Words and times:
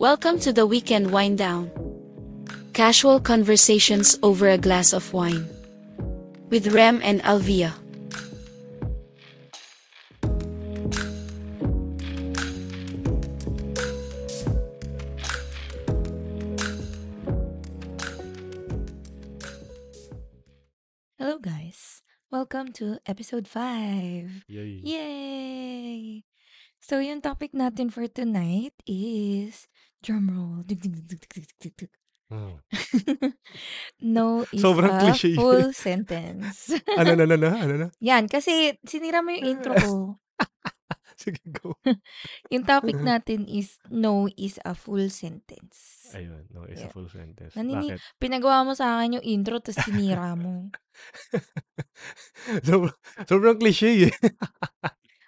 Welcome 0.00 0.40
to 0.48 0.52
the 0.54 0.64
weekend 0.64 1.12
wind 1.12 1.36
down. 1.36 1.68
Casual 2.72 3.20
conversations 3.20 4.16
over 4.22 4.48
a 4.48 4.56
glass 4.56 4.94
of 4.94 5.12
wine. 5.12 5.44
With 6.48 6.72
Rem 6.72 7.04
and 7.04 7.20
Alvia. 7.20 7.76
Hello, 21.18 21.36
guys. 21.36 22.00
Welcome 22.30 22.72
to 22.80 22.96
episode 23.04 23.46
5. 23.46 24.48
Yay. 24.48 24.80
Yay! 24.80 26.24
So, 26.80 27.04
yung 27.04 27.20
topic 27.20 27.52
natin 27.52 27.92
for 27.92 28.08
tonight 28.08 28.72
is 28.88 29.68
drumroll. 30.02 30.64
Dig, 30.64 30.80
dig, 30.80 30.96
dig, 31.06 31.22
dig, 31.28 31.46
dig, 31.60 31.74
dig. 31.76 31.90
Oh. 32.30 32.62
No 34.06 34.46
is 34.54 34.62
Sobrang 34.62 34.94
a 34.94 35.00
cliche. 35.02 35.34
full 35.34 35.74
sentence. 35.86 36.70
ano 36.94 37.18
na 37.18 37.24
na 37.26 37.36
na? 37.36 37.50
Ano 37.66 37.74
na? 37.76 37.88
Yan, 37.98 38.30
kasi 38.30 38.78
sinira 38.86 39.18
mo 39.20 39.34
yung 39.34 39.46
intro 39.58 39.74
ko. 39.74 39.92
Sige, 41.20 41.36
go. 41.44 41.76
Yung 42.48 42.64
topic 42.64 42.96
natin 42.96 43.44
is 43.44 43.76
no 43.92 44.24
is 44.40 44.56
a 44.64 44.72
full 44.72 45.12
sentence. 45.12 46.08
Ayun, 46.16 46.48
no, 46.48 46.64
is 46.64 46.80
a 46.80 46.88
Yeah. 46.88 46.92
full 46.96 47.12
sentence. 47.12 47.52
Nanini- 47.52 47.92
Bakit? 47.92 48.16
Pinagawa 48.16 48.64
mo 48.64 48.72
sa 48.72 48.96
akin 48.96 49.20
yung 49.20 49.26
intro, 49.28 49.60
tapos 49.60 49.84
sinira 49.84 50.32
mo. 50.32 50.72
sobrang, 52.64 52.96
sobrang 53.28 53.56
cliche 53.60 54.08
eh. 54.08 54.14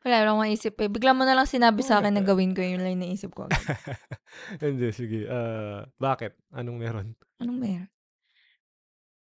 Wala 0.02 0.27
lang 0.27 0.38
maisip 0.42 0.74
eh. 0.83 0.91
Bigla 0.91 1.15
mo 1.15 1.23
na 1.23 1.38
lang 1.38 1.47
sinabi 1.47 1.87
sa 1.87 2.02
akin 2.02 2.11
na 2.11 2.23
gawin 2.27 2.51
ko 2.52 2.62
yun 2.62 2.83
lang 2.83 2.98
yung 2.98 3.05
naisip 3.06 3.30
ko. 3.30 3.47
agad. 3.47 3.59
Hindi, 4.62 4.91
sige. 4.91 5.30
Ah, 5.30 5.87
bakit? 5.95 6.34
Anong 6.51 6.78
meron? 6.78 7.09
Anong 7.39 7.59
meron? 7.59 7.91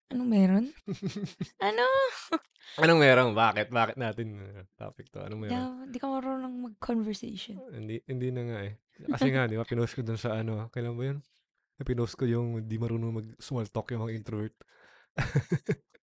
Anong 0.08 0.28
meron? 0.28 0.64
Ano? 1.68 1.84
Anong 2.84 3.00
meron? 3.00 3.32
Bakit? 3.32 3.72
Bakit 3.72 3.96
natin 3.96 4.28
uh, 4.40 4.64
topic 4.76 5.08
to? 5.08 5.24
Anong 5.24 5.48
meron? 5.48 5.56
Yeah, 5.56 5.72
hindi 5.88 5.98
ka 6.00 6.06
marunong 6.08 6.54
mag-conversation. 6.68 7.56
Hindi, 7.72 8.04
hindi 8.04 8.28
na 8.28 8.42
nga 8.44 8.58
eh. 8.68 8.74
Kasi 9.08 9.32
nga, 9.32 9.48
di 9.48 9.56
ba, 9.56 9.64
pinost 9.64 9.96
ko 9.96 10.04
dun 10.04 10.20
sa 10.20 10.36
ano, 10.36 10.68
kailan 10.68 10.96
ba 10.96 11.04
yun? 11.12 11.18
Pinost 11.80 12.18
ko 12.18 12.28
yung 12.28 12.68
di 12.68 12.76
marunong 12.76 13.12
mag-small 13.24 13.68
talk 13.72 13.88
yung 13.92 14.04
mga 14.04 14.16
introvert. 14.20 14.56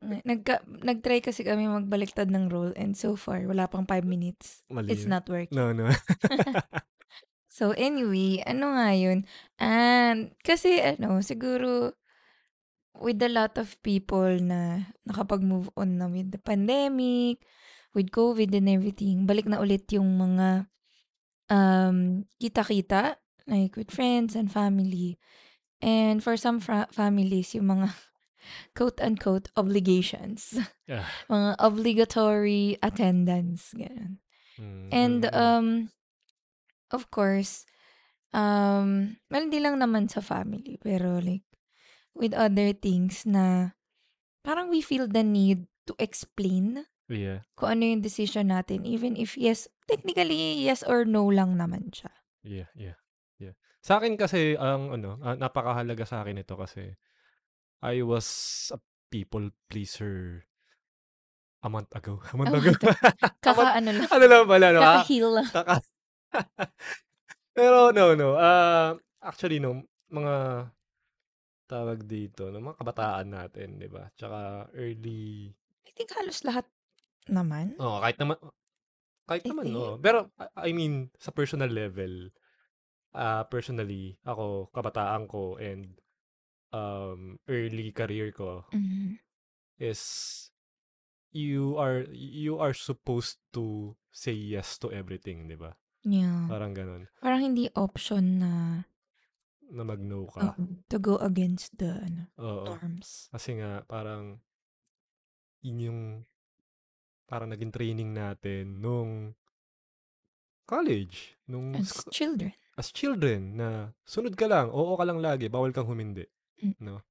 Nagka, 0.03 0.61
nag-try 0.69 1.25
kasi 1.25 1.43
kami 1.43 1.67
magbaliktad 1.67 2.29
ng 2.29 2.53
role 2.53 2.77
and 2.77 2.95
so 2.95 3.17
far, 3.17 3.41
wala 3.49 3.67
pang 3.67 3.89
5 3.89 4.05
minutes. 4.05 4.63
Mali. 4.69 4.93
It's 4.93 5.09
not 5.09 5.25
working. 5.27 5.57
No, 5.57 5.73
no. 5.73 5.89
So 7.57 7.73
anyway, 7.73 8.45
ano 8.45 8.77
nga 8.77 8.93
yun? 8.93 9.25
And 9.57 10.37
kasi 10.45 10.77
ano, 10.77 11.25
siguro 11.25 11.97
with 13.01 13.17
a 13.25 13.33
lot 13.33 13.57
of 13.57 13.81
people 13.81 14.29
na 14.45 14.93
nakapag-move 15.09 15.73
on 15.73 15.97
na 15.97 16.05
with 16.05 16.37
the 16.37 16.41
pandemic, 16.41 17.41
with 17.97 18.13
COVID 18.13 18.53
and 18.53 18.69
everything, 18.69 19.25
balik 19.25 19.49
na 19.49 19.57
ulit 19.57 19.89
yung 19.89 20.21
mga 20.21 20.69
um, 21.49 22.29
kita-kita, 22.37 23.17
like 23.49 23.73
with 23.73 23.89
friends 23.89 24.37
and 24.37 24.53
family. 24.53 25.17
And 25.81 26.21
for 26.21 26.37
some 26.37 26.61
fra- 26.61 26.93
families, 26.93 27.57
yung 27.57 27.73
mga 27.73 27.89
quote-unquote 28.75 29.49
obligations. 29.57 30.55
Yeah. 30.87 31.03
mga 31.27 31.59
obligatory 31.59 32.79
attendance. 32.79 33.75
Ganun. 33.75 34.23
Mm, 34.55 34.89
And 34.95 35.23
um 35.35 35.67
of 36.95 37.11
course 37.11 37.67
um 38.31 39.19
well 39.27 39.43
hindi 39.43 39.59
lang 39.59 39.83
naman 39.83 40.07
sa 40.07 40.23
family 40.23 40.79
pero 40.79 41.19
like 41.19 41.43
with 42.15 42.39
other 42.39 42.71
things 42.71 43.27
na 43.27 43.75
parang 44.47 44.71
we 44.71 44.79
feel 44.79 45.11
the 45.11 45.27
need 45.27 45.67
to 45.91 45.99
explain 45.99 46.87
yeah. 47.11 47.43
kung 47.59 47.79
ano 47.79 47.83
yung 47.91 48.03
decision 48.07 48.55
natin 48.55 48.87
even 48.87 49.19
if 49.19 49.35
yes 49.35 49.67
technically 49.91 50.63
yes 50.63 50.87
or 50.87 51.03
no 51.03 51.27
lang 51.27 51.59
naman 51.59 51.91
siya. 51.91 52.15
Yeah, 52.47 52.71
yeah, 52.79 52.99
yeah. 53.43 53.55
Sa 53.83 53.99
akin 53.99 54.15
kasi 54.15 54.55
ang 54.55 54.95
ano, 54.95 55.19
ah, 55.23 55.35
napakahalaga 55.35 56.07
sa 56.07 56.23
akin 56.23 56.43
ito 56.43 56.55
kasi 56.55 56.95
I 57.83 58.01
was 58.03 58.27
a 58.73 58.79
people 59.11 59.51
pleaser 59.69 60.45
a 61.63 61.69
month 61.69 61.91
ago. 61.95 62.21
A 62.33 62.37
month 62.37 62.55
ago. 62.55 62.73
Kaka 63.45 63.79
ano 63.79 63.91
lang, 63.91 64.09
ano 64.11 64.25
lang 64.27 64.45
pala, 64.47 64.67
no? 64.71 64.81
ah? 64.83 65.03
kaka-heal 65.03 65.29
lang. 65.35 65.49
Kaka- 65.51 65.83
Pero 67.57 67.91
no, 67.91 68.13
no. 68.15 68.37
ah 68.37 68.95
actually, 69.25 69.59
no, 69.59 69.83
mga 70.13 70.69
tawag 71.67 72.05
dito, 72.07 72.53
no, 72.53 72.63
mga 72.63 72.79
kabataan 72.79 73.27
natin, 73.33 73.81
di 73.81 73.89
ba? 73.91 74.07
Tsaka 74.15 74.71
early, 74.77 75.51
I 75.83 75.91
think 75.97 76.13
halos 76.15 76.45
lahat 76.47 76.69
naman. 77.27 77.75
oh, 77.83 77.99
kahit 77.99 78.21
naman, 78.23 78.39
kahit 79.27 79.43
I 79.43 79.51
naman, 79.51 79.65
think. 79.67 79.75
no. 79.75 79.99
Pero, 79.99 80.31
I 80.55 80.71
mean, 80.71 81.11
sa 81.19 81.35
personal 81.35 81.73
level, 81.73 82.31
ah 83.17 83.43
personally, 83.51 84.15
ako, 84.23 84.71
kabataan 84.71 85.27
ko, 85.27 85.59
and 85.59 85.97
um, 86.77 87.21
early 87.47 87.89
career 87.91 88.29
ko, 88.31 88.69
Mhm. 88.71 89.17
is 89.79 90.03
you 91.33 91.77
are 91.77 92.05
you 92.13 92.57
are 92.57 92.73
supposed 92.73 93.41
to 93.51 93.93
say 94.11 94.33
yes 94.33 94.77
to 94.77 94.89
everything, 94.91 95.45
'di 95.45 95.57
ba? 95.57 95.73
Yeah. 96.03 96.47
Parang 96.47 96.73
ganun. 96.73 97.09
Parang 97.19 97.41
hindi 97.43 97.67
option 97.73 98.39
na 98.39 98.53
Na 99.67 99.83
mag-no 99.83 100.31
ka. 100.31 100.55
oo, 100.55 100.63
to 100.87 100.97
go 100.97 101.19
against 101.19 101.75
the 101.75 101.99
ano, 101.99 102.31
Oo. 102.39 102.71
norms. 102.71 103.27
Kasi 103.29 103.59
nga 103.59 103.83
parang 103.83 104.39
yun 105.61 105.79
yung 105.83 106.01
parang 107.27 107.51
naging 107.51 107.75
training 107.75 108.15
natin 108.15 108.79
nung 108.79 109.35
college, 110.63 111.35
nung 111.45 111.75
As 111.75 111.91
sc- 111.93 112.11
children. 112.13 112.53
as 112.77 112.93
children 112.93 113.57
na 113.57 113.69
sunod 114.05 114.37
ka 114.37 114.47
lang, 114.47 114.69
oo 114.69 114.95
ka 114.95 115.03
lang 115.03 115.19
lagi, 115.19 115.49
bawal 115.49 115.73
kang 115.73 115.89
humindi, 115.89 116.27
Mm. 116.63 116.77
no? 116.81 117.03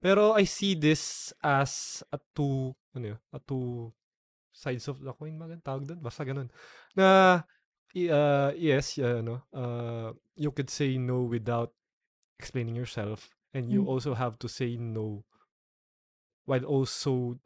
Pero 0.00 0.36
I 0.36 0.44
see 0.44 0.76
this 0.76 1.32
as 1.42 2.04
a 2.12 2.18
two, 2.36 2.76
ano 2.94 3.16
yun, 3.16 3.20
a 3.32 3.40
two 3.40 3.90
sides 4.52 4.86
of 4.88 5.00
the 5.02 5.12
coin, 5.12 5.34
mga 5.36 5.60
tawag 5.64 5.88
doon, 5.88 6.00
basta 6.04 6.22
ganun. 6.24 6.48
Na, 6.94 7.40
uh, 7.96 8.50
yes, 8.54 8.96
uh, 9.00 9.20
ano, 9.24 9.42
uh, 9.56 10.12
you 10.36 10.52
could 10.52 10.68
say 10.70 10.96
no 11.00 11.24
without 11.24 11.72
explaining 12.38 12.76
yourself, 12.76 13.32
and 13.56 13.72
you 13.72 13.82
Mm. 13.82 13.88
also 13.88 14.12
have 14.14 14.36
to 14.38 14.48
say 14.48 14.76
no 14.76 15.24
while 16.46 16.62
also 16.62 17.40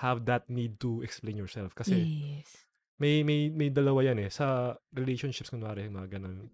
have 0.00 0.24
that 0.24 0.48
need 0.48 0.78
to 0.80 1.02
explain 1.02 1.36
yourself. 1.36 1.74
Kasi, 1.76 2.06
Yes. 2.06 2.64
may 2.96 3.20
may 3.20 3.52
may 3.52 3.68
dalawa 3.68 4.00
yan 4.08 4.24
eh 4.24 4.32
sa 4.32 4.72
relationships 4.96 5.52
kunwari 5.52 5.84
mga 5.92 6.16
ganun 6.16 6.48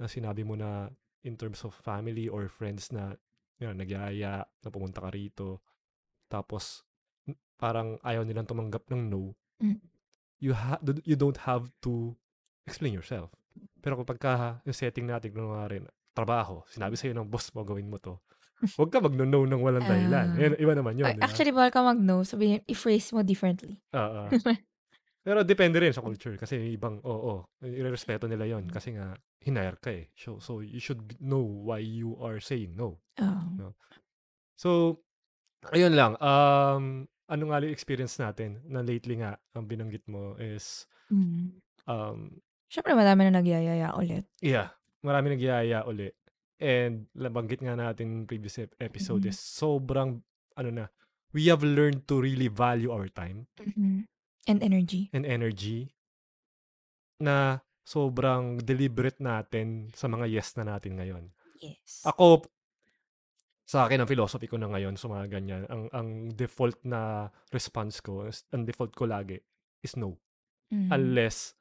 na 0.00 0.08
sinabi 0.08 0.40
mo 0.48 0.56
na 0.56 0.88
in 1.28 1.36
terms 1.36 1.60
of 1.68 1.76
family 1.76 2.24
or 2.24 2.48
friends 2.48 2.88
na 2.88 3.12
yun, 3.62 3.74
nagyaya 3.74 4.42
na 4.42 4.68
pumunta 4.68 4.98
ka 4.98 5.08
rito 5.08 5.62
tapos 6.26 6.82
parang 7.54 7.94
ayaw 8.02 8.22
nilang 8.22 8.44
tumanggap 8.44 8.88
ng 8.88 9.02
no 9.06 9.32
Mm. 9.62 9.78
you 10.38 10.50
ha- 10.50 10.82
you 11.06 11.14
don't 11.14 11.46
have 11.46 11.70
to 11.78 12.18
explain 12.66 12.90
yourself 12.90 13.30
pero 13.78 13.94
kapag 13.96 14.18
ka 14.18 14.32
yung 14.62 14.74
setting 14.74 15.06
natin 15.06 15.30
kunwari 15.30 15.78
trabaho 16.10 16.66
sinabi 16.66 16.98
sa'yo 16.98 17.14
ng 17.14 17.30
boss 17.30 17.54
mo 17.54 17.62
gawin 17.62 17.86
mo 17.86 18.02
to 18.02 18.18
huwag 18.74 18.90
ka 18.90 18.98
mag-no 18.98 19.46
ng 19.46 19.62
walang 19.62 19.82
dahilan 19.82 20.34
Ah. 20.34 20.38
Yan, 20.38 20.54
iba 20.58 20.74
naman 20.74 20.94
yun 20.94 21.14
ba? 21.14 21.26
actually, 21.26 21.50
bawal 21.50 21.70
ka 21.70 21.82
mag-no. 21.82 22.22
Sabihin, 22.22 22.62
i-phrase 22.70 23.10
mo 23.10 23.26
differently. 23.26 23.82
Oo. 23.90 24.30
Pero 25.26 25.42
depende 25.42 25.82
rin 25.82 25.90
sa 25.90 25.98
culture 25.98 26.34
kasi 26.34 26.70
ibang 26.70 26.98
oo, 27.02 27.42
irerespeto 27.58 28.26
nila 28.26 28.46
'yon 28.46 28.66
kasi 28.66 28.94
nga 28.94 29.14
hinire 29.38 29.78
ka 29.78 29.90
eh. 29.90 30.10
So, 30.14 30.38
so 30.38 30.62
you 30.62 30.78
should 30.78 31.02
know 31.18 31.42
why 31.42 31.78
you 31.78 32.14
are 32.18 32.38
saying 32.38 32.74
no. 32.74 32.98
Oh. 33.18 33.42
So 34.54 34.98
ayun 35.70 35.94
lang. 35.94 36.12
Um 36.18 37.06
ano 37.26 37.42
nga 37.48 37.62
yung 37.62 37.72
experience 37.72 38.18
natin 38.18 38.60
na 38.66 38.82
lately 38.82 39.16
nga 39.16 39.38
ang 39.52 39.64
binanggit 39.64 40.04
mo 40.06 40.34
is 40.36 40.84
Mm. 41.08 41.60
um 41.86 42.18
Siyempre, 42.66 42.96
madami 42.96 43.28
na 43.28 43.36
nagyayaya 43.36 43.92
ulit. 43.94 44.24
yeah, 44.40 44.72
marami 45.00 45.36
nagyaya 45.36 45.84
uli. 45.84 46.08
And 46.56 47.04
nabanggit 47.12 47.60
nga 47.60 47.76
natin 47.76 48.24
previous 48.24 48.56
ep- 48.56 48.72
episode 48.78 49.22
Mhm. 49.22 49.28
is 49.28 49.36
sobrang 49.36 50.24
ano 50.56 50.70
na 50.72 50.84
we 51.30 51.48
have 51.48 51.60
learned 51.60 52.06
to 52.06 52.16
really 52.16 52.48
value 52.48 52.88
our 52.88 53.06
time 53.06 53.44
Mhm. 53.60 54.08
And 54.48 54.58
energy. 54.58 55.12
and 55.12 55.22
energy 55.22 55.92
na 57.20 57.60
sobrang 57.82 58.58
deliberate 58.58 59.18
natin 59.18 59.90
sa 59.92 60.06
mga 60.06 60.26
yes 60.28 60.54
na 60.54 60.64
natin 60.66 60.98
ngayon. 60.98 61.24
Yes. 61.58 62.02
Ako, 62.04 62.42
sa 63.72 63.88
akin, 63.88 64.04
ang 64.04 64.10
philosophy 64.10 64.44
ko 64.44 64.60
na 64.60 64.68
ngayon 64.68 65.00
sa 65.00 65.08
mga 65.08 65.32
ganyan, 65.32 65.64
ang, 65.72 65.88
ang 65.90 66.08
default 66.30 66.76
na 66.84 67.24
response 67.48 68.04
ko, 68.04 68.28
ang 68.52 68.68
default 68.68 68.92
ko 68.92 69.08
lagi 69.08 69.40
is 69.80 69.96
no. 69.96 70.20
Mhm. 70.68 70.92
Unless 70.92 71.56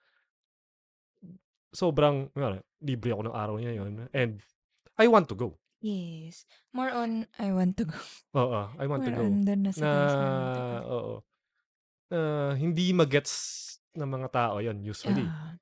sobrang, 1.71 2.27
ano, 2.35 2.59
libre 2.83 3.15
ako 3.15 3.21
ng 3.23 3.35
araw 3.35 3.55
niya 3.55 3.73
yun. 3.79 4.11
And 4.11 4.43
I 4.99 5.07
want 5.07 5.31
to 5.31 5.35
go. 5.39 5.55
Yes. 5.79 6.43
More 6.75 6.91
on, 6.91 7.25
I 7.39 7.49
want 7.55 7.79
to 7.79 7.87
go. 7.87 7.95
Oo, 8.39 8.61
I 8.75 8.85
want 8.85 9.07
to 9.07 9.11
More 9.11 9.23
go. 9.23 9.25
on 9.25 9.41
na 9.41 9.55
Na, 9.55 9.71
guys, 9.71 9.79
I 10.13 10.19
want 10.19 10.51
to 10.51 10.61
go. 10.61 10.77
oo. 10.91 11.13
Na 12.11 12.19
hindi 12.53 12.91
magets 12.91 13.33
ng 13.95 14.03
mga 14.05 14.27
tao 14.29 14.59
yon 14.59 14.83
usually. 14.83 15.23
Ah, 15.25 15.55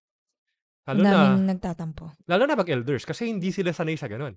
Lalo 0.89 1.05
na, 1.05 1.53
nagtatampo. 1.53 2.17
lalo 2.25 2.43
na 2.49 2.57
pag 2.57 2.73
elders 2.73 3.05
kasi 3.05 3.29
hindi 3.29 3.53
sila 3.53 3.69
sanay 3.69 3.93
sa 3.93 4.09
ganun. 4.09 4.33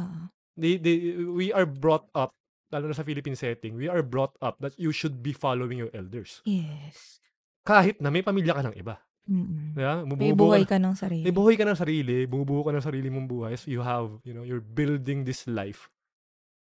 Oo. 0.00 0.20
They, 0.52 0.76
they, 0.76 1.16
we 1.24 1.48
are 1.52 1.64
brought 1.64 2.12
up, 2.12 2.36
lalo 2.68 2.92
na 2.92 2.96
sa 2.96 3.04
Philippine 3.04 3.36
setting, 3.36 3.76
we 3.76 3.88
are 3.88 4.04
brought 4.04 4.36
up 4.44 4.60
that 4.60 4.76
you 4.76 4.92
should 4.92 5.24
be 5.24 5.32
following 5.32 5.80
your 5.80 5.92
elders. 5.96 6.44
Yes. 6.44 7.20
Kahit 7.64 8.00
na 8.04 8.12
may 8.12 8.20
pamilya 8.20 8.56
ka 8.56 8.62
ng 8.68 8.76
iba. 8.76 9.00
Mm-mm. 9.22 9.78
Diba? 9.78 10.02
May 10.18 10.34
buhay 10.34 10.66
ka, 10.66 10.76
ka 10.76 10.82
ng 10.82 10.96
sarili. 10.98 11.22
may 11.22 11.34
buhay 11.34 11.54
ka 11.54 11.64
ng 11.64 11.78
sarili, 11.78 12.26
bumubuo 12.26 12.66
ka 12.66 12.74
ng 12.74 12.84
sarili 12.84 13.08
mong 13.08 13.28
buhay. 13.30 13.54
So 13.54 13.70
you 13.70 13.80
have, 13.80 14.18
you 14.26 14.34
know, 14.34 14.42
you're 14.42 14.64
building 14.64 15.22
this 15.22 15.46
life 15.46 15.88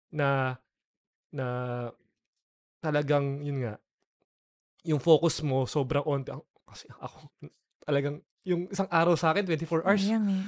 na, 0.08 0.56
na 1.30 1.46
talagang, 2.80 3.44
yun 3.44 3.60
nga, 3.60 3.74
yung 4.86 5.02
focus 5.02 5.42
mo 5.44 5.68
sobrang 5.68 6.06
on, 6.06 6.24
kasi 6.64 6.88
ako, 6.96 7.28
talagang, 7.84 8.24
yung 8.46 8.70
isang 8.70 8.88
araw 8.88 9.18
sa 9.18 9.34
akin, 9.34 9.44
24 9.44 9.84
hours, 9.84 10.02
Sayang 10.06 10.26
eh. 10.32 10.44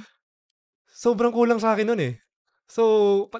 sobrang 0.87 1.35
kulang 1.35 1.59
sa 1.61 1.75
akin 1.75 1.93
nun 1.93 2.01
eh. 2.01 2.15
So, 2.69 2.83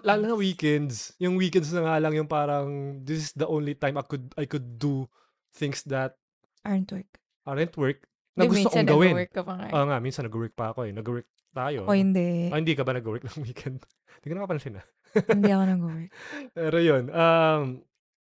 lalo 0.01 0.25
na 0.25 0.33
weekends. 0.33 1.13
Yung 1.21 1.37
weekends 1.37 1.69
na 1.69 1.85
nga 1.85 1.95
lang 2.01 2.17
yung 2.17 2.25
parang, 2.25 2.67
this 2.99 3.29
is 3.29 3.31
the 3.31 3.45
only 3.45 3.77
time 3.77 3.93
I 3.95 4.03
could, 4.03 4.25
I 4.33 4.49
could 4.49 4.75
do 4.75 5.05
things 5.53 5.85
that 5.85 6.17
Aren't 6.65 6.89
work. 6.89 7.07
aren't 7.45 7.77
work 7.77 8.03
na 8.33 8.45
gusto 8.45 8.67
minsan 8.67 8.83
kong 8.83 8.89
gawin. 8.89 9.13
nag-work 9.13 9.31
ka 9.31 9.43
pa 9.45 9.53
nga. 9.53 9.65
eh. 9.69 9.73
Oo 9.73 9.85
nga, 9.85 9.97
minsan 9.99 10.23
nag-work 10.25 10.53
pa 10.53 10.73
ako 10.73 10.79
eh. 10.83 10.91
Nag-work 10.91 11.27
tayo. 11.51 11.79
Ako 11.85 11.93
hindi. 11.93 12.49
Ah, 12.49 12.57
hindi 12.57 12.73
ka 12.73 12.81
ba 12.81 12.97
nag-work 12.97 13.21
ng 13.21 13.37
weekend? 13.45 13.77
Hindi 14.19 14.25
ko 14.25 14.33
nakapansin 14.33 14.81
ah. 14.81 14.85
hindi 15.29 15.49
ako 15.49 15.63
nag-work. 15.67 16.09
Pero 16.57 16.77
yun, 16.81 17.03
um, 17.09 17.61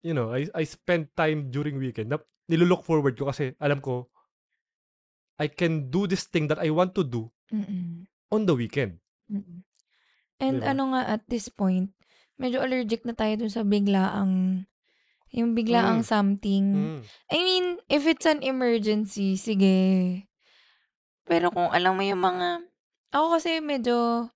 you 0.01 0.13
know, 0.13 0.30
I, 0.30 0.45
I 0.54 0.63
spend 0.63 1.09
time 1.18 1.50
during 1.50 1.81
weekend. 1.81 2.13
Na, 2.13 2.21
nilulook 2.45 2.86
forward 2.86 3.18
ko 3.18 3.25
kasi 3.25 3.57
alam 3.57 3.81
ko, 3.81 4.06
I 5.42 5.50
can 5.50 5.89
do 5.89 6.06
this 6.06 6.30
thing 6.30 6.45
that 6.45 6.62
I 6.62 6.69
want 6.69 6.94
to 6.94 7.01
do 7.01 7.25
Mm-mm. 7.50 8.06
on 8.30 8.45
the 8.45 8.54
weekend. 8.54 9.01
Mm-mm. 9.25 9.65
And 10.41 10.59
Diba? 10.59 10.73
ano 10.73 10.83
nga 10.91 11.01
at 11.07 11.21
this 11.29 11.47
point, 11.47 11.93
medyo 12.35 12.59
allergic 12.59 13.05
na 13.05 13.13
tayo 13.13 13.38
dun 13.38 13.53
sa 13.53 13.61
biglaang 13.61 14.65
yung 15.31 15.55
biglaang 15.55 16.03
Mm. 16.03 16.09
something. 16.09 16.65
Mm. 16.75 17.01
I 17.31 17.38
mean, 17.39 17.65
if 17.88 18.03
it's 18.03 18.27
an 18.27 18.43
emergency, 18.43 19.39
sige. 19.39 19.79
Pero 21.23 21.47
kung 21.47 21.71
alam 21.71 21.95
mo 21.95 22.03
yung 22.03 22.19
mga 22.19 22.67
ako 23.13 23.39
kasi 23.39 23.63
medyo 23.63 24.27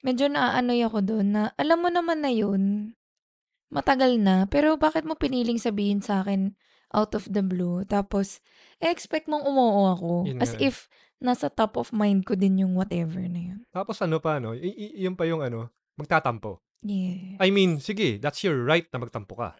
medyo 0.00 0.26
naaanoy 0.28 0.80
ako 0.82 1.04
dun 1.04 1.36
na 1.36 1.52
alam 1.56 1.84
mo 1.84 1.92
naman 1.92 2.24
na 2.24 2.32
yun, 2.32 2.94
matagal 3.68 4.16
na, 4.16 4.48
pero 4.48 4.76
bakit 4.76 5.04
mo 5.04 5.12
piniling 5.14 5.60
sabihin 5.60 6.00
sa 6.00 6.24
akin 6.24 6.56
out 6.92 7.12
of 7.12 7.24
the 7.28 7.40
blue? 7.40 7.84
Tapos, 7.84 8.40
expect 8.80 9.28
mong 9.28 9.44
umuo 9.44 9.92
ako. 9.92 10.12
Yun 10.28 10.40
As 10.40 10.52
nga 10.52 10.60
eh. 10.60 10.68
if 10.68 10.88
nasa 11.22 11.46
top 11.48 11.78
of 11.78 11.94
mind 11.94 12.26
ko 12.26 12.34
din 12.34 12.58
yung 12.58 12.74
whatever 12.74 13.22
na 13.22 13.54
yun. 13.54 13.58
Tapos 13.70 14.02
ano 14.02 14.18
pa, 14.18 14.42
no? 14.42 14.52
Y- 14.52 14.74
y- 14.74 15.06
yun 15.06 15.14
pa 15.14 15.24
yung 15.24 15.40
ano, 15.40 15.70
magtatampo. 15.94 16.58
Yeah. 16.82 17.38
I 17.38 17.54
mean, 17.54 17.78
sige, 17.78 18.18
that's 18.18 18.42
your 18.42 18.58
right 18.66 18.90
na 18.90 18.98
magtampo 18.98 19.38
ka. 19.38 19.54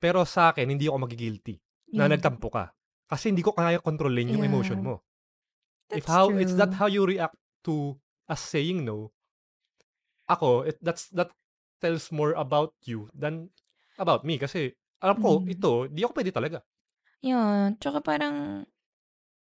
Pero 0.00 0.24
sa 0.24 0.50
akin, 0.50 0.72
hindi 0.72 0.88
ako 0.88 1.04
magigilty 1.04 1.60
na 1.92 2.08
Yeah. 2.08 2.16
nagtampo 2.16 2.48
ka. 2.48 2.72
Kasi 3.06 3.28
hindi 3.28 3.44
ko 3.44 3.52
kaya 3.52 3.76
kontrolin 3.78 4.32
yung 4.32 4.40
Yeah. 4.40 4.48
emotion 4.48 4.80
mo. 4.80 5.04
If 5.90 6.06
That's 6.06 6.14
how 6.16 6.32
it's 6.32 6.56
that 6.56 6.72
true. 6.72 6.78
how 6.78 6.88
you 6.88 7.02
react 7.04 7.36
to 7.66 7.98
us 8.24 8.40
saying 8.40 8.86
no, 8.86 9.10
ako, 10.24 10.62
it, 10.64 10.78
that's 10.80 11.10
that 11.12 11.34
tells 11.82 12.08
more 12.08 12.32
about 12.32 12.72
you 12.86 13.10
than 13.10 13.50
about 13.98 14.22
me. 14.22 14.38
Kasi 14.38 14.70
alam 15.02 15.18
ko, 15.18 15.42
Mm. 15.42 15.50
ito, 15.50 15.70
di 15.90 16.00
ako 16.04 16.12
pwede 16.14 16.30
talaga. 16.30 16.58
Yun. 17.20 17.76
Tsaka 17.76 17.98
parang, 18.00 18.64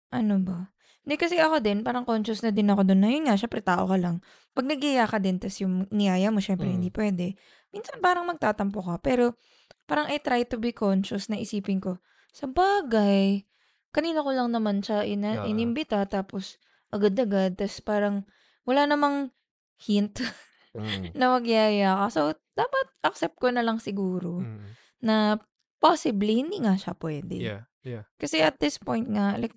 ano 0.08 0.34
ba? 0.40 0.70
Hindi 1.06 1.16
kasi 1.16 1.38
ako 1.38 1.62
din, 1.62 1.86
parang 1.86 2.02
conscious 2.02 2.42
na 2.42 2.50
din 2.50 2.66
ako 2.66 2.82
doon 2.82 2.98
na 2.98 3.08
yun 3.08 3.24
nga, 3.24 3.38
syempre 3.38 3.62
tao 3.62 3.86
ka 3.86 3.94
lang. 3.94 4.18
Pag 4.52 4.66
nagiya 4.66 5.06
ka 5.06 5.22
din, 5.22 5.38
tas 5.38 5.54
yung 5.56 5.86
niyaya 5.88 6.34
mo, 6.34 6.42
syempre 6.42 6.66
Mm. 6.66 6.74
hindi 6.74 6.90
pwede. 6.90 7.38
Minsan 7.70 8.02
parang 8.02 8.26
magtatampo 8.26 8.82
ka. 8.82 8.98
Pero 8.98 9.38
parang 9.86 10.10
I 10.10 10.18
try 10.18 10.42
to 10.42 10.58
be 10.58 10.74
conscious 10.74 11.30
na 11.30 11.38
isipin 11.38 11.78
ko, 11.78 12.02
sa 12.28 12.50
bagay, 12.50 13.46
kanina 13.88 14.20
ko 14.20 14.34
lang 14.34 14.50
naman 14.50 14.82
siya 14.82 15.06
ina- 15.06 15.40
Oo. 15.40 15.48
inimbita, 15.48 16.02
tapos 16.04 16.58
agad-agad, 16.90 17.54
tas 17.54 17.78
parang 17.78 18.26
wala 18.66 18.82
namang 18.84 19.30
hint 19.78 20.18
Mm. 20.74 21.14
na 21.16 21.30
magyaya 21.30 22.02
ka. 22.02 22.06
So, 22.10 22.20
dapat 22.52 22.86
accept 23.00 23.38
ko 23.38 23.48
na 23.48 23.62
lang 23.62 23.78
siguro 23.78 24.42
Mm. 24.42 24.74
na 25.00 25.38
possibly 25.78 26.42
hindi 26.42 26.58
nga 26.58 26.74
siya 26.74 26.98
pwede. 26.98 27.38
Yeah, 27.38 27.62
yeah. 27.80 28.04
Kasi 28.18 28.42
at 28.42 28.58
this 28.58 28.76
point 28.76 29.06
nga, 29.06 29.38
like, 29.38 29.54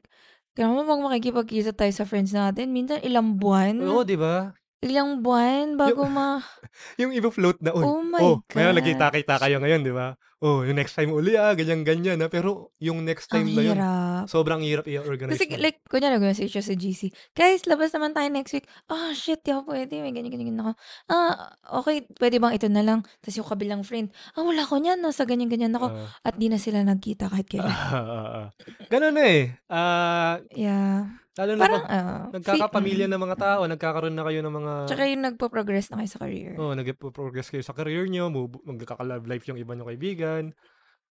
kaya 0.58 0.68
mo 0.70 0.84
pag 0.84 1.02
makikipagkita 1.02 1.72
tayo 1.72 1.92
sa 1.94 2.06
friends 2.06 2.34
natin, 2.36 2.74
minsan 2.74 3.00
ilang 3.02 3.38
buwan, 3.40 3.80
Oo, 3.80 4.04
di 4.04 4.18
ba? 4.20 4.52
Ilang 4.80 5.20
buwan 5.20 5.76
bago 5.76 6.08
ma... 6.08 6.40
Yung 7.02 7.12
iba 7.12 7.28
float 7.28 7.60
na, 7.60 7.76
Oh 7.76 8.00
my 8.00 8.24
oh, 8.24 8.36
ngayon 8.56 8.74
God. 8.76 8.80
nagkita-kita 8.80 9.36
kayo 9.40 9.58
ngayon, 9.60 9.82
di 9.84 9.92
ba? 9.92 10.16
Oh, 10.40 10.64
yung 10.64 10.80
next 10.80 10.96
time 10.96 11.12
uli 11.12 11.36
ah, 11.36 11.52
ganyan-ganyan 11.52 12.16
na. 12.16 12.32
Pero 12.32 12.72
yung 12.80 13.04
next 13.04 13.28
Ang 13.36 13.44
time 13.44 13.60
na 13.60 13.62
yun, 13.62 13.76
hirap. 13.76 14.24
sobrang 14.32 14.64
hirap 14.64 14.88
i-organize 14.88 15.36
Kasi 15.36 15.52
mo. 15.52 15.60
like, 15.60 15.84
kunya 15.84 16.08
nag-message 16.16 16.48
siya 16.56 16.64
sa 16.64 16.80
GC, 16.80 17.12
guys, 17.36 17.68
labas 17.68 17.92
naman 17.92 18.16
tayo 18.16 18.32
next 18.32 18.56
week. 18.56 18.64
Ah, 18.88 19.12
shit, 19.12 19.44
di 19.44 19.52
ako 19.52 19.76
pwede. 19.76 20.00
May 20.00 20.16
ganyan-ganyan 20.16 20.64
ako. 20.64 20.72
Ah, 21.12 21.52
okay, 21.84 22.08
pwede 22.24 22.40
bang 22.40 22.56
ito 22.56 22.72
na 22.72 22.88
lang? 22.88 23.04
Tapos 23.20 23.36
yung 23.36 23.50
kabilang 23.52 23.84
friend, 23.84 24.16
ah, 24.40 24.48
wala 24.48 24.64
ko 24.64 24.80
niyan. 24.80 25.04
Nasa 25.04 25.28
ganyan-ganyan 25.28 25.76
ako. 25.76 25.92
Ah, 25.92 26.32
At 26.32 26.40
di 26.40 26.48
na 26.48 26.56
sila 26.56 26.88
nagkita 26.88 27.28
kahit 27.28 27.48
kailan. 27.52 27.68
ah, 27.76 28.00
ah, 28.00 28.28
ah. 28.32 28.48
Ganun 28.88 29.20
na 29.20 29.24
eh. 29.28 29.44
Ah, 29.68 30.40
yeah. 30.56 31.20
Lalo 31.40 31.52
na 31.56 31.64
Parang, 31.64 31.84
pag 31.88 31.96
ah, 31.96 32.22
nagkakapamilya 32.36 33.08
fi- 33.08 33.14
ng 33.16 33.22
mga 33.24 33.38
tao, 33.40 33.62
nagkakaroon 33.64 34.16
na 34.16 34.28
kayo 34.28 34.40
ng 34.44 34.54
mga... 34.60 34.74
Tsaka 34.92 35.04
yung 35.08 35.24
nagpo-progress 35.24 35.88
na 35.88 36.04
kayo 36.04 36.10
sa 36.12 36.20
career. 36.20 36.54
Oh, 36.60 36.76
nag-progress 36.76 37.48
kayo 37.48 37.64
sa 37.64 37.72
career 37.72 38.12
nyo, 38.12 38.28
magkaka-love 38.68 39.24
life 39.24 39.48
yung 39.48 39.56
iba 39.56 39.72
nyo 39.72 39.88
kaibigan. 39.88 40.52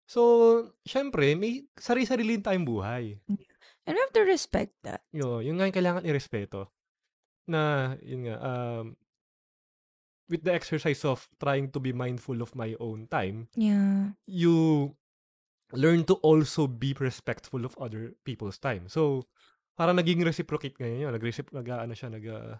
So, 0.05 0.21
syempre, 0.85 1.33
may 1.33 1.65
sarili-sarili 1.73 2.37
tayong 2.41 2.65
buhay. 2.65 3.17
And 3.89 3.93
we 3.97 4.01
have 4.01 4.13
to 4.13 4.25
respect 4.25 4.77
that. 4.85 5.01
Yo, 5.09 5.41
yun 5.41 5.57
nga 5.57 5.65
yung 5.65 5.77
kailangan 5.77 6.05
irespeto. 6.05 6.69
Na, 7.49 7.93
yun 8.05 8.29
nga, 8.29 8.37
um, 8.37 8.93
with 10.29 10.45
the 10.45 10.53
exercise 10.53 11.01
of 11.01 11.25
trying 11.41 11.73
to 11.73 11.81
be 11.81 11.89
mindful 11.89 12.37
of 12.45 12.53
my 12.53 12.77
own 12.77 13.09
time, 13.09 13.49
Yeah. 13.57 14.13
you 14.29 14.93
learn 15.73 16.05
to 16.05 16.17
also 16.21 16.65
be 16.65 16.93
respectful 16.97 17.65
of 17.65 17.77
other 17.81 18.13
people's 18.25 18.57
time. 18.57 18.89
So, 18.89 19.25
parang 19.79 19.95
naging 19.95 20.19
reciprocate 20.27 20.75
ngayon 20.75 21.07
yun. 21.07 21.11
Nag-recip, 21.15 21.55
nag, 21.55 21.63
ano 21.63 21.95
siya, 21.95 22.11
nag, 22.11 22.25
ah, 22.27 22.59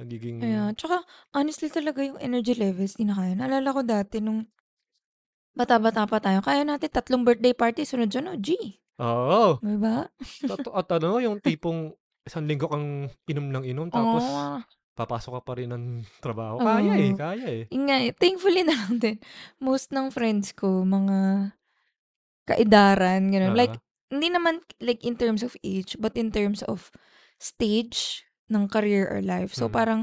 nagiging, 0.00 0.40
Ayan. 0.40 0.72
Tsaka, 0.72 1.04
honestly 1.36 1.68
talaga 1.68 2.00
yung 2.00 2.16
energy 2.16 2.56
levels, 2.56 2.96
di 2.96 3.04
na 3.04 3.12
kaya. 3.12 3.36
Naalala 3.36 3.76
ko 3.76 3.80
dati 3.84 4.24
nung 4.24 4.48
bata-bata 5.52 6.08
pa 6.08 6.16
tayo, 6.16 6.40
kaya 6.40 6.64
natin 6.64 6.88
tatlong 6.88 7.26
birthday 7.26 7.52
party, 7.52 7.84
sunod-sunod, 7.84 8.40
G. 8.40 8.80
oo. 8.96 9.60
Diba? 9.60 10.08
At, 10.48 10.64
at 10.64 10.88
ano, 10.96 11.20
yung 11.20 11.36
tipong 11.44 11.92
isang 12.24 12.48
linggo 12.48 12.70
kang 12.72 13.12
inom 13.28 13.46
ng 13.52 13.64
inom, 13.68 13.88
tapos 13.92 14.24
Oo. 14.24 14.64
papasok 14.96 15.32
ka 15.36 15.42
pa 15.44 15.52
rin 15.60 15.68
ng 15.68 15.84
trabaho. 16.24 16.56
Kaya 16.56 16.96
eh, 16.96 17.12
Oo. 17.12 17.18
kaya 17.20 17.46
eh. 17.50 17.62
Yun 17.68 17.84
nga 17.84 17.96
eh, 18.00 18.12
thankfully 18.16 18.62
na 18.68 18.72
lang 18.78 18.96
din. 18.96 19.16
Most 19.60 19.92
ng 19.92 20.08
friends 20.08 20.56
ko, 20.56 20.80
mga 20.86 21.52
kaidaran, 22.48 23.30
gano'n. 23.30 23.54
Like, 23.54 23.76
Ah, 23.76 23.82
hindi 24.10 24.28
naman 24.28 24.60
like 24.82 25.06
in 25.06 25.14
terms 25.14 25.46
of 25.46 25.54
age, 25.62 25.94
but 26.02 26.18
in 26.18 26.34
terms 26.34 26.60
of 26.66 26.90
stage 27.38 28.26
ng 28.50 28.66
career 28.66 29.06
or 29.06 29.22
life. 29.22 29.54
So, 29.54 29.70
Mm. 29.70 29.74
parang, 29.74 30.00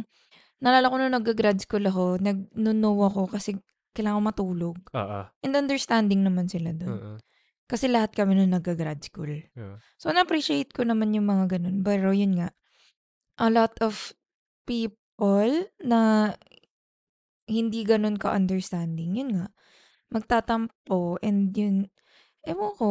naalala 0.63 0.89
ko 0.89 0.95
nung 0.97 1.13
nag-grad 1.13 1.59
school 1.61 1.83
ako, 1.85 2.17
nag-no 2.17 2.91
ako 3.03 3.29
kasi 3.29 3.59
kailangan 3.93 4.23
ko 4.23 4.23
matulog. 4.31 4.77
ah, 4.95 5.29
And 5.43 5.53
understanding 5.53 6.23
naman 6.25 6.47
sila 6.49 6.71
doon. 6.73 6.97
ah, 6.97 7.19
Kasi 7.67 7.91
lahat 7.91 8.15
kami 8.15 8.33
nung 8.39 8.55
nag-grad 8.55 9.03
school. 9.03 9.29
yeah. 9.53 9.77
So, 9.99 10.09
na-appreciate 10.15 10.71
ko 10.71 10.87
naman 10.87 11.11
yung 11.13 11.27
mga 11.27 11.59
ganun. 11.59 11.83
Pero 11.83 12.15
yun 12.15 12.39
nga, 12.39 12.49
a 13.37 13.51
lot 13.51 13.75
of 13.83 14.15
people 14.65 15.67
na 15.83 16.31
hindi 17.47 17.83
ganun 17.87 18.15
ka-understanding, 18.19 19.19
yun 19.19 19.31
nga, 19.39 19.47
magtatampo 20.11 21.19
and 21.23 21.55
yun, 21.55 21.87
ewan 22.43 22.71
ko, 22.75 22.89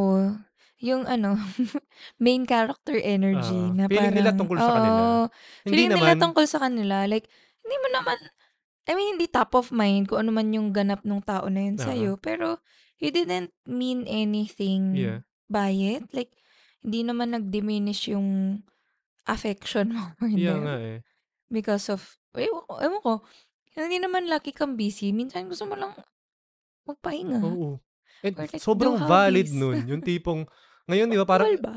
yung 0.81 1.09
ano, 1.09 1.37
main 2.25 2.45
character 2.45 2.97
energy 3.01 3.57
Ah, 3.57 3.73
na 3.73 3.85
feeling 3.89 4.13
parang, 4.13 4.17
nila 4.17 4.31
tungkol 4.37 4.59
sa 4.61 4.73
kanila. 4.77 5.01
oo, 5.01 5.23
Hindi 5.65 5.71
feeling 5.73 5.91
nila 5.97 6.13
naman, 6.13 6.23
tungkol 6.23 6.45
sa 6.45 6.59
kanila. 6.61 6.97
Like, 7.09 7.27
hindi 7.65 7.77
mo 7.81 7.89
naman, 7.97 8.19
I 8.87 8.93
mean, 8.93 9.09
hindi 9.17 9.27
top 9.27 9.53
of 9.57 9.73
mind 9.73 10.13
kung 10.13 10.21
ano 10.23 10.31
man 10.37 10.53
yung 10.53 10.71
ganap 10.71 11.03
ng 11.03 11.23
tao 11.25 11.49
na 11.49 11.61
yun 11.65 11.77
ah, 11.81 11.85
sa'yo. 11.91 12.13
Pero, 12.21 12.61
he 13.01 13.09
didn't 13.09 13.53
mean 13.65 14.05
anything 14.05 14.97
yeah. 14.97 15.19
by 15.49 15.73
it. 15.73 16.05
Like, 16.13 16.37
hindi 16.85 17.03
naman 17.03 17.33
nag-diminish 17.33 18.13
yung 18.13 18.61
affection 19.27 19.91
mo 19.97 20.13
for 20.21 20.29
Yeah 20.29 20.61
them. 20.61 20.65
nga 20.69 20.77
eh. 20.79 20.99
Because 21.49 21.89
of, 21.89 22.21
ewan 22.37 22.63
ko, 22.69 22.73
ewan 22.79 23.01
ko, 23.01 23.13
hindi 23.77 24.01
naman 24.01 24.29
laki 24.29 24.53
kang 24.57 24.77
busy. 24.77 25.13
Minsan 25.13 25.49
gusto 25.49 25.65
mo 25.69 25.77
lang 25.77 25.93
magpahinga. 26.87 27.41
Oo. 27.43 27.81
And 28.23 28.33
Or 28.33 28.41
like, 28.43 28.57
sobrang 28.57 28.97
do 28.97 29.05
valid 29.05 29.47
hobbies. 29.47 29.55
nun. 29.55 29.79
Yung 29.87 30.01
tipong, 30.01 30.49
ngayon 30.87 31.07
di 31.07 31.17
ba 31.17 31.27
parang 31.27 31.51
Bawal 31.53 31.61
ba? 31.61 31.73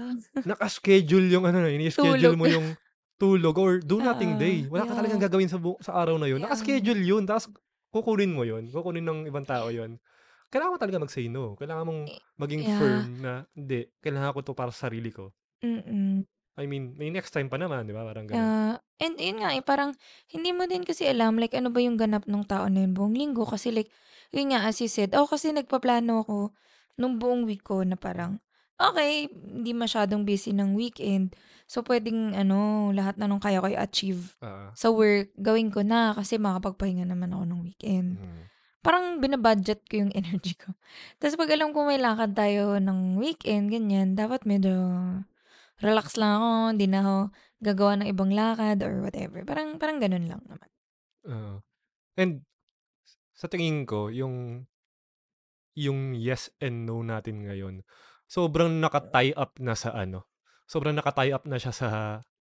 naka-schedule 0.46 1.28
yung 1.30 1.44
ano, 1.44 1.66
ini-schedule 1.66 2.36
Tulog. 2.36 2.38
mo 2.38 2.46
yung 2.46 2.68
tulog 3.16 3.56
or 3.56 3.72
do 3.78 4.00
nothing 4.00 4.34
Oo, 4.34 4.40
day. 4.40 4.64
Wala 4.66 4.86
ka 4.86 4.96
talagang 4.96 5.20
gagawin 5.20 5.48
sa, 5.48 5.58
bu- 5.58 5.80
sa 5.80 5.92
araw 5.94 6.16
na 6.16 6.26
yun. 6.26 6.40
Yeah. 6.40 6.48
Naka-schedule 6.48 7.02
yun. 7.02 7.24
Tapos 7.24 7.52
kukunin 7.90 8.32
mo 8.32 8.44
yun. 8.44 8.68
Kukunin 8.68 9.04
ng 9.04 9.20
ibang 9.26 9.44
tao 9.44 9.68
yun. 9.68 10.00
Kailangan 10.48 10.72
mo 10.72 10.80
talaga 10.80 10.98
mag-say 11.00 11.28
no. 11.28 11.54
Kailangan 11.54 11.84
mong 11.84 12.02
maging 12.36 12.62
Yeah. 12.64 12.80
firm 12.80 13.04
na, 13.20 13.34
hindi, 13.52 13.92
kailangan 14.00 14.32
ko 14.32 14.40
to 14.42 14.54
para 14.54 14.72
sa 14.72 14.88
sarili 14.88 15.12
ko. 15.12 15.36
Mm-mm. 15.60 16.24
I 16.60 16.68
mean, 16.68 17.00
may 17.00 17.08
next 17.08 17.32
time 17.32 17.48
pa 17.48 17.56
naman, 17.56 17.88
di 17.88 17.96
ba? 17.96 18.04
Parang 18.04 18.28
ganun. 18.28 18.36
Yeah. 18.36 18.74
And 19.00 19.16
yun 19.16 19.40
nga 19.40 19.56
eh, 19.56 19.64
parang 19.64 19.96
hindi 20.28 20.52
mo 20.52 20.68
din 20.68 20.84
kasi 20.84 21.08
alam 21.08 21.40
like 21.40 21.56
ano 21.56 21.72
ba 21.72 21.80
yung 21.80 21.96
ganap 21.96 22.28
nung 22.28 22.44
tao 22.44 22.68
na 22.68 22.84
yun 22.84 22.92
buong 22.92 23.16
linggo. 23.16 23.48
Kasi 23.48 23.72
like, 23.72 23.88
yun 24.36 24.52
nga 24.52 24.68
as 24.68 24.84
you 24.84 24.92
said, 24.92 25.16
oh 25.16 25.24
kasi 25.24 25.56
nagpaplano 25.56 26.28
ako 26.28 26.52
nung 27.00 27.16
buong 27.16 27.48
week 27.48 27.64
ko 27.64 27.88
na 27.88 27.96
parang, 27.96 28.44
okay, 28.76 29.32
hindi 29.32 29.72
masyadong 29.72 30.28
busy 30.28 30.52
ng 30.52 30.76
weekend. 30.76 31.32
So 31.64 31.80
pwedeng 31.88 32.36
ano, 32.36 32.92
lahat 32.92 33.16
na 33.16 33.32
nung 33.32 33.40
kaya 33.40 33.64
ko 33.64 33.72
i-achieve 33.72 34.36
Ah, 34.44 34.76
sa 34.76 34.92
work, 34.92 35.32
gawin 35.40 35.72
ko 35.72 35.80
na 35.80 36.12
kasi 36.12 36.36
makapagpahinga 36.36 37.08
naman 37.08 37.32
ako 37.32 37.44
ng 37.48 37.62
weekend. 37.64 38.20
mm. 38.20 38.52
Parang 38.84 39.24
binabudget 39.24 39.88
ko 39.88 40.04
yung 40.04 40.12
energy 40.20 40.60
ko. 40.60 40.76
Tapos 41.24 41.40
pag 41.40 41.56
alam 41.56 41.72
ko 41.72 41.88
may 41.88 42.04
lakad 42.04 42.36
tayo 42.36 42.84
ng 42.84 43.16
weekend, 43.16 43.72
ganyan, 43.72 44.20
dapat 44.20 44.44
medyo 44.44 44.76
relax 45.80 46.16
lang 46.20 46.40
ako, 46.40 46.48
hindi 46.76 46.88
na 46.88 47.00
ako 47.04 47.16
gagawa 47.60 47.92
ng 48.00 48.08
ibang 48.12 48.32
lakad 48.32 48.80
or 48.84 49.04
whatever. 49.04 49.44
Parang, 49.44 49.76
parang 49.80 50.00
ganun 50.00 50.28
lang 50.28 50.42
naman. 50.48 50.70
Oo. 51.28 51.56
and 52.20 52.44
sa 53.36 53.48
tingin 53.48 53.88
ko, 53.88 54.12
yung 54.12 54.68
yung 55.80 56.12
yes 56.12 56.52
and 56.60 56.84
no 56.84 57.00
natin 57.00 57.48
ngayon, 57.48 57.88
sobrang 58.28 58.84
naka-tie 58.84 59.32
up 59.32 59.56
na 59.64 59.80
sa 59.80 59.96
ano. 59.96 60.28
Sobrang 60.68 60.92
naka-tie 60.92 61.32
up 61.32 61.48
na 61.48 61.56
siya 61.56 61.72
sa 61.72 61.88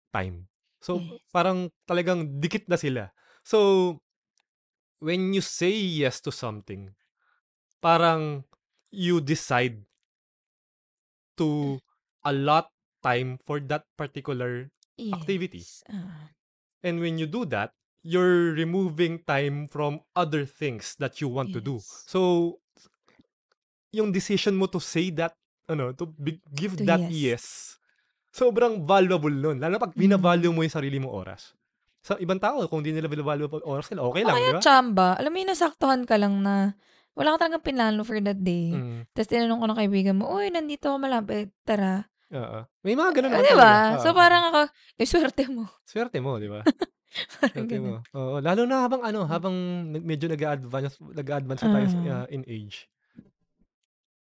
time. 0.10 0.50
So, 0.82 0.98
Yes. 0.98 1.22
parang 1.30 1.70
talagang 1.86 2.42
dikit 2.42 2.66
na 2.66 2.78
sila. 2.82 3.14
So, 3.46 4.02
when 4.98 5.38
you 5.38 5.46
say 5.46 5.74
yes 5.74 6.18
to 6.26 6.34
something, 6.34 6.98
parang 7.78 8.44
you 8.90 9.22
decide 9.22 9.86
to 11.38 11.78
allot 12.26 12.74
time 13.00 13.38
for 13.44 13.60
that 13.62 13.86
particular 13.96 14.70
activity. 14.98 15.62
Yes. 15.62 15.84
Ah, 15.88 16.32
And 16.82 17.02
when 17.02 17.18
you 17.18 17.26
do 17.26 17.44
that, 17.50 17.74
you're 18.02 18.54
removing 18.54 19.20
time 19.20 19.68
from 19.68 20.00
other 20.14 20.46
things 20.46 20.96
that 20.98 21.20
you 21.20 21.28
want 21.28 21.52
to 21.52 21.60
do. 21.60 21.82
yes. 21.82 22.06
So, 22.08 22.20
yung 23.92 24.12
decision 24.12 24.56
mo 24.56 24.68
to 24.68 24.80
say 24.80 25.10
that, 25.16 25.34
ano, 25.66 25.92
to 25.92 26.06
be- 26.08 26.44
give 26.48 26.78
To 26.80 26.86
that 26.86 27.08
yes. 27.10 27.12
yes, 27.12 27.44
sobrang 28.30 28.86
valuable 28.86 29.32
nun. 29.32 29.58
Lalo 29.58 29.82
pag 29.82 29.96
Mm. 29.96 30.02
binavalue 30.08 30.52
mo 30.54 30.62
yung 30.62 30.72
sarili 30.74 31.02
mong 31.02 31.14
oras. 31.14 31.42
Sa 32.00 32.16
ibang 32.22 32.40
tao, 32.40 32.64
kung 32.70 32.80
di 32.80 32.94
nila 32.94 33.10
binavalue 33.10 33.50
ang 33.50 33.66
oras 33.68 33.90
nila, 33.92 34.06
okay 34.06 34.24
lang, 34.24 34.38
di 34.38 34.54
ba? 34.54 34.62
tsamba, 34.62 35.08
alam 35.18 35.32
mo 35.34 35.38
yung 35.42 35.52
nasaktuhan 35.52 36.08
ka 36.08 36.16
lang 36.16 36.40
na 36.40 36.78
wala 37.18 37.34
ka 37.36 37.44
talagang 37.44 37.66
pinlano 37.66 38.06
for 38.06 38.22
that 38.22 38.38
day. 38.40 38.72
Mm, 38.72 39.10
Tapos 39.12 39.28
tinanong 39.28 39.60
ko 39.60 39.66
ng 39.66 39.80
kaibigan 39.82 40.16
mo, 40.22 40.30
uy, 40.30 40.54
nandito 40.54 40.88
ako 40.88 40.98
malapit, 41.02 41.50
tara. 41.66 42.06
Oo. 42.30 42.60
May 42.82 42.94
mga 42.94 43.12
ganun 43.14 43.30
Ah, 43.30 43.34
naman 43.34 43.42
di 43.42 43.50
talaga. 43.50 43.64
ba? 43.64 43.76
Oo, 43.90 44.00
So 44.00 44.08
parang 44.12 44.44
ako, 44.46 44.62
eh, 44.96 45.08
swerte 45.08 45.44
mo. 45.48 45.64
Swerte 45.84 46.18
mo, 46.18 46.36
di 46.36 46.48
ba? 46.48 46.62
Parang 47.40 47.56
Swerte 47.66 47.78
mo. 47.78 47.94
ganun. 47.98 48.14
Oo, 48.14 48.36
lalo 48.38 48.62
na 48.64 48.84
habang 48.84 49.02
ano, 49.02 49.24
habang 49.24 49.56
medyo 49.98 50.28
nag-advance 50.28 51.00
nag-advance 51.00 51.62
na 51.62 51.72
tayo 51.72 51.88
Ah. 51.88 52.12
uh, 52.14 52.28
in 52.30 52.44
age. 52.46 52.86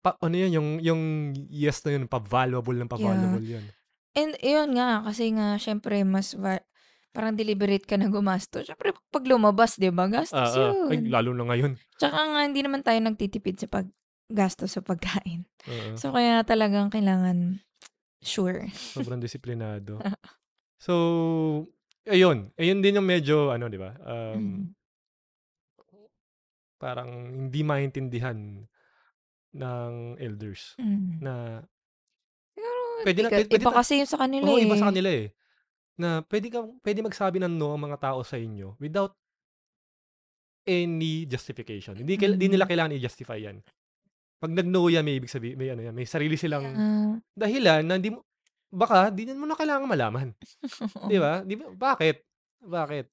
Pa, 0.02 0.18
ano 0.18 0.34
yun, 0.34 0.50
yung, 0.52 0.68
yung 0.82 1.02
yes 1.46 1.78
na 1.82 1.94
yun, 1.94 2.10
pa-valuable 2.10 2.74
ng 2.74 2.90
pa-valuable 2.90 3.46
yun. 3.46 3.64
And 4.12 4.34
yun 4.36 4.74
nga, 4.74 5.06
kasi 5.06 5.30
nga, 5.30 5.54
syempre, 5.56 6.02
mas 6.02 6.34
va- 6.34 6.60
parang 7.08 7.32
deliberate 7.32 7.86
ka 7.86 7.94
na 7.94 8.10
gumasto. 8.10 8.60
Syempre, 8.60 8.90
pag 9.08 9.22
lumabas, 9.22 9.78
di 9.78 9.88
ba, 9.88 10.10
gastos 10.10 10.52
Ah, 10.52 10.74
ah. 10.74 10.90
Ay, 10.90 10.98
yun. 10.98 11.08
lalo 11.08 11.30
na 11.32 11.46
ngayon. 11.46 11.78
Tsaka 11.94 12.18
nga, 12.18 12.40
hindi 12.42 12.60
naman 12.60 12.82
tayo 12.82 12.98
nagtitipid 12.98 13.56
sa 13.56 13.70
paggastos 13.70 14.74
sa 14.74 14.82
pagkain. 14.82 15.46
Oo. 15.62 15.94
So, 15.94 16.10
kaya 16.10 16.42
talagang 16.42 16.90
kailangan 16.90 17.62
sure. 18.22 18.70
Sobrang 18.72 19.18
disiplinado. 19.18 19.98
So, 20.78 21.62
ayun. 22.04 22.50
Ayun 22.56 22.80
din 22.80 22.98
yung 22.98 23.06
medyo, 23.06 23.50
ano, 23.50 23.66
di 23.66 23.78
ba? 23.78 23.94
Um, 24.02 24.34
Mm. 24.34 24.62
parang 26.76 27.10
hindi 27.28 27.62
maintindihan 27.62 28.66
ng 29.52 29.92
elders 30.18 30.74
Mm. 30.74 31.20
na 31.20 31.34
Siguro, 32.52 32.74
Pwede 33.04 33.20
na- 33.20 33.30
pwede- 33.30 33.50
iba 33.52 33.70
na- 33.70 33.76
kasi 33.76 33.92
yung 33.96 34.06
sa 34.06 34.18
kanila 34.18 34.44
Oo, 34.44 34.58
eh. 34.58 34.62
iba 34.62 34.74
sa 34.76 34.88
kanila 34.88 35.06
eh. 35.08 35.26
Na 35.94 36.08
pwede 36.22 36.46
ka 36.48 36.58
pwede 36.82 36.98
magsabi 37.00 37.38
ng 37.38 37.50
no 37.52 37.70
ang 37.70 37.82
mga 37.84 37.98
tao 38.00 38.22
sa 38.22 38.34
inyo 38.34 38.74
without 38.78 39.14
any 40.64 41.22
justification. 41.24 41.94
Hindi 41.96 42.14
kail- 42.16 42.34
hindi 42.34 42.46
nila 42.48 42.62
Mm. 42.62 42.70
kailangan 42.70 42.94
i-justify 42.96 43.38
'yan. 43.38 43.58
Pag 44.42 44.58
nag-no 44.58 44.90
yan, 44.90 45.06
may 45.06 45.22
ibig 45.22 45.30
sabihin, 45.30 45.54
may 45.54 45.70
ano 45.70 45.86
yan, 45.86 45.94
may 45.94 46.02
sarili 46.02 46.34
silang 46.34 46.66
Ah, 46.66 47.14
dahilan 47.32 47.86
na 47.86 47.94
hindi 47.94 48.10
mo 48.10 48.26
baka 48.72 49.12
di 49.14 49.28
mo 49.30 49.46
na 49.46 49.54
kailangan 49.54 49.86
malaman. 49.86 50.34
oo. 50.34 51.06
'Di 51.06 51.18
ba? 51.22 51.46
Di 51.46 51.54
ba? 51.54 51.70
Bakit? 51.70 52.16
Bakit? 52.66 53.06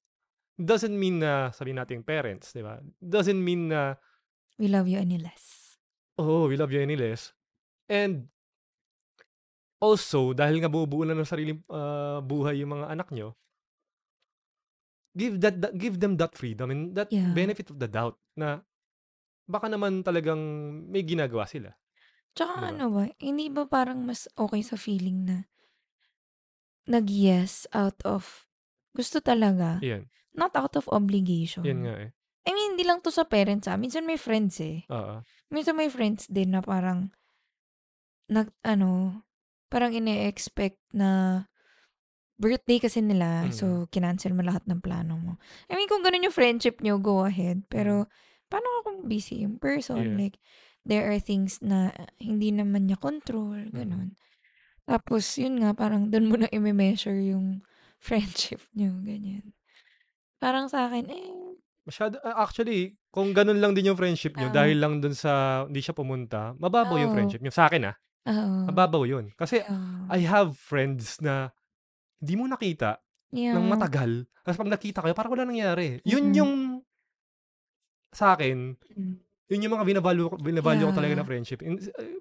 Doesn't 0.58 0.92
mean 0.92 1.22
na 1.22 1.54
sabi 1.54 1.70
nating 1.70 2.02
parents, 2.02 2.50
'di 2.50 2.66
ba? 2.66 2.82
Doesn't 2.98 3.38
mean 3.38 3.70
na 3.70 3.94
We 4.58 4.66
love 4.66 4.90
you 4.90 4.98
any 4.98 5.16
less. 5.16 5.78
oh, 6.18 6.50
we 6.50 6.58
love 6.58 6.68
you 6.68 6.82
any 6.82 6.98
less. 6.98 7.30
And 7.86 8.26
also, 9.80 10.34
dahil 10.34 10.60
nga 10.60 10.68
bubuo 10.68 11.06
na 11.06 11.14
ng 11.14 11.24
sariling 11.24 11.62
ah, 11.70 12.18
buhay 12.20 12.60
yung 12.60 12.74
mga 12.74 12.90
anak 12.90 13.08
nyo, 13.14 13.32
give 15.14 15.38
that, 15.40 15.56
that- 15.58 15.76
give 15.76 15.96
them 15.96 16.18
that 16.18 16.34
freedom 16.34 16.68
and 16.68 16.92
that 16.92 17.08
Yeah. 17.08 17.32
benefit 17.32 17.70
of 17.70 17.78
the 17.78 17.88
doubt 17.88 18.18
na 18.34 18.60
baka 19.50 19.66
naman 19.66 20.06
talagang 20.06 20.38
may 20.86 21.02
ginagawa 21.02 21.50
sila. 21.50 21.74
Tsaka 22.38 22.62
Diba? 22.62 22.68
ano 22.70 22.84
ba, 22.94 23.04
hindi 23.18 23.50
ba 23.50 23.66
parang 23.66 24.06
mas 24.06 24.30
okay 24.38 24.62
sa 24.62 24.78
feeling 24.78 25.26
na 25.26 25.36
nag-yes 26.86 27.66
out 27.74 27.98
of 28.06 28.46
gusto 28.94 29.18
talaga, 29.18 29.82
Yan. 29.82 30.06
not 30.34 30.54
out 30.54 30.74
of 30.78 30.86
obligation. 30.90 31.66
Yan 31.66 31.82
nga 31.86 31.94
eh. 32.06 32.10
I 32.46 32.50
mean, 32.56 32.74
hindi 32.74 32.86
lang 32.86 33.04
to 33.04 33.12
sa 33.12 33.28
parents 33.28 33.68
ah. 33.68 33.76
Minsan 33.76 34.08
may 34.08 34.16
friends 34.16 34.58
eh. 34.64 34.82
Oo. 34.88 35.22
Minsan 35.52 35.76
may 35.76 35.92
friends 35.92 36.26
din 36.26 36.56
na 36.56 36.64
parang, 36.64 37.12
nag, 38.32 38.50
ano, 38.64 39.22
parang 39.68 39.92
ine-expect 39.94 40.80
na 40.96 41.44
birthday 42.40 42.80
kasi 42.80 43.04
nila. 43.04 43.46
Mm. 43.46 43.52
So, 43.52 43.86
kinancel 43.92 44.32
mo 44.32 44.40
lahat 44.40 44.64
ng 44.64 44.80
plano 44.80 45.20
mo. 45.20 45.32
I 45.68 45.76
mean, 45.76 45.86
kung 45.86 46.00
ganun 46.00 46.24
yung 46.24 46.34
friendship 46.34 46.80
nyo, 46.80 46.96
go 46.96 47.28
ahead. 47.28 47.68
Pero, 47.68 48.08
paano 48.50 48.66
kung 48.82 49.06
busy 49.06 49.46
yung 49.46 49.56
person? 49.56 50.02
Yeah. 50.02 50.18
Like, 50.18 50.36
there 50.82 51.06
are 51.06 51.22
things 51.22 51.62
na 51.62 51.94
hindi 52.18 52.50
naman 52.50 52.90
niya 52.90 52.98
control. 52.98 53.70
Mm. 53.70 53.74
Ganun. 53.74 54.08
Tapos, 54.84 55.38
yun 55.38 55.62
nga, 55.62 55.70
parang 55.72 56.10
doon 56.10 56.26
mo 56.26 56.34
na 56.34 56.50
i-measure 56.50 57.22
yung 57.30 57.62
friendship 58.06 58.60
nyo. 58.74 58.90
Ganyan. 59.06 59.54
Parang 60.42 60.66
sa 60.66 60.90
akin, 60.90 61.06
eh, 61.08 61.30
Masyado, 61.80 62.20
ah, 62.22 62.44
actually, 62.44 62.94
kung 63.08 63.32
ganun 63.32 63.58
lang 63.58 63.72
din 63.72 63.90
yung 63.90 63.98
friendship 63.98 64.36
nyo, 64.36 64.52
Oo. 64.52 64.54
dahil 64.54 64.76
lang 64.78 65.00
dun 65.00 65.16
sa 65.16 65.64
hindi 65.64 65.80
siya 65.80 65.96
pumunta, 65.96 66.52
mababaw 66.60 67.00
yung 67.00 67.10
Oo. 67.10 67.16
friendship 67.16 67.40
nyo. 67.40 67.50
Sa 67.50 67.66
akin 67.66 67.88
ah, 67.88 67.96
oo. 68.30 68.68
mababaw 68.68 69.02
yun. 69.08 69.32
Kasi 69.34 69.64
Yeah. 69.64 70.06
I 70.12 70.20
have 70.28 70.54
friends 70.60 71.18
na 71.24 71.50
hindi 72.20 72.34
mo 72.36 72.44
nakita 72.46 73.00
Yeah. 73.32 73.56
ng 73.56 73.66
matagal. 73.66 74.28
Tapos 74.44 74.58
pag 74.60 74.70
nakita 74.70 75.02
kayo, 75.02 75.16
parang 75.16 75.32
wala 75.34 75.48
nangyari. 75.48 75.98
Yun 76.04 76.30
Mm-mm. 76.30 76.38
yung 76.38 76.52
sa 78.10 78.34
akin, 78.34 78.74
Mm. 78.90 79.14
yun 79.48 79.64
yung 79.64 79.74
mga 79.74 79.86
binavalue, 79.86 80.30
binavalue 80.36 80.86
ko 80.86 80.92
talaga 80.92 81.14
Yeah. 81.14 81.20
na 81.20 81.26
friendship. 81.26 81.60
In, 81.60 81.78
uh, 81.78 82.20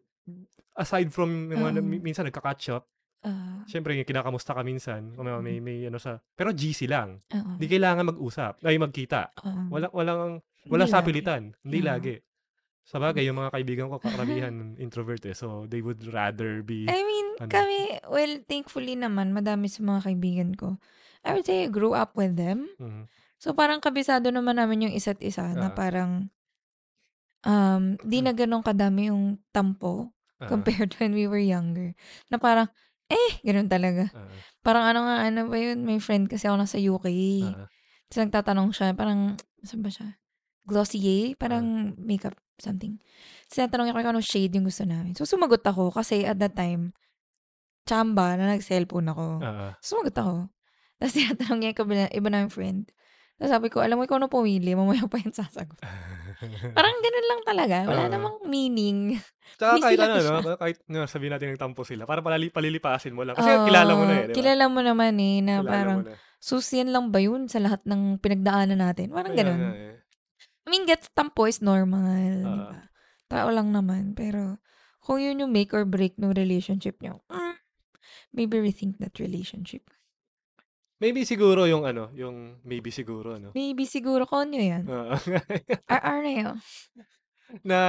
aside 0.76 1.10
from 1.10 1.50
yung 1.50 1.62
mga, 1.62 1.82
mi- 1.82 2.02
minsan 2.02 2.26
nagka-catch 2.26 2.70
up, 2.72 2.86
Ah, 3.20 3.68
syempre 3.68 3.92
yung 3.92 4.08
kinakamusta 4.08 4.56
ka 4.56 4.64
minsan, 4.64 5.12
kung 5.12 5.28
may, 5.28 5.36
Mm. 5.36 5.44
may, 5.44 5.58
may 5.60 5.78
ano 5.86 6.00
sa, 6.00 6.24
pero 6.32 6.56
GC 6.56 6.88
lang. 6.88 7.20
Hindi 7.28 7.68
kailangan 7.68 8.08
mag-usap, 8.08 8.64
ay 8.64 8.80
magkita. 8.80 9.36
Oo. 9.44 9.76
Wala, 9.76 9.92
walang, 9.92 10.40
wala 10.66 10.88
lagi. 10.88 10.94
sapilitan. 10.96 11.52
Hindi 11.60 11.84
Yeah. 11.84 11.90
lagi. 11.92 12.16
Sa 12.82 12.96
bagay, 12.96 13.28
yung 13.28 13.36
mga 13.38 13.52
kaibigan 13.52 13.92
ko, 13.92 14.00
karamihan 14.48 14.80
introvert 14.80 15.20
eh. 15.28 15.36
So, 15.36 15.68
they 15.68 15.84
would 15.84 16.00
rather 16.08 16.64
be, 16.64 16.88
I 16.88 17.04
mean, 17.04 17.28
ano. 17.38 17.52
kami, 17.52 17.78
well, 18.08 18.34
thankfully 18.48 18.96
naman, 18.96 19.36
madami 19.36 19.68
sa 19.68 19.84
mga 19.84 20.00
kaibigan 20.08 20.52
ko. 20.56 20.80
I 21.20 21.36
would 21.36 21.44
say 21.44 21.68
I 21.68 21.70
grew 21.70 21.92
up 21.92 22.16
with 22.16 22.40
them. 22.40 22.72
Mhm. 22.80 23.04
So, 23.40 23.56
parang 23.56 23.80
kabisado 23.80 24.30
naman 24.36 24.60
namin 24.60 24.92
yung 24.92 24.94
isa't 24.94 25.24
isa 25.24 25.56
na 25.56 25.72
Ah. 25.72 25.76
parang 25.76 26.28
um, 27.48 27.96
di 28.04 28.20
na 28.20 28.36
ganun 28.36 28.60
kadami 28.60 29.08
yung 29.08 29.40
tampo 29.56 30.12
Ah, 30.40 30.48
compared 30.48 30.92
when 31.00 31.12
we 31.16 31.28
were 31.28 31.40
younger. 31.42 31.92
Na 32.32 32.40
parang, 32.40 32.68
Eh, 33.10 33.42
gano'n 33.42 33.66
talaga. 33.66 34.06
Oo. 34.14 34.38
Parang 34.62 34.86
ano 34.86 35.02
nga, 35.10 35.26
ano 35.26 35.50
ba 35.50 35.58
yun, 35.58 35.82
may 35.82 35.98
friend 35.98 36.30
kasi 36.30 36.46
ako 36.46 36.62
nasa 36.62 36.78
UK. 36.78 37.08
Oo. 37.42 37.66
Tapos 38.06 38.20
nagtatanong 38.22 38.70
siya, 38.70 38.94
parang, 38.94 39.34
saan 39.66 39.82
ba 39.82 39.90
siya? 39.90 40.14
Glossier? 40.62 41.34
Ah. 41.34 41.38
Parang 41.42 41.66
makeup 41.98 42.38
something. 42.62 43.02
Tapos 43.50 43.56
tinatanong 43.58 43.84
niya 43.90 43.96
kung 43.98 44.12
anong 44.14 44.30
shade 44.30 44.54
yung 44.54 44.68
gusto 44.70 44.86
namin. 44.86 45.18
So, 45.18 45.26
sumagot 45.26 45.66
ako 45.66 45.90
kasi 45.90 46.22
at 46.22 46.38
that 46.38 46.54
time, 46.54 46.94
chamba 47.90 48.38
na 48.38 48.54
nag-cellphone 48.54 49.10
ako. 49.10 49.28
Oo. 49.42 49.68
Sumagot 49.82 50.14
ako. 50.14 50.36
Tapos 51.02 51.14
tinatanong 51.18 51.58
niya 51.58 51.70
yung 51.74 51.80
kabila, 51.82 52.04
iba 52.14 52.30
namin 52.30 52.52
friend. 52.54 52.82
Tapos 53.40 53.52
sabi 53.56 53.68
ko, 53.72 53.80
alam 53.80 53.96
mo, 53.96 54.04
ikaw 54.04 54.20
na 54.20 54.28
pumili, 54.28 54.76
mamaya 54.76 55.08
pa 55.08 55.16
yung 55.16 55.32
sasagot. 55.32 55.80
Parang 56.78 56.98
ganun 57.00 57.28
lang 57.32 57.42
talaga. 57.48 57.76
Wala 57.88 58.04
Oo. 58.04 58.12
namang 58.12 58.38
meaning. 58.52 59.16
Tsaka 59.56 59.80
kahit 59.80 60.00
ano, 60.04 60.44
no? 60.44 60.60
kahit 60.60 60.78
no, 60.92 61.08
sabihin 61.08 61.32
natin 61.40 61.56
nagtampo 61.56 61.88
sila, 61.88 62.04
para 62.04 62.20
palali, 62.20 62.52
palilipasin 62.52 63.16
mo 63.16 63.24
lang. 63.24 63.40
Kasi 63.40 63.48
Oo, 63.48 63.64
kilala 63.64 63.92
mo 63.96 64.04
na 64.04 64.14
eh, 64.20 64.24
di 64.28 64.32
ba? 64.32 64.36
Kilala 64.36 64.64
mo 64.68 64.80
naman 64.84 65.16
eh, 65.24 65.40
na 65.40 65.64
Kilala 65.64 65.72
parang, 65.72 66.00
mo 66.04 66.12
na. 66.12 66.16
sus, 66.44 66.68
yan 66.76 66.92
lang 66.92 67.16
ba 67.16 67.20
yun 67.24 67.48
sa 67.48 67.64
lahat 67.64 67.80
ng 67.88 68.20
pinagdaanan 68.20 68.80
natin? 68.80 69.08
Parang 69.16 69.32
Kaya 69.32 69.40
ganun. 69.48 69.60
eh. 69.72 69.96
I 70.64 70.68
mean, 70.68 70.84
gets 70.84 71.08
tampo 71.16 71.48
is 71.48 71.64
normal, 71.64 72.44
di 72.44 72.60
Oo. 72.60 72.70
ba? 72.76 72.92
Tao 73.32 73.48
lang 73.56 73.72
naman. 73.72 74.20
Pero, 74.20 74.60
kung 75.00 75.24
yun 75.24 75.40
yung 75.40 75.56
make 75.56 75.72
or 75.72 75.88
break 75.88 76.20
ng 76.20 76.36
relationship 76.36 77.00
nyo, 77.00 77.24
mm, 77.32 77.56
maybe 78.36 78.60
rethink 78.60 79.00
that 79.00 79.16
relationship. 79.16 79.88
Maybe 81.00 81.24
siguro 81.24 81.64
yung 81.64 81.88
ano, 81.88 82.12
yung 82.12 82.60
maybe 82.68 82.92
siguro, 82.92 83.40
no? 83.40 83.56
Maybe 83.56 83.88
siguro 83.88 84.28
konyo 84.28 84.60
yan. 84.60 84.84
Oo. 84.84 85.16
RR 85.88 86.20
na 86.20 86.32
yun. 86.32 86.56
na 87.64 87.80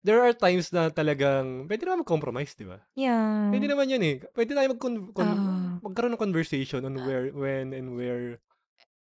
there 0.00 0.24
are 0.24 0.32
times 0.32 0.72
na 0.72 0.88
talagang 0.88 1.68
pwede 1.68 1.84
naman 1.84 2.00
mag-compromise, 2.00 2.56
di 2.56 2.64
ba? 2.64 2.80
Yeah. 2.96 3.52
Pwede 3.52 3.68
naman 3.68 3.92
yun 3.92 4.02
eh. 4.02 4.16
Pwede 4.32 4.56
tayo 4.56 4.72
mag 4.72 4.80
Oo. 4.80 5.84
magkaroon 5.84 6.16
ng 6.16 6.24
conversation 6.24 6.80
on 6.88 6.96
where, 7.04 7.28
when, 7.36 7.76
and 7.76 7.92
where 7.92 8.40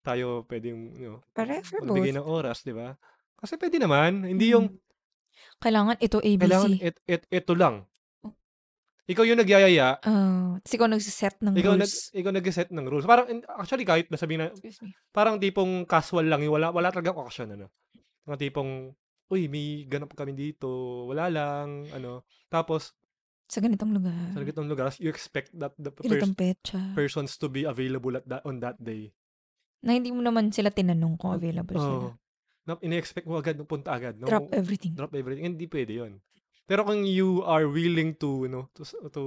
tayo 0.05 0.45
pwedeng, 0.53 0.93
you 1.01 1.09
know, 1.09 1.19
magbigay 1.85 2.13
ng 2.21 2.27
oras, 2.29 2.67
di 2.69 2.77
ba? 2.77 3.01
Kasi 3.41 3.57
pwede 3.57 3.81
naman. 3.81 4.29
Hindi 4.29 4.53
yung, 4.53 4.77
Kailangan 5.59 5.97
ito 6.03 6.19
ABC. 6.19 6.43
kailangan, 6.43 6.71
it, 6.83 6.97
it, 7.07 7.23
ito 7.31 7.53
lang. 7.55 7.87
Ikaw 9.09 9.25
yung 9.25 9.41
nagyayaya, 9.41 9.97
Oh, 10.05 10.61
kasi 10.61 10.77
ikaw 10.77 10.85
nagsiset 10.85 11.41
ng 11.41 11.57
ikaw, 11.57 11.73
nag, 11.73 11.89
rules. 11.89 12.13
ikaw 12.13 12.29
nag-set 12.29 12.69
ng 12.69 12.87
rules. 12.87 13.09
Parang, 13.09 13.25
actually, 13.57 13.83
kahit 13.83 14.13
nasabihin 14.13 14.45
na, 14.45 14.53
Excuse 14.53 14.85
me. 14.85 14.93
parang 15.09 15.41
tipong 15.41 15.89
casual 15.89 16.29
lang, 16.29 16.45
yung 16.45 16.53
wala, 16.53 16.69
wala 16.69 16.93
talagang 16.93 17.17
occasion, 17.17 17.49
ano. 17.51 17.73
Mga 18.23 18.37
tipong, 18.39 18.93
uy, 19.27 19.49
may 19.49 19.89
ganap 19.89 20.13
kami 20.13 20.37
dito, 20.37 20.69
wala 21.09 21.33
lang, 21.33 21.89
ano. 21.91 22.21
Tapos, 22.47 22.93
Sa 23.49 23.65
ganitong 23.65 23.97
lugar. 23.97 24.13
sa 24.13 24.45
ganitong 24.45 24.69
lugar, 24.69 24.93
you 25.01 25.09
expect 25.09 25.57
that 25.57 25.73
the 25.81 25.89
pers- 25.89 26.37
petsa. 26.37 26.93
persons 26.93 27.35
to 27.35 27.49
be 27.49 27.65
available 27.65 28.13
at 28.13 28.29
that, 28.29 28.45
on 28.45 28.61
that 28.61 28.77
day. 28.79 29.09
na 29.81 29.95
hindi 29.95 30.11
mo 30.11 30.21
naman 30.21 30.53
sila 30.53 30.69
tinanong 30.69 31.17
kung 31.17 31.33
available 31.33 31.73
sila. 31.73 31.97
Oh. 32.05 32.13
Na, 32.67 32.77
ine-expect 32.77 33.25
mo 33.25 33.41
agad, 33.41 33.57
punta 33.65 33.89
agad. 33.89 34.21
No? 34.21 34.29
Drop 34.29 34.53
everything. 34.53 34.93
Drop 34.93 35.15
everything. 35.15 35.49
Hindi 35.49 35.65
pwede 35.65 35.93
yun. 35.97 36.21
Pero 36.69 36.85
kung 36.85 37.01
you 37.09 37.41
are 37.49 37.65
willing 37.65 38.13
to, 38.21 38.45
you 38.45 38.51
know, 38.53 38.69
to, 38.77 38.85
to, 39.09 39.23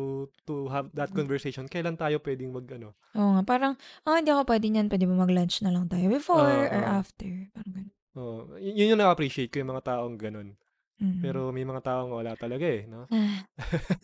to 0.46 0.70
have 0.70 0.94
that 0.94 1.10
conversation, 1.10 1.66
kailan 1.66 1.98
tayo 1.98 2.22
pwedeng 2.22 2.54
mag, 2.54 2.70
ano, 2.70 2.94
Oo 3.18 3.34
nga, 3.34 3.42
parang, 3.42 3.74
ah, 4.06 4.22
hindi 4.22 4.30
ako 4.30 4.46
pwede 4.46 4.70
niyan. 4.70 4.88
Pwede 4.88 5.10
ba 5.10 5.18
mag-lunch 5.18 5.66
na 5.66 5.74
lang 5.74 5.90
tayo 5.90 6.06
before 6.06 6.70
Oo, 6.70 6.70
or 6.70 6.84
oo. 6.86 6.94
after? 7.02 7.50
Parang 7.52 7.74
ganun. 7.74 7.92
oh, 8.14 8.38
y- 8.62 8.78
yun 8.78 8.94
yung 8.94 9.02
na-appreciate 9.02 9.50
ko 9.50 9.58
yung 9.66 9.74
mga 9.74 9.90
taong 9.90 10.16
ganun. 10.22 10.54
Mm. 11.02 11.18
Pero 11.26 11.50
may 11.50 11.66
mga 11.66 11.82
taong 11.82 12.14
wala 12.14 12.38
talaga 12.38 12.62
eh, 12.70 12.86
no? 12.86 13.10
Ah, 13.10 13.42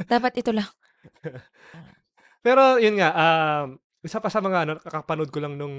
dapat 0.10 0.42
ito 0.42 0.50
lang. 0.50 0.66
Pero 2.46 2.82
yun 2.82 2.98
nga, 2.98 3.10
um, 3.14 3.78
isa 4.02 4.18
pa 4.18 4.34
sa 4.34 4.42
mga 4.42 4.66
ano, 4.66 4.74
kakapanood 4.82 5.30
ko 5.30 5.40
lang 5.46 5.62
nung 5.62 5.78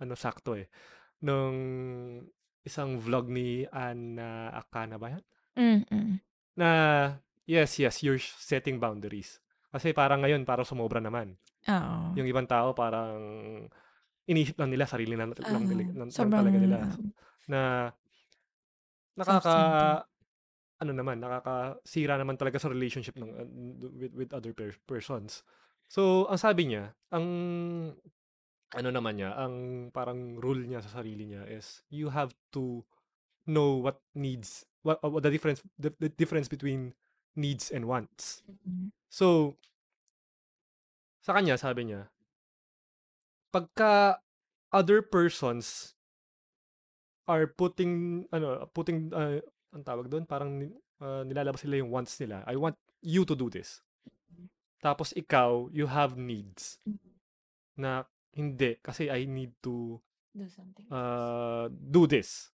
ano 0.00 0.14
sakto 0.16 0.56
eh. 0.56 0.72
Nung 1.20 1.56
isang 2.64 2.96
vlog 3.00 3.28
ni 3.28 3.68
Anna 3.68 4.48
Akana 4.52 4.96
ba 4.96 5.12
yan? 5.12 5.22
Mm, 5.60 5.80
mm. 5.92 6.16
Na 6.60 6.70
yes, 7.48 7.80
yes, 7.80 8.04
you're 8.04 8.20
setting 8.20 8.76
boundaries. 8.76 9.40
Kasi 9.72 9.96
parang 9.96 10.20
ngayon, 10.20 10.44
parang 10.44 10.68
sumobra 10.68 11.00
naman. 11.00 11.40
Oo. 11.64 12.12
Yung 12.20 12.28
ibang 12.28 12.44
tao 12.44 12.76
parang 12.76 13.16
inisip 14.28 14.60
lang 14.60 14.70
nila, 14.70 14.84
sarili 14.84 15.16
na, 15.16 15.32
lang, 15.32 15.64
Oo. 15.64 15.64
nila, 15.64 15.82
lang 15.96 16.10
Sobrang, 16.12 16.44
talaga 16.44 16.58
nila. 16.60 16.76
ah, 16.84 16.96
Na 17.48 17.60
nakaka, 19.16 19.56
ano 20.80 20.92
naman, 20.96 21.20
nakakasira 21.20 22.16
naman 22.16 22.40
talaga 22.40 22.56
sa 22.56 22.72
relationship 22.72 23.16
ng, 23.20 23.30
uh, 23.36 23.48
with, 23.96 24.12
with 24.16 24.30
other 24.32 24.52
per- 24.56 24.80
persons. 24.88 25.44
So, 25.90 26.24
ang 26.30 26.40
sabi 26.40 26.70
niya, 26.70 26.94
ang 27.10 27.26
ano 28.70 28.88
naman 28.94 29.18
niya, 29.18 29.34
ang 29.34 29.88
parang 29.90 30.38
rule 30.38 30.62
niya 30.62 30.80
sa 30.80 31.02
sarili 31.02 31.26
niya 31.26 31.42
is 31.50 31.82
you 31.90 32.06
have 32.06 32.30
to 32.54 32.86
know 33.46 33.76
what 33.76 34.00
needs, 34.14 34.66
what, 34.82 35.02
what 35.02 35.22
the 35.22 35.30
difference, 35.30 35.62
the, 35.78 35.92
the 35.98 36.08
difference 36.08 36.48
between 36.48 36.94
needs 37.36 37.70
and 37.70 37.86
wants. 37.86 38.42
Mm. 38.68 38.90
So, 39.08 39.56
sa 41.20 41.34
kanya, 41.36 41.58
sabi 41.58 41.88
niya, 41.90 42.08
pagka 43.52 44.22
other 44.72 45.02
persons 45.02 45.94
are 47.28 47.46
putting, 47.46 48.26
ano, 48.32 48.66
putting, 48.74 49.12
uh, 49.12 49.38
ang 49.70 49.84
tawag 49.86 50.10
doon, 50.10 50.26
parang 50.26 50.58
uh, 50.98 51.22
nilalabas 51.22 51.62
nila 51.64 51.82
yung 51.82 51.90
wants 51.90 52.18
nila. 52.18 52.42
I 52.46 52.56
want 52.56 52.74
you 53.02 53.22
to 53.24 53.34
do 53.34 53.50
this. 53.50 53.82
Tapos 54.80 55.12
ikaw, 55.12 55.68
you 55.70 55.86
have 55.86 56.16
needs 56.16 56.80
na 57.76 58.04
hindi, 58.32 58.78
kasi 58.80 59.10
I 59.10 59.26
need 59.26 59.52
to 59.62 60.00
Do 60.32 60.46
something. 60.48 60.86
uh, 60.90 61.68
do 61.68 62.06
this. 62.06 62.50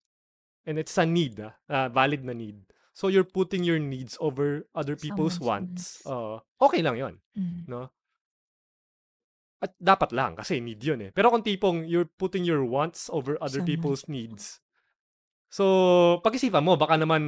And 0.63 0.79
it's 0.79 0.95
a 0.95 1.03
need, 1.03 1.43
ah, 1.43 1.59
ah, 1.67 1.89
valid 1.91 2.23
na 2.23 2.33
need. 2.33 2.63
So 2.93 3.09
you're 3.09 3.27
putting 3.27 3.65
your 3.65 3.81
needs 3.81 4.15
over 4.21 4.69
other 4.77 4.95
people's 4.95 5.41
Someone's 5.41 6.05
wants. 6.05 6.07
Uh, 6.07 6.39
okay 6.61 6.85
lang 6.85 6.97
yon 7.01 7.15
Mm. 7.35 7.65
no? 7.67 7.89
At 9.63 9.73
dapat 9.79 10.11
lang 10.11 10.35
kasi 10.35 10.59
need 10.59 10.83
yun 10.83 11.01
eh. 11.07 11.11
Pero 11.15 11.31
kung 11.31 11.47
tipong 11.47 11.87
you're 11.87 12.11
putting 12.19 12.43
your 12.43 12.67
wants 12.67 13.07
over 13.15 13.39
other 13.39 13.63
Someone. 13.63 13.71
people's 13.71 14.05
needs. 14.11 14.59
So, 15.49 16.19
pag-isipan 16.21 16.65
mo, 16.65 16.75
baka 16.75 16.97
naman, 16.99 17.23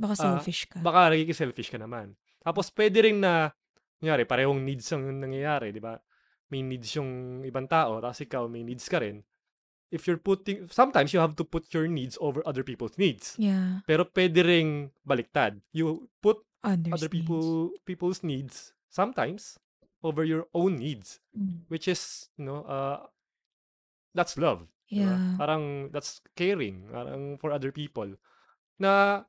Baka 0.00 0.14
Ah, 0.16 0.20
selfish 0.36 0.64
ka. 0.68 0.80
baka 0.80 1.12
nagiging 1.12 1.36
selfish 1.36 1.68
ka 1.70 1.78
naman. 1.78 2.16
Tapos, 2.40 2.72
pwede 2.72 3.04
rin 3.04 3.20
na, 3.20 3.52
kunyari, 4.00 4.24
parehong 4.24 4.60
needs 4.64 4.88
ang 4.90 5.04
nangyayari, 5.20 5.70
di 5.70 5.80
ba? 5.80 5.94
May 6.50 6.64
needs 6.64 6.90
yung 6.96 7.40
ibang 7.44 7.68
tao, 7.70 8.00
tapos 8.00 8.18
ikaw 8.20 8.48
may 8.50 8.64
needs 8.64 8.88
ka 8.88 8.98
rin. 8.98 9.22
If 9.90 10.06
you're 10.06 10.22
putting, 10.22 10.70
sometimes 10.70 11.10
you 11.10 11.18
have 11.18 11.34
to 11.34 11.42
put 11.42 11.66
your 11.74 11.90
needs 11.90 12.14
over 12.22 12.46
other 12.46 12.62
people's 12.62 12.94
needs. 12.94 13.34
yeah. 13.36 13.82
Pero 13.84 14.06
pwede 14.06 14.38
ring 14.40 14.70
baliktad. 15.02 15.58
You 15.74 16.06
put 16.22 16.38
Others 16.62 16.94
other 16.94 17.08
needs. 17.08 17.16
people 17.18 17.44
people's 17.82 18.22
needs 18.22 18.70
sometimes 18.86 19.58
over 20.00 20.22
your 20.22 20.46
own 20.52 20.76
needs 20.76 21.18
Mm. 21.30 21.64
which 21.68 21.86
is 21.86 22.28
you 22.36 22.44
know 22.44 22.62
uh 22.64 23.04
that's 24.12 24.36
love? 24.36 24.66
Yeah. 24.90 25.38
parang 25.38 25.88
that's 25.94 26.18
caring 26.34 26.90
parang 26.90 27.38
for 27.38 27.54
other 27.54 27.70
people 27.70 28.18
na 28.76 29.22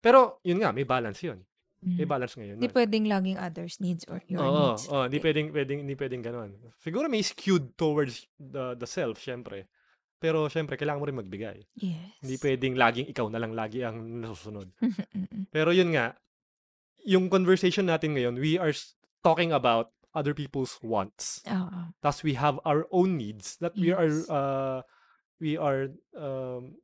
pero 0.00 0.40
yun 0.40 0.56
nga 0.58 0.72
may 0.72 0.82
balance 0.82 1.20
yun 1.20 1.44
may 1.84 2.06
Mm. 2.06 2.08
balance 2.08 2.32
ngayon 2.38 2.56
Hindi 2.56 2.70
pwedeng 2.72 3.04
laging 3.06 3.38
others 3.38 3.76
needs 3.76 4.06
or 4.08 4.22
your 4.24 4.40
Oo, 4.40 4.72
needs. 4.72 4.86
oo, 4.88 5.02
hindi 5.04 5.18
pwedeng, 5.18 5.50
pwedeng, 5.50 5.78
hindi 5.82 5.94
pwedeng 5.94 6.22
ganun. 6.22 6.50
Siguro 6.78 7.10
may 7.10 7.20
skewed 7.20 7.74
towards 7.74 8.30
the, 8.38 8.78
the 8.78 8.86
self, 8.86 9.18
syempre. 9.18 9.66
Pero 10.22 10.46
syempre, 10.46 10.78
kailangan 10.78 11.02
mo 11.02 11.06
rin 11.10 11.18
magbigay. 11.18 11.58
Yes. 11.74 12.22
Hindi 12.22 12.38
pwedeng 12.38 12.78
laging 12.78 13.10
ikaw 13.10 13.26
na 13.26 13.42
lang 13.42 13.58
lagi 13.58 13.82
ang 13.82 14.22
nasusunod. 14.22 14.70
Pero 15.50 15.74
yun 15.74 15.90
nga, 15.90 16.14
yung 17.02 17.26
conversation 17.26 17.90
natin 17.90 18.14
ngayon, 18.14 18.38
we 18.38 18.54
are 18.54 18.70
talking 19.26 19.50
about 19.50 19.90
other 20.14 20.30
people's 20.30 20.78
wants. 20.78 21.42
Oo. 21.50 21.90
Thus, 21.98 22.22
we 22.22 22.38
have 22.38 22.62
our 22.62 22.86
own 22.94 23.18
needs 23.18 23.58
that 23.58 23.74
we 23.74 23.90
are, 23.90 24.06
Yes. 24.06 24.30
uh, 24.30 24.86
we 25.42 25.58
are 25.58 25.90
um, 26.14 26.78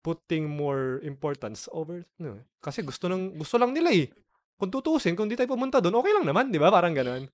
putting 0.00 0.48
more 0.48 1.02
importance 1.04 1.68
over, 1.74 2.06
no, 2.16 2.40
kasi 2.62 2.80
gusto 2.80 3.10
ng 3.10 3.36
gusto 3.36 3.58
lang 3.60 3.76
nila 3.76 3.92
eh. 3.92 4.08
Kung 4.56 4.70
tutusin, 4.72 5.12
kung 5.18 5.28
di 5.28 5.36
tayo 5.36 5.52
pumunta 5.52 5.82
doon, 5.84 6.00
okay 6.00 6.12
lang 6.16 6.24
naman, 6.24 6.48
di 6.48 6.60
ba? 6.62 6.72
Parang 6.72 6.94
ganun. 6.96 7.28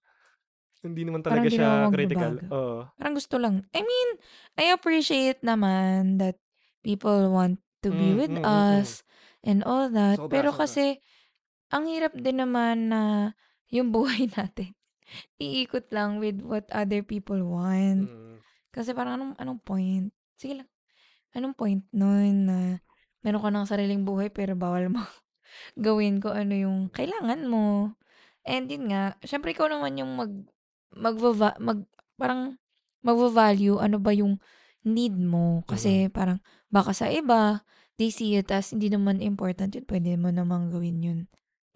Hindi 0.85 1.03
naman 1.03 1.21
Parang 1.25 1.43
talaga 1.43 1.49
di 1.51 1.57
siya 1.57 1.71
critical. 1.89 2.33
magbabago. 2.37 2.55
Oo. 2.55 2.79
Parang 2.95 3.15
gusto 3.17 3.37
lang. 3.41 3.55
I 3.73 3.81
mean, 3.81 4.09
I 4.55 4.65
appreciate 4.71 5.41
naman 5.41 6.21
that 6.21 6.37
people 6.85 7.33
want 7.33 7.59
to 7.83 7.91
be 7.91 8.13
Mm, 8.13 8.19
with 8.19 8.33
mm, 8.33 8.41
mm, 8.41 8.47
mm. 8.47 8.55
us 8.79 9.03
and 9.43 9.65
all 9.65 9.89
that. 9.89 10.21
Sobra, 10.21 10.31
Pero 10.31 10.49
sobra. 10.53 10.61
kasi, 10.67 11.01
ang 11.71 11.91
hirap 11.91 12.15
din 12.15 12.39
naman 12.39 12.93
na 12.93 13.33
yung 13.71 13.91
buhay 13.97 14.31
natin, 14.31 14.77
iikot 15.39 15.91
lang 15.91 16.19
with 16.19 16.39
what 16.43 16.67
other 16.71 17.03
people 17.03 17.39
want. 17.43 18.07
Mm. 18.07 18.39
Kasi 18.71 18.93
parang 18.93 19.17
anong, 19.19 19.33
anong 19.41 19.61
point? 19.65 20.09
Sige 20.37 20.61
lang. 20.63 20.69
Anong 21.33 21.57
point 21.57 21.83
nun 21.91 22.49
na 22.49 22.59
meron 23.21 23.43
ka 23.43 23.51
ng 23.51 23.67
sariling 23.69 24.05
buhay 24.07 24.31
pero 24.31 24.55
bawal 24.55 24.89
mo 24.89 25.03
gawin 25.77 26.21
ko 26.23 26.31
ano 26.33 26.55
yung 26.55 26.79
kailangan 26.93 27.45
mo. 27.49 27.97
And 28.47 28.71
yun 28.71 28.93
nga, 28.93 29.19
syempre 29.27 29.51
ikaw 29.51 29.67
naman 29.67 29.99
yung 29.99 30.13
mag, 30.15 30.31
magvava, 30.97 31.55
mag, 31.61 31.85
parang 32.17 32.57
magva-value 33.05 33.79
ano 33.79 34.01
ba 34.03 34.11
yung 34.17 34.41
need 34.83 35.15
mo. 35.15 35.63
Kasi 35.69 36.09
parang 36.11 36.41
baka 36.73 36.97
sa 36.97 37.07
iba, 37.13 37.63
they 38.01 38.11
see 38.11 38.35
it 38.35 38.51
as 38.51 38.73
hindi 38.73 38.89
naman 38.89 39.21
important 39.21 39.77
yun. 39.77 39.87
Pwede 39.87 40.17
mo 40.17 40.33
namang 40.33 40.73
gawin 40.73 41.05
yun 41.05 41.21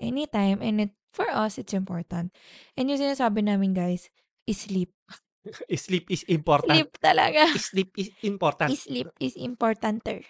anytime. 0.01 0.59
And 0.65 0.89
it, 0.89 0.93
for 1.13 1.29
us, 1.29 1.61
it's 1.61 1.77
important. 1.77 2.33
And 2.75 2.89
yung 2.89 2.99
sinasabi 2.99 3.45
namin 3.45 3.77
guys, 3.77 4.09
is 4.49 4.67
sleep. 4.67 4.91
Sleep 5.73 6.05
is 6.13 6.21
important. 6.29 6.77
Sleep 6.77 6.93
talaga. 7.01 7.49
Sleep 7.57 7.97
is 7.97 8.13
important. 8.29 8.77
Sleep 8.77 9.09
is 9.17 9.41
importanter. 9.41 10.21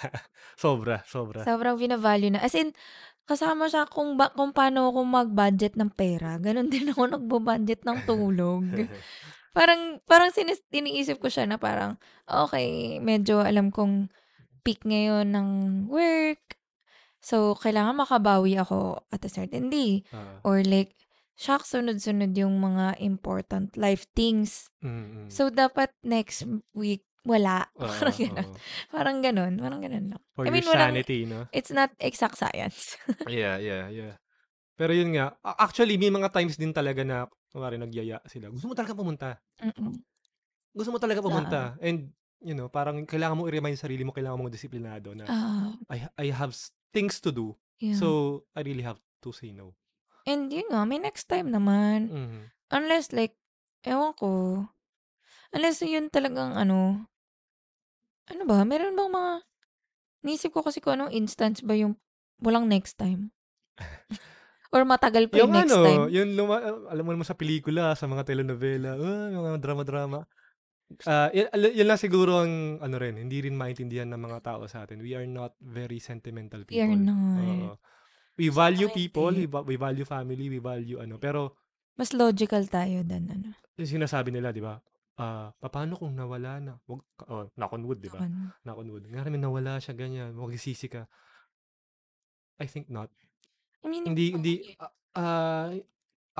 sobra, 0.60 1.00
sobra. 1.08 1.48
Sobrang 1.48 1.80
binavalue 1.80 2.28
na. 2.28 2.44
As 2.44 2.52
in, 2.52 2.76
kasama 3.28 3.70
siya 3.70 3.86
kung, 3.86 4.16
ba, 4.18 4.30
kung 4.32 4.52
paano 4.54 4.90
ako 4.90 5.00
mag-budget 5.06 5.74
ng 5.78 5.90
pera. 5.92 6.36
Ganon 6.38 6.68
din 6.68 6.90
ako 6.90 7.16
nagbo-budget 7.18 7.82
ng 7.86 7.98
tulog. 8.04 8.64
parang, 9.56 9.98
parang 10.06 10.30
sinis, 10.30 10.62
iniisip 10.70 11.18
ko 11.18 11.30
siya 11.30 11.46
na 11.46 11.58
parang, 11.58 11.98
okay, 12.26 12.98
medyo 13.02 13.42
alam 13.42 13.70
kong 13.74 14.10
peak 14.62 14.84
ngayon 14.86 15.30
ng 15.30 15.48
work. 15.90 16.60
So, 17.20 17.52
kailangan 17.58 18.00
makabawi 18.00 18.56
ako 18.56 19.04
at 19.12 19.24
a 19.24 19.30
certain 19.30 19.68
day. 19.68 20.02
Ah, 20.14 20.40
Or 20.40 20.64
like, 20.64 20.96
shock, 21.36 21.68
sunod-sunod 21.68 22.32
yung 22.36 22.60
mga 22.60 22.96
important 23.00 23.76
life 23.76 24.08
things. 24.16 24.72
mm, 24.80 24.88
mm. 24.88 25.28
So, 25.28 25.52
dapat 25.52 25.92
next 26.00 26.48
week, 26.72 27.04
wala. 27.22 27.68
Oo, 27.78 27.86
parang 27.86 28.16
ganon. 28.16 28.44
oo. 28.46 28.54
Parang 28.90 29.18
ganon. 29.20 29.52
Parang 29.56 29.80
ganon 29.80 30.04
lang. 30.14 30.22
For 30.32 30.44
I 30.46 30.50
mean, 30.50 30.62
your 30.62 30.72
walang- 30.72 30.96
sanity, 30.96 31.18
no? 31.24 31.44
It's 31.52 31.70
not 31.70 31.92
exact 31.98 32.36
science. 32.36 32.96
Yeah, 33.28 33.60
yeah, 33.60 33.86
yeah. 33.88 34.14
Pero 34.74 34.96
yun 34.96 35.12
nga, 35.12 35.36
actually, 35.60 36.00
may 36.00 36.08
mga 36.08 36.32
times 36.32 36.56
din 36.56 36.72
talaga 36.72 37.04
na, 37.04 37.28
kumari, 37.52 37.76
nagyaya 37.76 38.16
sila. 38.24 38.48
Gusto 38.48 38.64
mo 38.64 38.72
talaga 38.72 38.96
pumunta. 38.96 39.36
Mm-mm. 39.60 39.92
Gusto 40.72 40.90
mo 40.90 40.98
talaga 40.98 41.20
pumunta. 41.20 41.60
And, 41.78 42.08
you 42.40 42.56
know, 42.56 42.72
parang 42.72 43.04
kailangan 43.04 43.36
mo 43.36 43.44
i-remind 43.44 43.76
sarili 43.76 44.00
mo, 44.00 44.16
kailangan 44.16 44.40
mo 44.40 44.48
disiplinado 44.48 45.12
na 45.12 45.28
Ah, 45.28 45.76
I, 45.92 46.08
I 46.16 46.26
have 46.32 46.56
things 46.96 47.20
to 47.20 47.28
do. 47.28 47.52
yeah. 47.76 47.92
So, 47.92 48.40
I 48.56 48.64
really 48.64 48.80
have 48.80 48.96
to 49.20 49.36
say 49.36 49.52
no. 49.52 49.76
And 50.24 50.48
yun 50.48 50.72
nga, 50.72 50.88
may 50.88 50.96
next 50.96 51.28
time 51.28 51.52
naman. 51.52 52.08
Mhm. 52.08 52.40
Unless 52.72 53.12
like, 53.12 53.36
ewan 53.84 54.16
ko. 54.16 54.64
Unless 55.50 55.82
yun 55.82 56.06
talagang 56.10 56.54
ano, 56.54 57.06
ano 58.30 58.42
ba, 58.46 58.62
meron 58.62 58.94
bang 58.94 59.10
mga, 59.10 59.32
nisip 60.22 60.54
ko 60.54 60.62
kasi 60.62 60.78
kung 60.78 61.00
anong 61.00 61.14
instance 61.14 61.64
ba 61.64 61.74
yung 61.74 61.98
walang 62.38 62.70
next 62.70 62.94
time. 62.94 63.34
Or 64.74 64.86
matagal 64.86 65.26
pa 65.26 65.42
yung, 65.42 65.50
Yung 65.50 65.54
next 65.58 65.74
ano, 65.74 65.82
time. 65.82 66.02
yung 66.14 66.30
luma, 66.38 66.62
alam 66.86 67.02
mo 67.02 67.10
naman 67.10 67.26
sa 67.26 67.34
pelikula, 67.34 67.98
sa 67.98 68.06
mga 68.06 68.22
telenovela, 68.22 68.94
ah, 68.94 69.26
mga 69.34 69.58
drama-drama. 69.58 70.22
Al- 71.06 71.74
yan 71.74 71.86
lang 71.86 71.98
siguro 71.98 72.42
ang 72.42 72.82
ano 72.82 72.96
rin, 72.98 73.18
hindi 73.18 73.42
rin 73.42 73.54
maintindihan 73.54 74.10
ng 74.10 74.18
mga 74.18 74.38
tao 74.42 74.62
sa 74.66 74.86
atin. 74.86 75.02
We 75.02 75.14
are 75.14 75.26
not 75.26 75.54
very 75.58 75.98
sentimental 76.02 76.66
people. 76.66 76.78
We 76.78 76.86
are 76.86 76.98
not. 76.98 77.38
Oo. 77.42 77.70
We 78.38 78.48
value 78.48 78.88
Ako 78.90 78.96
people, 78.96 79.34
we, 79.34 79.46
we 79.46 79.76
value 79.76 80.06
family, 80.06 80.46
we 80.50 80.58
value 80.62 80.98
ano. 81.02 81.18
Pero 81.18 81.58
Mas 81.98 82.14
logical 82.16 82.64
tayo 82.70 83.04
than 83.04 83.28
ano. 83.28 83.48
yung 83.76 83.90
sinasabi 84.00 84.32
nila, 84.32 84.50
di 84.54 84.62
ba? 84.64 84.80
Ah, 85.20 85.52
paano 85.60 86.00
kung 86.00 86.16
nawala 86.16 86.64
na? 86.64 86.72
Wag, 86.88 87.04
oh, 87.28 87.44
knock 87.52 87.76
on 87.76 87.84
wood, 87.84 88.00
di 88.00 88.08
ba? 88.08 88.24
Ano. 88.24 88.56
Knock 88.64 88.80
on 88.80 88.88
wood. 88.88 89.04
Nga 89.04 89.28
namin 89.28 89.44
nawala 89.44 89.76
siya 89.76 89.92
ganyan, 89.92 90.32
magsisisi 90.32 90.88
ka. 90.88 91.04
I 92.56 92.64
think 92.64 92.88
not. 92.88 93.12
I 93.84 93.92
mean, 93.92 94.08
Hindi 94.08 94.32
hindi 94.32 94.54
ah, 94.80 94.92
ah, 95.20 95.68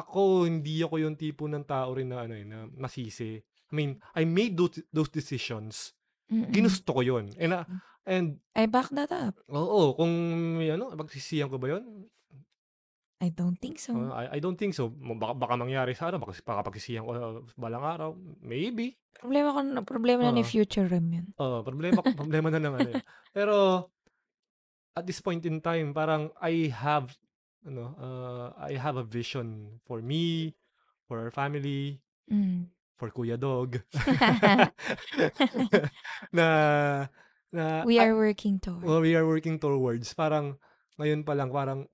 ako 0.01 0.49
hindi 0.49 0.81
ako 0.81 0.97
yung 0.97 1.17
tipo 1.21 1.45
ng 1.45 1.65
tao 1.69 1.93
rin 1.93 2.09
na 2.09 2.25
ano 2.25 2.33
eh, 2.37 2.45
na 2.49 2.65
masisi. 2.73 3.37
I 3.41 3.73
mean, 3.77 4.01
I 4.17 4.25
made 4.25 4.57
those, 4.57 4.81
those 4.93 5.13
decisions. 5.13 5.93
Mm-mm. 6.33 6.49
Ginusto 6.49 6.97
ko 6.97 7.05
'yon. 7.05 7.37
And 7.37 7.53
ah, 7.53 7.65
and 8.09 8.41
I 8.57 8.65
back 8.65 8.89
that 8.97 9.13
up. 9.13 9.37
oo, 9.49 9.93
kung 9.93 10.13
may 10.57 10.73
ano, 10.73 10.93
pagsisihan 10.97 11.53
ko 11.53 11.61
ba 11.61 11.77
'yon? 11.77 11.85
I 13.21 13.29
don't 13.29 13.61
think 13.61 13.77
so. 13.77 13.93
Uh, 13.93 14.17
I, 14.17 14.37
I 14.37 14.39
don't 14.41 14.57
think 14.57 14.73
so. 14.73 14.89
Baka, 14.89 15.37
baka 15.37 15.55
mangyari 15.61 15.93
sa 15.93 16.09
ano, 16.09 16.25
baka 16.25 16.41
baka 16.41 16.73
pagsisihan 16.73 17.05
ko 17.05 17.13
uh, 17.13 17.45
balang 17.61 17.85
araw. 17.85 18.11
Maybe. 18.41 18.97
problema 19.13 19.53
ko 19.53 19.61
na, 19.61 19.85
problema 19.85 20.25
na 20.25 20.33
ni 20.33 20.41
future 20.41 20.89
Rem 20.89 21.13
yun. 21.13 21.27
Oo, 21.37 21.61
problema 21.61 22.01
problema 22.21 22.49
na 22.49 22.65
ng 22.65 22.75
ano. 22.81 22.91
Pero 23.37 23.57
at 24.97 25.05
this 25.05 25.21
point 25.21 25.45
in 25.45 25.61
time, 25.61 25.93
parang 25.93 26.33
I 26.41 26.73
have 26.73 27.13
ano, 27.61 27.93
uh, 28.01 28.49
I 28.57 28.81
have 28.81 28.97
a 28.97 29.05
vision 29.05 29.77
for 29.85 30.01
me, 30.01 30.57
for 31.05 31.21
our 31.21 31.31
family, 31.31 32.01
Mm. 32.31 32.71
for 32.95 33.11
Kuya 33.11 33.35
Dog. 33.35 33.83
na 36.37 36.47
na 37.51 37.83
We 37.85 37.99
are 37.99 38.15
working 38.15 38.63
toward. 38.63 38.87
well, 38.87 39.03
we 39.03 39.19
are 39.19 39.27
working 39.27 39.59
towards 39.59 40.15
parang 40.15 40.57
ngayon 40.97 41.27
pa 41.27 41.35
lang 41.35 41.51
parang 41.51 41.91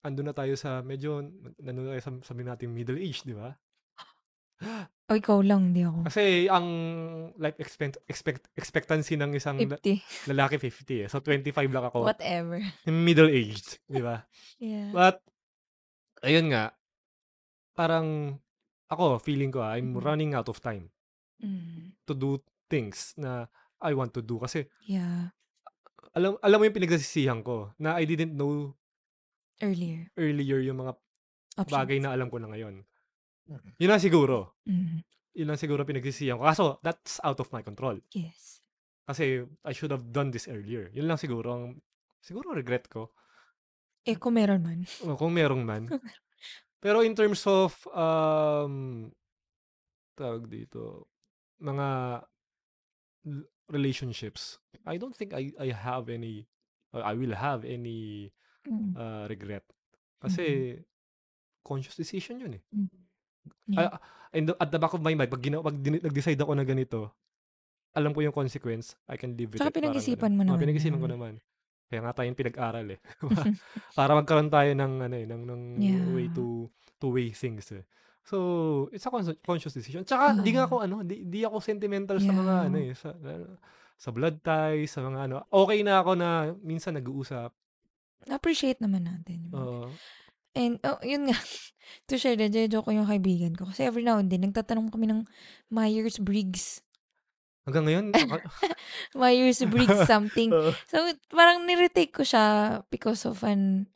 ando 0.00 0.20
na 0.20 0.32
tayo 0.32 0.54
sa 0.54 0.80
medyo 0.80 1.20
nandun 1.56 1.90
tayo 1.90 2.00
sa 2.00 2.12
sabi 2.24 2.42
natin 2.42 2.70
middle 2.70 2.96
age, 2.96 3.22
di 3.22 3.32
ba? 3.32 3.52
O 5.08 5.16
ikaw 5.16 5.40
lang, 5.40 5.72
di 5.72 5.80
ako. 5.80 6.04
Kasi 6.04 6.44
ang 6.46 6.66
life 7.34 7.56
expect, 7.56 7.96
expect 8.06 8.44
expectancy 8.54 9.16
ng 9.16 9.32
isang 9.32 9.56
la- 9.56 9.80
50. 9.80 10.28
lalaki 10.28 10.56
50 10.56 11.02
eh. 11.02 11.08
So 11.08 11.18
25 11.18 11.66
lang 11.66 11.82
ako. 11.82 12.04
Whatever. 12.04 12.60
Middle 12.86 13.28
aged, 13.28 13.80
di 13.84 13.98
ba? 13.98 14.22
Yeah. 14.56 14.92
But 14.92 15.24
ayun 16.20 16.52
nga, 16.52 16.76
parang 17.72 18.36
ako 18.86 19.16
feeling 19.18 19.48
ko 19.48 19.60
ah, 19.60 19.74
I'm 19.74 19.96
Mhm. 19.96 20.02
running 20.02 20.32
out 20.32 20.46
of 20.46 20.60
time 20.60 20.92
Mm. 21.40 21.96
to 22.04 22.12
do 22.12 22.36
things 22.66 23.16
na 23.16 23.48
I 23.80 23.96
want 23.96 24.12
to 24.12 24.20
do 24.20 24.36
kasi 24.36 24.68
Yeah. 24.84 25.32
alam 26.12 26.36
alam 26.38 26.60
mo 26.60 26.68
yung 26.68 26.76
pinagsisisihan 26.76 27.40
ko 27.40 27.72
na 27.76 27.96
I 27.96 28.04
didn't 28.04 28.36
know 28.36 28.76
Earlier. 29.60 30.08
earlier 30.16 30.60
yung 30.64 30.80
mga 30.80 30.92
Options. 31.60 31.68
bagay 31.72 31.98
na 32.00 32.16
alam 32.16 32.32
ko 32.32 32.40
na 32.40 32.48
ngayon. 32.48 32.80
Yun 33.76 33.90
lang 33.90 34.00
siguro. 34.00 34.56
Mm. 34.64 35.02
Yun 35.36 35.46
lang 35.50 35.58
siguro 35.60 35.82
pinagsisihan 35.84 36.38
ko. 36.38 36.46
Kaso, 36.46 36.64
that's 36.82 37.18
out 37.22 37.38
of 37.42 37.50
my 37.52 37.60
control. 37.60 37.98
Yes. 38.14 38.62
Kasi 39.04 39.42
I 39.66 39.72
should 39.74 39.90
have 39.90 40.08
done 40.14 40.30
this 40.30 40.46
earlier. 40.46 40.88
Yun 40.94 41.10
lang 41.10 41.18
siguro 41.18 41.48
ang 41.50 41.64
siguro 42.22 42.54
regret 42.54 42.86
ko. 42.86 43.10
Eh, 44.06 44.16
kung 44.16 44.38
meron 44.38 44.62
man. 44.62 44.80
O, 45.04 45.18
kung 45.18 45.34
merong 45.34 45.60
man. 45.66 45.90
Pero 46.80 47.04
in 47.04 47.12
terms 47.12 47.44
of 47.44 47.74
um 47.92 49.10
tawag 50.16 50.48
dito, 50.48 51.10
mga 51.60 52.22
relationships, 53.68 54.58
I 54.86 54.96
don't 54.96 55.12
think 55.14 55.34
I 55.36 55.52
I 55.60 55.74
have 55.74 56.08
any 56.08 56.48
I 56.94 57.14
will 57.14 57.36
have 57.36 57.62
any 57.68 58.32
Mm. 58.66 58.92
uh, 58.92 59.24
regret. 59.24 59.64
Kasi 60.20 60.76
conscious 61.60 61.96
decision 61.96 62.36
yun 62.38 62.60
eh. 62.60 62.62
Mm. 62.72 62.88
Yeah. 63.70 63.88
Ah, 63.88 64.00
and 64.30 64.52
at 64.52 64.68
the 64.68 64.76
back 64.76 64.92
of 64.92 65.00
my 65.00 65.14
mind, 65.14 65.30
pag, 65.30 65.40
gina- 65.40 65.64
pag 65.64 65.76
din- 65.76 66.02
nag-decide 66.02 66.36
ako 66.36 66.52
na 66.52 66.64
ganito, 66.64 67.08
alam 67.96 68.12
ko 68.12 68.20
yung 68.20 68.36
consequence, 68.36 68.94
I 69.08 69.16
can 69.16 69.32
live 69.34 69.50
with 69.50 69.58
Tsaka 69.58 69.72
it. 69.72 69.74
parang 69.74 69.90
pinag-isipan 69.90 70.32
mo 70.36 70.40
Oo, 70.42 70.46
naman 70.46 70.60
pinag-isipan 70.60 71.00
ko 71.00 71.06
yan. 71.08 71.14
naman. 71.16 71.34
Kaya 71.90 72.00
nga 72.04 72.12
tayong 72.14 72.38
pinag-aral 72.38 72.86
eh. 72.90 73.00
Para 73.98 74.12
magkaroon 74.14 74.46
tayo 74.46 74.70
ng, 74.76 74.92
ano 75.02 75.14
eh, 75.16 75.26
ng, 75.26 75.42
ng 75.42 75.62
Yeah. 75.80 76.04
way 76.12 76.26
to, 76.30 76.68
to 77.00 77.06
weigh 77.10 77.32
things 77.32 77.72
eh. 77.72 77.82
So, 78.22 78.36
it's 78.92 79.02
a 79.02 79.10
con- 79.10 79.40
conscious 79.42 79.72
decision. 79.72 80.04
Tsaka, 80.04 80.38
di 80.38 80.52
nga 80.52 80.68
ako, 80.68 80.84
ano, 80.84 81.00
di, 81.02 81.24
di 81.26 81.42
ako 81.42 81.58
sentimental 81.58 82.20
sa 82.20 82.30
mga, 82.30 82.54
Yeah. 82.54 82.68
ano 82.68 82.76
eh, 82.78 82.92
sa, 82.94 83.10
sa 83.96 84.08
blood 84.12 84.38
ties, 84.40 84.92
sa 84.92 85.02
mga 85.02 85.18
ano. 85.26 85.36
Okay 85.50 85.80
na 85.82 85.98
ako 85.98 86.12
na 86.14 86.28
minsan 86.60 86.94
nag-uusap. 86.94 87.50
Appreciate 88.28 88.82
naman 88.82 89.08
natin. 89.08 89.48
Oo. 89.54 89.88
And, 90.52 90.82
oh, 90.82 90.98
yun 91.00 91.30
nga. 91.30 91.38
to 92.10 92.18
share 92.18 92.36
joke 92.36 92.86
ko 92.86 92.92
yung 92.92 93.08
kaibigan 93.08 93.54
ko. 93.54 93.70
Kasi 93.70 93.86
every 93.86 94.02
now 94.02 94.18
and 94.18 94.28
then, 94.30 94.42
nagtatanong 94.42 94.90
kami 94.90 95.06
ng 95.08 95.24
Myers-Briggs. 95.70 96.82
hanggang 97.68 97.86
ngayon, 97.86 98.06
Myers-Briggs 99.20 100.06
something. 100.10 100.50
So, 100.90 101.06
parang 101.30 101.62
niretake 101.64 102.10
ko 102.10 102.26
siya 102.26 102.80
because 102.90 103.22
of 103.24 103.40
an... 103.46 103.86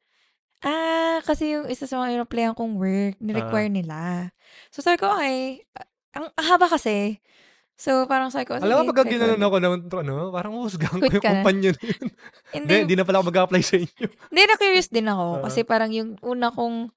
Ah, 0.65 1.21
kasi 1.21 1.53
yung 1.53 1.69
isa 1.69 1.85
sa 1.85 2.01
mga 2.01 2.17
aeroplane 2.17 2.57
kong 2.57 2.81
work, 2.81 3.21
ni-require 3.21 3.69
nila. 3.69 4.33
So, 4.73 4.81
sabi 4.81 4.97
ko, 4.97 5.13
okay. 5.13 5.61
Ang 6.17 6.31
haba 6.41 6.71
kasi. 6.71 7.21
So, 7.75 8.07
parang 8.07 8.31
sabi 8.31 8.47
ko, 8.47 8.55
Alam 8.55 8.87
mo, 8.87 8.87
sige, 8.87 8.91
pag 8.95 8.99
try 9.03 9.05
ko 9.05 9.13
ginanon 9.19 9.43
ako 9.43 9.57
ng, 9.59 9.75
ano, 10.07 10.15
parang 10.31 10.53
husgang 10.63 10.95
ko 10.95 11.11
yung 11.11 11.27
kumpanya 11.27 11.71
na 11.75 11.83
yun. 11.83 12.07
Hindi, 12.55 12.75
hindi 12.87 12.95
na 12.95 13.03
pala 13.03 13.19
ako 13.19 13.35
mag-apply 13.35 13.63
sa 13.67 13.75
inyo. 13.83 14.05
Hindi, 14.31 14.43
na-curious 14.47 14.89
din 14.95 15.11
ako. 15.11 15.25
Oo. 15.27 15.43
kasi 15.43 15.67
parang 15.67 15.91
yung 15.91 16.15
una 16.23 16.55
kong, 16.55 16.95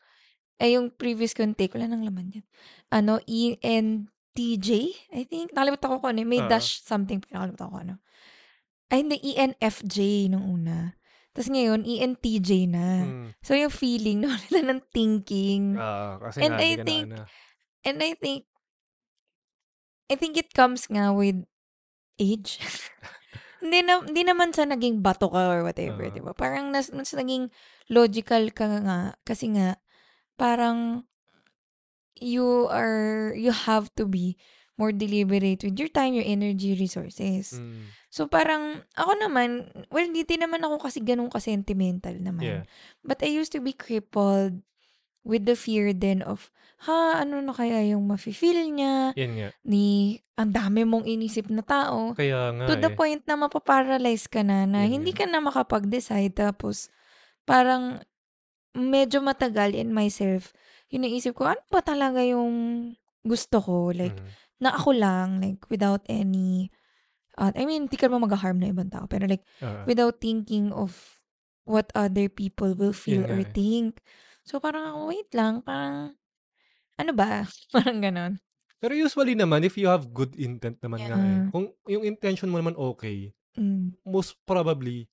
eh, 0.61 0.77
yung 0.77 0.93
previous 0.93 1.33
kong 1.33 1.57
take, 1.57 1.73
wala 1.73 1.89
nang 1.89 2.05
laman 2.05 2.29
yan. 2.29 2.45
Ano, 2.93 3.17
ENTJ, 3.25 4.69
I 5.17 5.25
think. 5.25 5.49
Nakalimutan 5.57 5.89
ko 5.89 5.97
kung 5.97 6.11
ano. 6.13 6.21
May 6.29 6.45
Oo. 6.45 6.49
dash 6.49 6.85
something. 6.85 7.25
Nakalimutan 7.25 7.67
ko 7.73 7.77
ano. 7.81 7.95
Ay, 8.87 9.01
hindi, 9.01 9.17
ENFJ 9.19 10.29
nung 10.29 10.45
una. 10.45 10.93
Tas 11.33 11.49
ngayon, 11.49 11.85
ENTJ 11.85 12.49
na. 12.69 12.85
Mm. 13.05 13.29
So, 13.45 13.53
yung 13.53 13.73
feeling, 13.73 14.21
nawala 14.25 14.45
na 14.53 14.77
ng 14.77 14.81
thinking. 14.93 15.73
Oo, 15.73 16.09
kasi 16.21 16.37
And 16.41 16.53
nga, 16.53 16.61
I 16.61 16.69
ka 16.73 16.77
na 16.77 16.85
think, 16.85 17.05
ano. 17.09 17.23
and 17.81 17.97
I 18.01 18.11
think, 18.13 18.41
I 20.07 20.15
think 20.15 20.39
it 20.39 20.55
comes 20.55 20.87
nga 20.87 21.11
with 21.11 21.43
age. 22.17 22.59
hindi 23.61 23.81
na 23.81 24.05
hindi 24.05 24.23
naman 24.23 24.53
sa 24.53 24.63
naging 24.69 25.01
bato 25.01 25.29
ka 25.33 25.49
or 25.49 25.61
whatever, 25.65 26.07
Oo. 26.07 26.13
'di 26.13 26.21
ba? 26.21 26.33
Parang 26.37 26.69
nas, 26.69 26.93
mas 26.93 27.11
naging 27.13 27.49
logical 27.89 28.53
ka 28.53 28.65
nga 28.81 28.99
kasi 29.25 29.49
nga 29.53 29.81
parang 30.37 31.09
you 32.17 32.69
are 32.69 33.33
you 33.33 33.53
have 33.53 33.89
to 33.97 34.05
be 34.05 34.37
more 34.77 34.93
deliberate 34.93 35.65
with 35.65 35.73
your 35.81 35.89
time, 35.89 36.13
your 36.13 36.27
energy, 36.29 36.77
resources. 36.77 37.57
Mm. 37.57 37.89
So 38.13 38.29
parang 38.29 38.85
ako 38.93 39.17
naman, 39.17 39.73
well, 39.89 40.05
hindi 40.05 40.21
din 40.21 40.45
naman 40.45 40.61
ako 40.61 40.85
kasi 40.85 41.01
ganun 41.01 41.33
ka-sentimental 41.33 42.13
naman. 42.21 42.45
Yeah. 42.45 42.63
But 43.01 43.25
I 43.25 43.33
used 43.33 43.49
to 43.57 43.61
be 43.61 43.73
crippled 43.73 44.61
with 45.27 45.43
the 45.43 45.59
fear 45.59 45.91
then 45.91 46.23
of, 46.23 46.47
ha, 46.87 47.19
ano 47.19 47.43
na 47.43 47.51
kaya 47.51 47.83
yung 47.91 48.07
mafe-feel 48.07 48.71
niya, 48.71 49.11
Yan 49.19 49.31
nga. 49.35 49.49
ni 49.67 50.17
ang 50.39 50.55
dami 50.55 50.87
mong 50.87 51.03
inisip 51.03 51.51
na 51.51 51.59
tao. 51.61 52.15
Kaya 52.15 52.55
nga 52.55 52.65
To 52.71 52.73
the 52.79 52.87
eh. 52.87 52.95
point 52.95 53.19
na 53.27 53.35
mapaparalyze 53.35 54.31
ka 54.31 54.39
na, 54.45 54.63
na 54.63 54.87
Yun 54.87 55.01
hindi 55.03 55.11
nga. 55.11 55.27
ka 55.27 55.31
na 55.33 55.43
makapag-decide. 55.43 56.31
Tapos, 56.31 56.87
parang, 57.43 57.99
medyo 58.77 59.19
matagal 59.19 59.73
in 59.73 59.89
myself, 59.91 60.53
yung 60.93 61.03
naisip 61.03 61.33
ko, 61.35 61.49
ano 61.49 61.61
ba 61.67 61.81
talaga 61.81 62.21
yung 62.23 62.93
gusto 63.25 63.57
ko? 63.59 63.89
Like, 63.91 64.15
Mhm. 64.15 64.31
na 64.63 64.69
ako 64.77 64.89
lang, 64.93 65.41
like, 65.41 65.65
without 65.67 66.05
any, 66.07 66.69
uh, 67.41 67.49
I 67.57 67.65
mean, 67.65 67.89
hindi 67.89 67.97
ka 67.97 68.07
naman 68.07 68.29
mag-harm 68.29 68.61
na 68.61 68.69
ibang 68.69 68.93
tao, 68.93 69.09
pero 69.09 69.25
like, 69.25 69.41
Oo. 69.61 69.85
without 69.89 70.21
thinking 70.21 70.69
of 70.69 71.17
what 71.65 71.89
other 71.97 72.29
people 72.29 72.77
will 72.77 72.93
feel 72.95 73.25
Yun 73.25 73.29
nga 73.29 73.33
or 73.33 73.41
eh. 73.43 73.51
think. 73.51 73.99
So, 74.47 74.57
parang 74.57 74.87
ako, 74.87 75.11
wait 75.11 75.27
lang, 75.35 75.59
parang, 75.59 76.15
ano 76.95 77.11
ba? 77.11 77.43
parang 77.75 77.99
ganon. 77.99 78.33
Pero 78.77 78.93
usually 78.93 79.33
naman, 79.33 79.61
if 79.61 79.75
you 79.75 79.89
have 79.89 80.07
good 80.07 80.31
intent 80.37 80.79
naman 80.79 81.03
nga 81.03 81.17
eh. 81.17 81.37
Yeah. 81.41 81.49
Kung 81.49 81.65
yung 81.85 82.05
intention 82.05 82.47
mo 82.47 82.57
naman 82.57 82.73
okay, 82.73 83.35
Mm. 83.57 83.97
most 84.05 84.37
probably, 84.45 85.09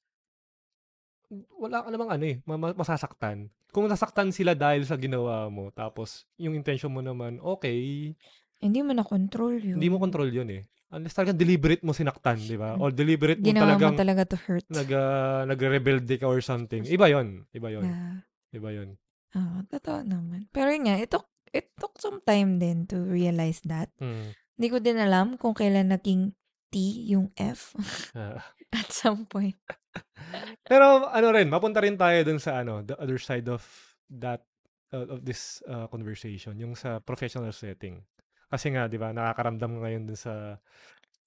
wala 1.57 1.81
ka 1.81 1.89
namang 1.89 2.13
ano 2.13 2.25
eh, 2.29 2.37
ma- 2.45 2.61
ma- 2.61 2.77
masasaktan. 2.77 3.49
Kung 3.73 3.89
nasaktan 3.89 4.29
sila 4.31 4.53
dahil 4.53 4.85
sa 4.85 4.95
ginawa 4.95 5.49
mo, 5.49 5.73
tapos 5.73 6.29
yung 6.37 6.53
intention 6.53 6.93
mo 6.93 7.01
naman, 7.01 7.41
okay, 7.41 8.13
Hindi 8.61 8.81
mo 8.81 8.93
na 8.93 9.01
control 9.01 9.57
yun. 9.57 9.81
hindi 9.81 9.89
mo 9.89 9.97
control 9.97 10.29
yun 10.29 10.49
eh. 10.53 10.63
Unless 10.93 11.17
talagang 11.17 11.41
deliberate 11.41 11.81
mo 11.83 11.91
sinaktan, 11.91 12.37
di 12.39 12.55
ba? 12.55 12.77
Or 12.77 12.93
deliberate 12.93 13.41
mo 13.41 13.49
Ginawa 13.49 13.75
talagang 13.75 13.97
mo 13.97 13.99
talaga 13.99 14.23
to 14.29 14.37
hurt. 14.39 14.65
nag, 14.69 14.89
uh, 14.89 15.43
nagre-rebelde 15.49 16.15
ka 16.21 16.29
or 16.29 16.39
something. 16.39 16.85
Iba 16.85 17.09
yon 17.09 17.49
Iba 17.51 17.73
yon 17.73 17.85
Yeah. 17.89 18.15
Iba 18.53 18.71
yon 18.71 18.95
Ah, 19.35 19.67
totoo 19.67 20.07
naman. 20.07 20.47
Pero 20.55 20.71
yun 20.71 20.87
nga, 20.87 20.97
it 20.97 21.11
took, 21.11 21.27
it 21.51 21.75
took 21.75 21.99
some 21.99 22.23
time 22.23 22.63
din 22.63 22.87
to 22.87 23.03
realize 23.03 23.59
that. 23.67 23.91
Hmm. 23.99 24.31
Hindi 24.55 24.67
ko 24.71 24.79
din 24.79 24.99
alam 25.03 25.35
kung 25.35 25.53
kailan 25.55 25.91
naging 25.91 26.33
T 26.71 27.07
yung 27.11 27.31
F 27.39 27.75
Ah. 28.15 28.43
at 28.79 28.91
some 28.91 29.27
point. 29.27 29.59
Pero 30.67 31.07
ano 31.07 31.29
rin, 31.31 31.47
mapunta 31.47 31.79
rin 31.83 31.95
tayo 31.95 32.19
dun 32.27 32.43
sa 32.43 32.63
ano, 32.63 32.83
the 32.83 32.99
other 32.99 33.19
side 33.19 33.47
of 33.47 33.63
that 34.11 34.43
uh, 34.91 35.07
of 35.07 35.23
this 35.23 35.63
uh, 35.71 35.87
conversation, 35.91 36.59
yung 36.59 36.75
sa 36.75 36.99
professional 36.99 37.55
setting. 37.55 38.03
Kasi 38.51 38.75
nga, 38.75 38.87
'di 38.91 38.99
ba, 38.99 39.15
nakakaramdam 39.15 39.79
ka 39.79 39.81
ngayon 39.87 40.05
dun 40.11 40.19
sa 40.19 40.59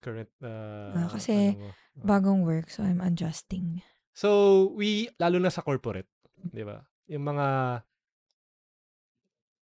current 0.03 0.31
uh, 0.43 0.95
Ah, 0.95 1.07
kasi 1.11 1.55
ano 1.55 1.71
mo. 1.71 1.71
Bagong 2.03 2.43
work, 2.43 2.67
so 2.69 2.83
I'm 2.83 2.99
adjusting. 3.01 3.81
So, 4.13 4.69
we 4.75 5.07
lalo 5.17 5.39
na 5.39 5.51
sa 5.51 5.63
corporate, 5.63 6.11
'di 6.51 6.63
ba? 6.67 6.83
Yung 7.07 7.23
mga 7.23 7.47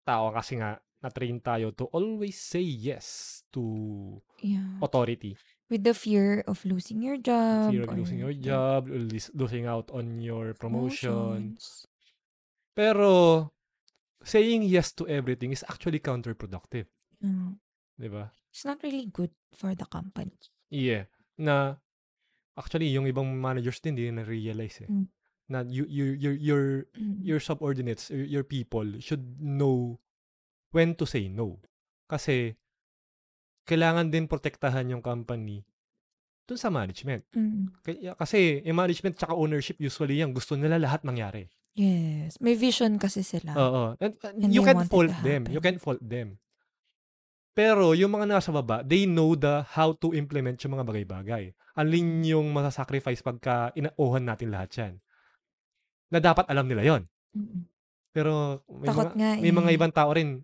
tao 0.05 0.29
kasi 0.31 0.61
nga 0.61 0.77
na-train 1.01 1.37
tayo 1.37 1.73
to 1.73 1.89
always 1.91 2.37
say 2.37 2.61
yes 2.61 3.41
to 3.49 3.61
Yeah. 4.39 4.77
authority. 4.79 5.33
With 5.65 5.81
the 5.81 5.97
fear 5.97 6.45
of 6.45 6.61
losing 6.61 7.01
your 7.01 7.17
job. 7.17 7.73
Fear 7.73 7.89
of 7.89 7.93
or 7.93 7.97
losing 7.97 8.21
your 8.21 8.37
job, 8.37 8.85
losing 9.33 9.65
out 9.65 9.89
on 9.89 10.21
your 10.21 10.53
promotion. 10.53 11.57
promotions. 11.57 11.89
Pero 12.73 13.49
saying 14.21 14.65
yes 14.65 14.93
to 14.93 15.07
everything 15.07 15.49
is 15.51 15.65
actually 15.65 15.97
counterproductive, 16.01 16.85
Mm. 17.21 17.57
'di 17.97 18.09
ba? 18.09 18.29
It's 18.51 18.65
not 18.65 18.81
really 18.85 19.09
good 19.09 19.33
for 19.53 19.73
the 19.73 19.85
company. 19.89 20.35
Yeah, 20.69 21.07
na 21.37 21.77
actually 22.53 22.91
yung 22.91 23.05
ibang 23.07 23.35
managers 23.37 23.81
din 23.81 23.95
hindi 23.97 24.11
na-realize 24.11 24.85
eh. 24.85 24.89
Mm. 24.89 25.07
Na 25.45 25.61
you 25.61 25.85
you 25.85 26.17
your 26.17 26.35
your 26.35 26.63
Mm. 26.97 27.21
your 27.21 27.39
subordinates, 27.39 28.09
your, 28.09 28.41
your 28.41 28.45
people 28.45 28.85
should 28.97 29.37
know 29.37 30.01
when 30.73 30.97
to 30.97 31.05
say 31.05 31.29
no. 31.29 31.61
Kasi 32.09 32.57
kailangan 33.65 34.09
din 34.13 34.29
protektahan 34.29 34.89
yung 34.89 35.01
company 35.01 35.65
dun 36.45 36.57
sa 36.61 36.69
management. 36.69 37.25
Mm. 37.33 37.73
Kasi 38.17 38.61
yung 38.61 38.77
management 38.77 39.17
tsaka 39.17 39.33
ownership 39.33 39.81
usually 39.81 40.21
yan 40.21 40.29
gusto 40.33 40.53
nila 40.53 40.77
lahat 40.77 41.01
mangyari. 41.01 41.49
Yes. 41.75 42.39
May 42.39 42.55
vision 42.55 42.95
kasi 43.01 43.25
sila. 43.25 43.51
Oo. 43.57 43.83
And, 43.99 44.15
uh, 44.21 44.31
And 44.31 44.53
you 44.53 44.63
can 44.63 44.85
fault 44.87 45.11
them. 45.25 45.49
You 45.51 45.59
can 45.59 45.75
fault 45.81 45.99
them. 45.99 46.39
Pero 47.55 47.95
yung 47.95 48.11
mga 48.11 48.27
nasa 48.27 48.51
baba, 48.51 48.83
they 48.83 49.07
know 49.07 49.31
the 49.35 49.63
how 49.75 49.95
to 49.95 50.11
implement 50.11 50.59
yung 50.63 50.75
mga 50.75 50.87
bagay-bagay. 50.87 51.55
Alin 51.75 52.23
yung 52.23 52.51
masasacrifice 52.51 53.23
pagka 53.23 53.71
inauhan 53.75 54.27
natin 54.27 54.51
lahat 54.51 54.69
yan. 54.75 54.93
Na 56.09 56.19
dapat 56.21 56.45
alam 56.47 56.65
nila 56.69 56.83
yon. 56.85 57.01
Pero 58.15 58.63
may, 58.71 58.87
Takot 58.87 59.11
mga, 59.11 59.15
nga 59.19 59.31
may 59.43 59.53
mga 59.53 59.69
eh. 59.71 59.75
ibang 59.75 59.91
tao 59.91 60.09
rin, 60.15 60.39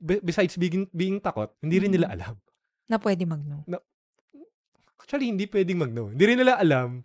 be- 0.00 0.24
besides 0.24 0.56
being, 0.56 0.88
being 0.90 1.20
takot, 1.20 1.52
hindi 1.60 1.76
rin 1.76 1.92
nila 1.92 2.08
alam. 2.08 2.34
Na 2.88 2.96
pwede 2.96 3.28
mag-no. 3.28 3.60
Actually, 4.96 5.28
hindi 5.28 5.44
pwedeng 5.50 5.84
mag-no. 5.84 6.08
Hindi 6.08 6.24
rin 6.24 6.38
nila 6.40 6.56
alam 6.56 7.04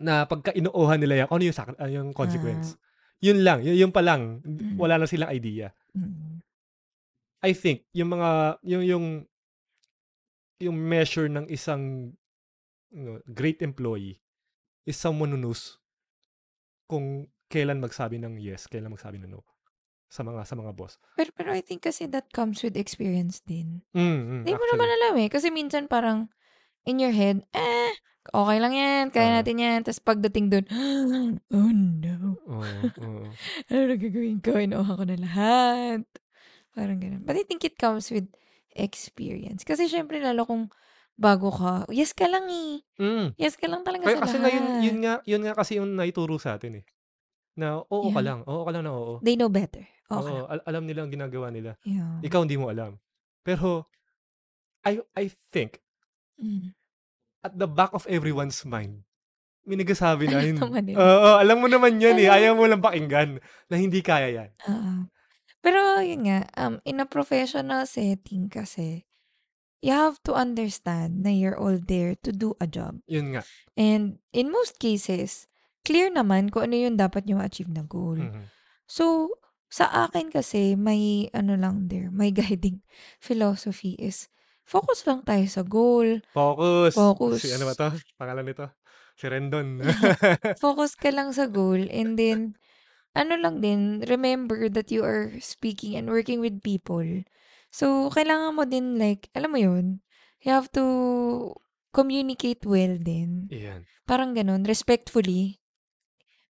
na 0.00 0.24
pagka 0.24 0.52
inuuhan 0.56 1.00
nila 1.00 1.24
yan, 1.24 1.28
ano 1.28 1.42
yung, 1.44 1.56
sac- 1.56 1.76
ah, 1.80 1.88
yung 1.88 2.12
consequence. 2.12 2.76
Yun 3.20 3.44
lang. 3.44 3.60
Yun, 3.60 3.76
yun 3.76 3.92
pa 3.92 4.00
lang. 4.00 4.40
Wala 4.80 4.96
na 4.96 5.08
silang 5.08 5.32
idea. 5.32 5.72
I 7.40 7.56
think 7.56 7.88
yung 7.96 8.12
mga 8.12 8.60
yung 8.68 8.84
yung 8.84 9.06
yung 10.60 10.76
measure 10.76 11.24
ng 11.24 11.48
isang 11.48 12.12
you 12.92 13.00
know, 13.00 13.16
great 13.32 13.64
employee 13.64 14.20
is 14.84 15.00
someone 15.00 15.32
who 15.32 15.40
knows 15.40 15.79
kung 16.90 17.30
kailan 17.46 17.78
magsabi 17.78 18.18
ng 18.18 18.42
yes, 18.42 18.66
kailan 18.66 18.90
magsabi 18.90 19.22
ng 19.22 19.30
no 19.30 19.46
sa 20.10 20.26
mga 20.26 20.42
sa 20.42 20.58
mga 20.58 20.74
boss. 20.74 20.98
Pero, 21.14 21.30
pero 21.30 21.54
I 21.54 21.62
think 21.62 21.86
kasi 21.86 22.10
that 22.10 22.26
comes 22.34 22.66
with 22.66 22.74
experience 22.74 23.38
din. 23.46 23.86
Mm, 23.94 24.02
mm, 24.02 24.38
Hindi 24.42 24.52
mo 24.58 24.64
naman 24.66 24.90
alam 24.98 25.14
eh. 25.22 25.28
Kasi 25.30 25.54
minsan 25.54 25.86
parang 25.86 26.26
in 26.82 26.98
your 26.98 27.14
head, 27.14 27.46
eh, 27.54 27.94
okay 28.26 28.58
lang 28.58 28.74
yan. 28.74 29.04
Kaya 29.14 29.28
Ah. 29.30 29.34
natin 29.38 29.62
yan. 29.62 29.78
Tapos 29.86 30.02
pagdating 30.02 30.50
doon, 30.50 30.66
oh 31.54 31.70
no. 31.70 32.42
Oo, 32.50 32.90
oo. 32.98 33.26
Ano 33.70 33.82
na 33.86 33.94
gagawin 33.94 34.42
ko? 34.42 34.58
Inuha 34.58 34.98
ko 34.98 35.04
na 35.06 35.14
lahat. 35.14 36.02
Parang 36.74 36.98
ganun. 36.98 37.22
But 37.22 37.38
I 37.38 37.46
think 37.46 37.62
it 37.62 37.78
comes 37.78 38.10
with 38.10 38.26
experience. 38.74 39.62
Kasi 39.62 39.86
syempre 39.86 40.18
lalo 40.18 40.42
kung 40.42 40.74
bago 41.20 41.52
ka, 41.52 41.84
yes 41.92 42.16
ka 42.16 42.24
lang 42.24 42.48
eh. 42.48 42.80
Mm. 42.96 43.36
Yes 43.36 43.54
ka 43.54 43.68
lang 43.68 43.84
talaga 43.84 44.08
Kaya 44.08 44.16
sa 44.16 44.24
kasi 44.24 44.36
lahat. 44.36 44.42
nga 44.42 44.50
yun, 44.50 44.66
yun 44.80 44.96
nga 44.98 45.14
yun 45.22 45.42
nga 45.44 45.52
kasi 45.52 45.72
yung 45.76 45.92
naituro 45.92 46.40
sa 46.40 46.56
atin 46.56 46.80
eh. 46.80 46.84
Na 47.54 47.76
oo 47.78 48.08
ka 48.08 48.18
Yeah. 48.18 48.26
lang, 48.26 48.40
oo 48.48 48.64
ka 48.64 48.72
lang 48.72 48.82
na 48.82 48.92
oo. 48.92 49.12
They 49.20 49.36
know 49.36 49.52
better. 49.52 49.84
Okay. 50.08 50.16
Oo, 50.26 50.48
al- 50.48 50.64
alam 50.64 50.84
nila 50.84 51.04
ang 51.04 51.12
ginagawa 51.12 51.52
nila. 51.52 51.76
Yeah. 51.84 52.18
Ikaw 52.20 52.40
hindi 52.40 52.56
mo 52.56 52.66
alam. 52.66 52.96
Pero 53.42 53.84
I 54.80 54.96
I 55.12 55.28
think 55.28 55.84
Mm. 56.34 56.72
at 57.42 57.52
the 57.52 57.68
back 57.68 57.92
of 57.92 58.08
everyone's 58.08 58.64
mind, 58.64 59.04
may 59.62 59.76
nagsasabi 59.76 60.24
na, 60.24 60.40
Alam 60.40 60.46
hin- 60.46 60.56
naman 60.58 60.82
nila. 60.82 60.96
Oo, 60.98 61.30
alam 61.36 61.56
mo 61.58 61.68
naman 61.68 62.00
yan 62.00 62.16
eh. 62.16 62.32
Ayaw 62.32 62.56
mo 62.56 62.64
lang 62.64 62.80
pakinggan 62.80 63.36
na 63.68 63.76
hindi 63.76 64.00
kaya 64.00 64.32
yan. 64.32 64.50
Oo. 64.66 65.04
Pero 65.60 66.00
yun 66.00 66.24
nga, 66.24 66.48
um, 66.56 66.80
in 66.82 66.96
a 66.96 67.04
professional 67.04 67.84
setting 67.84 68.48
kasi, 68.48 69.04
you 69.80 69.92
have 69.92 70.20
to 70.28 70.36
understand 70.36 71.24
na 71.24 71.32
you're 71.32 71.56
all 71.56 71.80
there 71.80 72.16
to 72.20 72.30
do 72.32 72.54
a 72.60 72.68
job. 72.68 73.00
Yun 73.08 73.36
nga. 73.36 73.42
And 73.76 74.20
in 74.32 74.52
most 74.52 74.76
cases, 74.78 75.48
clear 75.84 76.12
naman 76.12 76.52
kung 76.52 76.68
ano 76.70 76.76
yung 76.76 76.96
dapat 77.00 77.24
nyo 77.24 77.40
achieve 77.40 77.72
na 77.72 77.84
goal. 77.84 78.20
Mhm. 78.20 78.44
So, 78.84 79.36
sa 79.70 79.86
akin 80.08 80.34
kasi, 80.34 80.74
may 80.74 81.30
ano 81.32 81.54
lang 81.56 81.88
there, 81.88 82.10
may 82.12 82.34
guiding 82.36 82.82
philosophy 83.22 83.96
is, 83.96 84.28
focus 84.66 85.06
lang 85.08 85.24
tayo 85.24 85.46
sa 85.48 85.62
goal. 85.64 86.20
Focus. 86.34 86.92
Focus. 86.94 87.40
Si 87.46 87.50
ano 87.54 87.70
ba 87.70 87.74
to? 87.74 87.88
Pangalan 88.20 88.44
nito? 88.46 88.66
Si 89.16 89.24
Rendon. 89.30 89.80
Focus 90.62 90.98
ka 90.98 91.08
lang 91.14 91.32
sa 91.32 91.48
goal. 91.48 91.88
And 91.88 92.18
then, 92.20 92.58
ano 93.14 93.34
lang 93.38 93.62
din, 93.62 94.02
remember 94.06 94.68
that 94.70 94.90
you 94.92 95.02
are 95.02 95.34
speaking 95.40 95.96
and 95.98 96.10
working 96.10 96.38
with 96.38 96.62
people. 96.62 97.24
So, 97.70 98.10
kailangan 98.10 98.54
mo 98.58 98.66
din 98.66 98.98
like, 98.98 99.30
alam 99.32 99.50
mo 99.54 99.58
yun, 99.58 100.02
you 100.42 100.50
have 100.50 100.66
to 100.74 100.84
communicate 101.94 102.66
well 102.66 102.98
din. 102.98 103.46
Iyan. 103.50 103.86
Parang 104.06 104.34
ganun, 104.34 104.66
respectfully. 104.66 105.62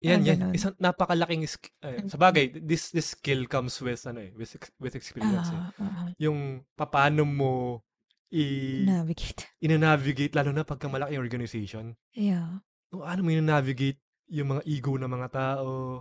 Yan, 0.00 0.24
Parang 0.24 0.26
yan. 0.26 0.38
ganun. 0.40 0.52
Isang 0.56 0.74
napakalaking 0.80 1.44
sk- 1.44 1.76
eh, 1.84 2.08
sa 2.08 2.16
bagay, 2.16 2.56
this 2.64 2.88
this 2.88 3.12
skill 3.12 3.44
comes 3.44 3.76
with 3.84 4.00
ano 4.08 4.24
eh, 4.24 4.32
with, 4.32 4.56
ex- 4.56 4.72
with 4.80 4.96
experience 4.96 5.52
eh. 5.52 5.60
Ah, 5.60 5.72
ah, 5.76 6.08
Yung 6.16 6.64
paano 6.72 7.28
mo 7.28 7.84
i 8.30 8.86
navigate. 8.86 9.50
ina-navigate 9.58 10.32
lalo 10.38 10.54
na 10.54 10.62
pagka 10.64 10.86
malaki 10.88 11.18
yung 11.18 11.24
organization. 11.26 11.84
Yeah. 12.16 12.64
Kung 12.88 13.04
ano 13.04 13.20
mo 13.20 13.28
ina-navigate 13.28 14.00
yung 14.32 14.56
mga 14.56 14.62
ego 14.64 14.96
ng 14.96 15.10
mga 15.10 15.28
tao, 15.34 16.00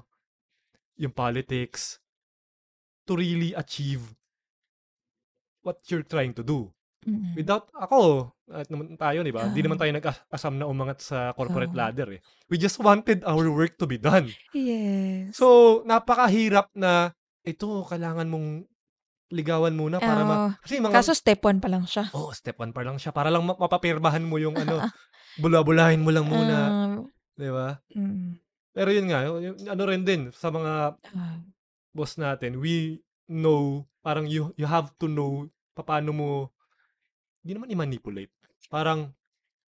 yung 0.95 1.11
politics 1.11 1.97
to 3.03 3.17
really 3.17 3.51
achieve 3.57 4.13
what 5.69 5.77
you're 5.85 6.01
trying 6.01 6.33
to 6.33 6.41
do. 6.41 6.73
Mm. 7.05 7.37
Without 7.37 7.69
ako, 7.71 8.33
at 8.49 8.67
naman 8.67 8.97
tayo, 8.97 9.21
di 9.21 9.31
ba? 9.31 9.47
Hindi 9.47 9.61
Ah. 9.61 9.65
naman 9.69 9.79
tayo 9.79 9.91
nag-asam 9.93 10.53
na 10.57 10.67
umangat 10.67 10.99
sa 10.99 11.31
corporate 11.31 11.71
Oo. 11.71 11.79
ladder 11.79 12.17
eh. 12.17 12.21
We 12.49 12.57
just 12.57 12.81
wanted 12.81 13.21
our 13.23 13.45
work 13.47 13.77
to 13.77 13.85
be 13.87 13.95
done. 13.95 14.33
Yes. 14.51 15.37
So, 15.37 15.79
napakahirap 15.85 16.73
na 16.73 17.13
ito, 17.45 17.85
kailangan 17.87 18.27
mong 18.27 18.67
ligawan 19.29 19.77
muna 19.77 20.01
para 20.01 20.25
ma... 20.25 20.35
Oo. 20.35 20.49
Kasi 20.59 20.81
mga... 20.81 20.91
Kaso 20.91 21.13
step 21.13 21.39
one 21.39 21.61
pa 21.61 21.69
lang 21.69 21.85
siya. 21.85 22.09
oh, 22.11 22.33
step 22.33 22.57
one 22.57 22.73
pa 22.73 22.81
lang 22.83 22.97
siya. 22.97 23.13
Para 23.13 23.29
lang 23.29 23.45
ma- 23.45 23.55
mapapirmahan 23.55 24.25
mo 24.25 24.35
yung 24.35 24.57
ano, 24.57 24.81
bula-bulahin 25.43 26.01
mo 26.01 26.09
lang 26.11 26.27
muna. 26.27 26.55
Um, 26.67 27.07
di 27.37 27.47
ba? 27.47 27.79
mm, 27.95 28.41
Pero 28.75 28.89
yun 28.91 29.07
nga, 29.07 29.23
yung, 29.23 29.55
ano 29.55 29.83
rin 29.87 30.03
din, 30.03 30.33
sa 30.35 30.51
mga 30.51 30.99
ah, 30.99 31.37
boss 31.95 32.19
natin, 32.19 32.59
we 32.59 32.99
know, 33.29 33.87
parang 34.01 34.27
you, 34.27 34.51
you 34.59 34.67
have 34.67 34.91
to 34.99 35.07
know 35.07 35.47
paano 35.83 36.11
mo, 36.11 36.29
hindi 37.43 37.57
naman 37.57 37.71
i-manipulate. 37.71 38.33
Parang, 38.67 39.09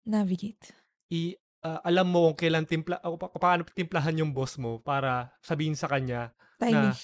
navigate. 0.06 0.74
i, 1.14 1.36
ah, 1.64 1.82
alam 1.86 2.10
mo 2.10 2.32
kung 2.32 2.38
kailan 2.46 2.66
timpla, 2.66 3.00
o 3.06 3.18
pa, 3.18 3.30
paano 3.32 3.68
timplahan 3.68 4.18
yung 4.20 4.32
boss 4.34 4.58
mo 4.58 4.82
para 4.82 5.32
sabihin 5.44 5.78
sa 5.78 5.88
kanya 5.88 6.34
Timing. 6.58 6.96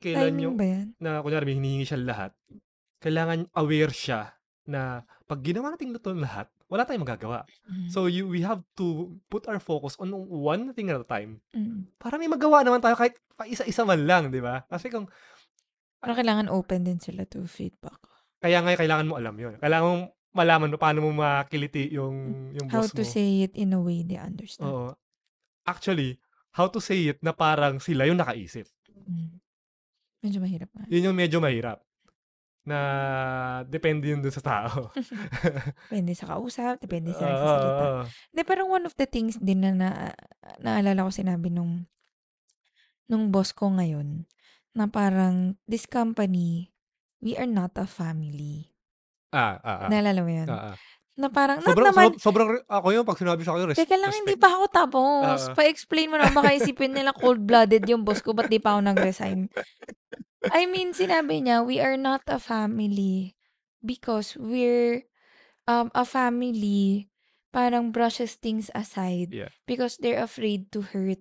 kailan 0.00 0.32
Timing 0.32 0.44
yung, 0.44 0.56
ba 0.56 0.66
yan? 0.66 0.86
na 0.98 1.20
kunyari 1.20 1.44
may 1.46 1.56
hinihingi 1.58 1.86
siya 1.86 2.00
lahat, 2.00 2.32
kailangan 2.98 3.46
aware 3.54 3.94
siya 3.94 4.34
na 4.68 5.04
pag 5.28 5.40
ginawa 5.40 5.72
natin 5.72 5.96
ito 5.96 6.12
lahat, 6.12 6.48
wala 6.68 6.84
tayong 6.84 7.04
magagawa. 7.04 7.48
Mm, 7.64 7.88
So 7.88 8.06
you 8.12 8.28
we 8.28 8.44
have 8.44 8.60
to 8.76 9.16
put 9.32 9.48
our 9.48 9.56
focus 9.56 9.96
on 9.96 10.12
one 10.28 10.76
thing 10.76 10.92
at 10.92 11.00
a 11.00 11.08
time 11.08 11.40
mm. 11.56 11.96
para 11.96 12.20
may 12.20 12.28
magawa 12.28 12.60
naman 12.60 12.84
tayo 12.84 12.92
kahit 12.92 13.16
pa 13.32 13.48
isa-isa 13.48 13.88
man 13.88 14.04
lang, 14.04 14.28
di 14.28 14.44
ba? 14.44 14.68
Kasi 14.68 14.92
kung 14.92 15.08
Parang 15.98 16.16
kailangan 16.16 16.46
open 16.48 16.86
din 16.86 16.98
sila 16.98 17.26
to 17.26 17.42
feedback. 17.44 17.98
kaya 18.38 18.62
nga 18.62 18.78
kailangan 18.78 19.08
mo 19.10 19.18
alam 19.18 19.34
'yon. 19.34 19.58
Kailangan 19.58 19.86
mo 19.88 19.94
malaman 20.30 20.70
mo 20.70 20.78
paano 20.78 20.98
mo 21.02 21.10
makiliti 21.10 21.90
yung 21.90 22.14
yung 22.54 22.68
How 22.70 22.86
boss 22.86 22.94
to 22.94 23.02
mo. 23.02 23.08
say 23.08 23.42
it 23.42 23.52
in 23.58 23.74
a 23.74 23.80
way 23.82 24.06
they 24.06 24.14
understand. 24.14 24.70
Oo. 24.70 24.94
Actually, 25.66 26.22
how 26.54 26.70
to 26.70 26.78
say 26.78 27.10
it 27.10 27.18
na 27.18 27.34
parang 27.34 27.82
sila 27.82 28.06
yung 28.06 28.16
nakaisip. 28.16 28.70
Mm. 29.08 29.42
Medyo 30.22 30.38
mahirap 30.38 30.70
nga. 30.70 30.84
Yun 30.86 31.10
yung 31.10 31.18
medyo 31.18 31.42
mahirap. 31.42 31.82
Na 32.62 32.78
depende 33.64 34.12
yun 34.12 34.20
dun 34.20 34.30
sa 34.30 34.44
tao. 34.44 34.92
Depende 35.88 36.12
sa 36.14 36.30
kausap, 36.30 36.78
depende 36.78 37.10
sa 37.10 37.24
nagsasalita. 37.24 37.82
oo. 37.82 38.02
Hindi, 38.30 38.42
parang 38.46 38.68
one 38.68 38.84
of 38.86 38.94
the 38.94 39.08
things 39.08 39.34
din 39.40 39.64
na, 39.64 39.72
na 39.74 39.88
naalala 40.62 41.06
ko 41.06 41.10
sinabi 41.10 41.50
nung 41.50 41.88
nung 43.08 43.32
boss 43.32 43.50
ko 43.50 43.72
ngayon 43.72 44.28
na 44.76 44.86
parang 44.86 45.56
this 45.64 45.84
company, 45.84 46.72
we 47.20 47.36
are 47.36 47.48
not 47.48 47.76
a 47.76 47.86
family. 47.86 48.72
Ah, 49.30 49.60
ah, 49.60 49.86
ah. 49.86 49.88
Naalala 49.88 50.20
mo 50.24 50.30
yun? 50.32 50.48
Ah, 50.48 50.72
ah. 50.72 50.76
Na 51.18 51.26
parang, 51.28 51.58
not 51.58 51.74
Sobrang, 51.74 51.90
naman, 51.90 52.04
sob- 52.14 52.20
sobrang, 52.30 52.48
re- 52.54 52.66
ako 52.70 52.86
yun, 52.94 53.02
pag 53.02 53.18
sinabi 53.18 53.42
sa 53.42 53.52
akin, 53.52 53.74
res- 53.74 53.78
teka 53.78 53.98
lang, 53.98 54.14
respect. 54.14 54.22
hindi 54.22 54.34
pa 54.38 54.48
ako 54.54 54.64
tapos. 54.70 55.40
Ah. 55.50 55.54
Pa-explain 55.58 56.08
mo 56.08 56.16
na, 56.16 56.30
baka 56.30 56.54
isipin 56.54 56.94
nila 56.94 57.10
cold-blooded 57.10 57.82
yung 57.90 58.06
boss 58.06 58.22
ko, 58.22 58.30
ba't 58.32 58.46
di 58.46 58.62
pa 58.62 58.78
ako 58.78 58.86
nag-resign? 58.86 59.50
I 60.54 60.70
mean, 60.70 60.94
sinabi 60.94 61.42
niya, 61.42 61.66
we 61.66 61.82
are 61.82 61.98
not 61.98 62.22
a 62.30 62.38
family 62.38 63.34
because 63.82 64.38
we're 64.38 65.10
um, 65.66 65.90
a 65.92 66.06
family 66.06 67.10
parang 67.50 67.90
brushes 67.90 68.38
things 68.38 68.70
aside 68.70 69.34
Yeah. 69.34 69.50
because 69.66 69.98
they're 69.98 70.22
afraid 70.22 70.70
to 70.70 70.86
hurt 70.94 71.18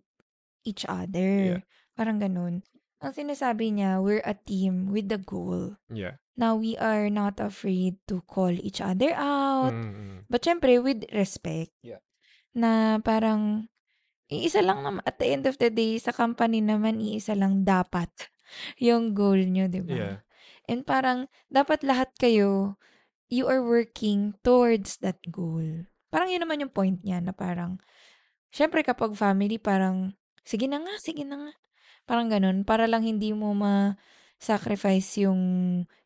each 0.61 0.85
other. 0.85 1.57
Yeah. 1.57 1.61
Parang 1.97 2.21
ganun. 2.21 2.61
Ang 2.97 3.13
sinasabi 3.13 3.77
niya, 3.77 4.01
we're 4.01 4.25
a 4.25 4.33
team 4.33 4.89
with 4.89 5.05
the 5.05 5.21
goal. 5.21 5.77
Yeah. 5.93 6.17
Now, 6.33 6.57
we 6.57 6.73
are 6.77 7.09
not 7.13 7.37
afraid 7.37 8.01
to 8.09 8.25
call 8.25 8.53
each 8.53 8.81
other 8.81 9.13
out. 9.13 9.73
Mm, 9.73 9.93
mm. 9.93 10.17
But 10.29 10.41
syempre, 10.41 10.81
with 10.81 11.05
respect. 11.13 11.73
Yeah. 11.85 12.01
Na 12.57 12.97
parang, 13.01 13.69
iisa 14.33 14.65
lang 14.65 14.81
naman, 14.81 15.05
at 15.05 15.21
the 15.21 15.29
end 15.29 15.45
of 15.45 15.61
the 15.61 15.69
day, 15.69 16.01
sa 16.01 16.09
company 16.09 16.61
naman, 16.61 16.97
iisa 16.97 17.37
lang 17.37 17.61
dapat 17.61 18.09
yung 18.81 19.13
goal 19.13 19.45
nyo, 19.45 19.69
di 19.69 19.81
ba? 19.85 19.93
Yeah. 19.93 20.17
And 20.65 20.81
parang, 20.81 21.29
dapat 21.53 21.85
lahat 21.85 22.17
kayo, 22.17 22.81
you 23.29 23.45
are 23.45 23.61
working 23.61 24.33
towards 24.41 24.97
that 25.05 25.21
goal. 25.29 25.85
Parang 26.09 26.33
yun 26.33 26.41
naman 26.41 26.65
yung 26.65 26.73
point 26.73 26.97
niya, 27.05 27.21
na 27.21 27.29
parang, 27.29 27.77
syempre 28.49 28.81
kapag 28.81 29.13
family, 29.13 29.61
parang, 29.61 30.17
sige 30.41 30.65
na 30.65 30.81
nga, 30.81 30.97
sige 30.97 31.21
na 31.21 31.45
nga. 31.45 31.51
Parang 32.07 32.31
ganun, 32.31 32.63
para 32.63 32.87
lang 32.87 33.03
hindi 33.03 33.35
mo 33.35 33.51
ma-sacrifice 33.51 35.27
yung 35.27 35.41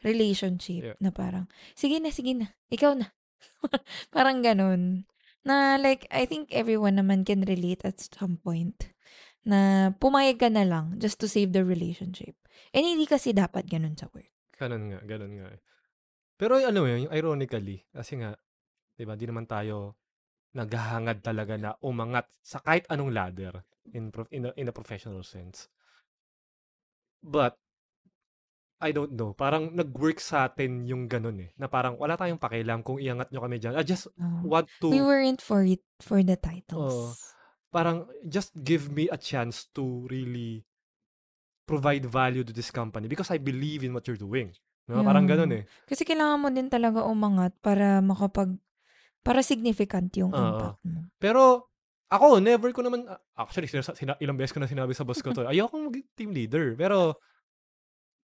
relationship 0.02 0.82
Yeah. 0.84 0.98
na 1.00 1.14
parang, 1.14 1.46
sige 1.78 2.02
na, 2.02 2.10
sige 2.10 2.34
na, 2.34 2.50
ikaw 2.68 2.98
na. 2.98 3.14
parang 4.16 4.42
ganun. 4.42 5.06
Na 5.42 5.78
like, 5.78 6.06
I 6.10 6.26
think 6.26 6.50
everyone 6.54 6.98
naman 6.98 7.26
can 7.26 7.46
relate 7.46 7.82
at 7.86 7.98
some 8.02 8.38
point 8.38 8.94
na 9.42 9.90
pumayag 9.98 10.38
ka 10.38 10.50
na 10.54 10.62
lang 10.62 10.98
just 10.98 11.18
to 11.18 11.26
save 11.26 11.50
the 11.50 11.66
relationship. 11.66 12.38
And 12.74 12.86
hindi 12.86 13.10
kasi 13.10 13.34
dapat 13.34 13.66
ganun 13.66 13.98
sa 13.98 14.06
work. 14.14 14.30
Ganun 14.58 14.94
nga, 14.94 15.00
ganun 15.02 15.34
nga. 15.42 15.48
eh. 15.50 15.62
Pero 16.38 16.58
ano 16.58 16.86
yun, 16.86 17.10
yung 17.10 17.14
ironically, 17.14 17.82
kasi 17.90 18.22
nga, 18.22 18.38
di 18.94 19.06
ba, 19.06 19.18
di 19.18 19.26
naman 19.26 19.46
tayo 19.46 19.98
naghahangad 20.54 21.24
talaga 21.26 21.56
na 21.58 21.74
umangat 21.82 22.30
sa 22.44 22.62
kahit 22.62 22.86
anong 22.90 23.10
ladder 23.10 23.54
in, 23.94 24.12
pro- 24.14 24.30
in, 24.30 24.46
a, 24.46 24.52
in 24.58 24.70
a 24.70 24.76
professional 24.76 25.26
sense. 25.26 25.70
But, 27.24 27.54
I 28.82 28.90
don't 28.90 29.14
know, 29.14 29.38
parang 29.38 29.78
nag-work 29.78 30.18
sa 30.18 30.50
atin 30.50 30.90
yung 30.90 31.06
ganun 31.06 31.38
eh, 31.38 31.54
na 31.54 31.70
parang 31.70 32.02
wala 32.02 32.18
tayong 32.18 32.42
pakialam 32.42 32.82
kung 32.82 32.98
iangat 32.98 33.30
nyo 33.30 33.46
kami 33.46 33.62
dyan. 33.62 33.78
I 33.78 33.86
just 33.86 34.10
Oh. 34.18 34.42
want 34.42 34.66
to, 34.82 34.90
We 34.90 35.06
weren't 35.06 35.38
for 35.38 35.62
it, 35.62 35.86
for 36.02 36.26
the 36.26 36.34
titles. 36.34 37.38
parang 37.72 38.10
just 38.28 38.52
give 38.68 38.92
me 38.92 39.08
a 39.08 39.16
chance 39.16 39.70
to 39.78 40.10
really 40.12 40.66
provide 41.70 42.04
value 42.04 42.44
to 42.44 42.52
this 42.52 42.68
company 42.74 43.08
because 43.08 43.32
I 43.32 43.40
believe 43.40 43.86
in 43.86 43.94
what 43.96 44.04
you're 44.10 44.20
doing. 44.20 44.52
No? 44.92 45.06
Parang 45.06 45.24
Yeah. 45.24 45.38
ganun 45.40 45.52
eh. 45.62 45.64
Kasi 45.88 46.04
kailangan 46.04 46.42
mo 46.42 46.50
din 46.52 46.68
talaga 46.68 47.06
umangat 47.08 47.56
para 47.64 48.02
makapag, 48.04 48.58
para 49.24 49.40
significant 49.46 50.10
yung 50.20 50.34
Oo. 50.36 50.52
impact 50.52 50.82
mo. 50.84 51.08
Pero, 51.22 51.71
ako, 52.12 52.44
never 52.44 52.76
ko 52.76 52.84
naman, 52.84 53.08
actually, 53.40 53.72
sina, 53.72 53.82
sina- 53.96 54.20
ilang 54.20 54.36
beses 54.36 54.52
ko 54.52 54.60
na 54.60 54.68
sinabi 54.68 54.92
sa 54.92 55.08
boss 55.08 55.24
ko 55.24 55.32
to, 55.32 55.48
ayoko 55.48 55.80
mag 55.80 55.96
team 56.20 56.36
leader. 56.36 56.76
Pero, 56.76 57.16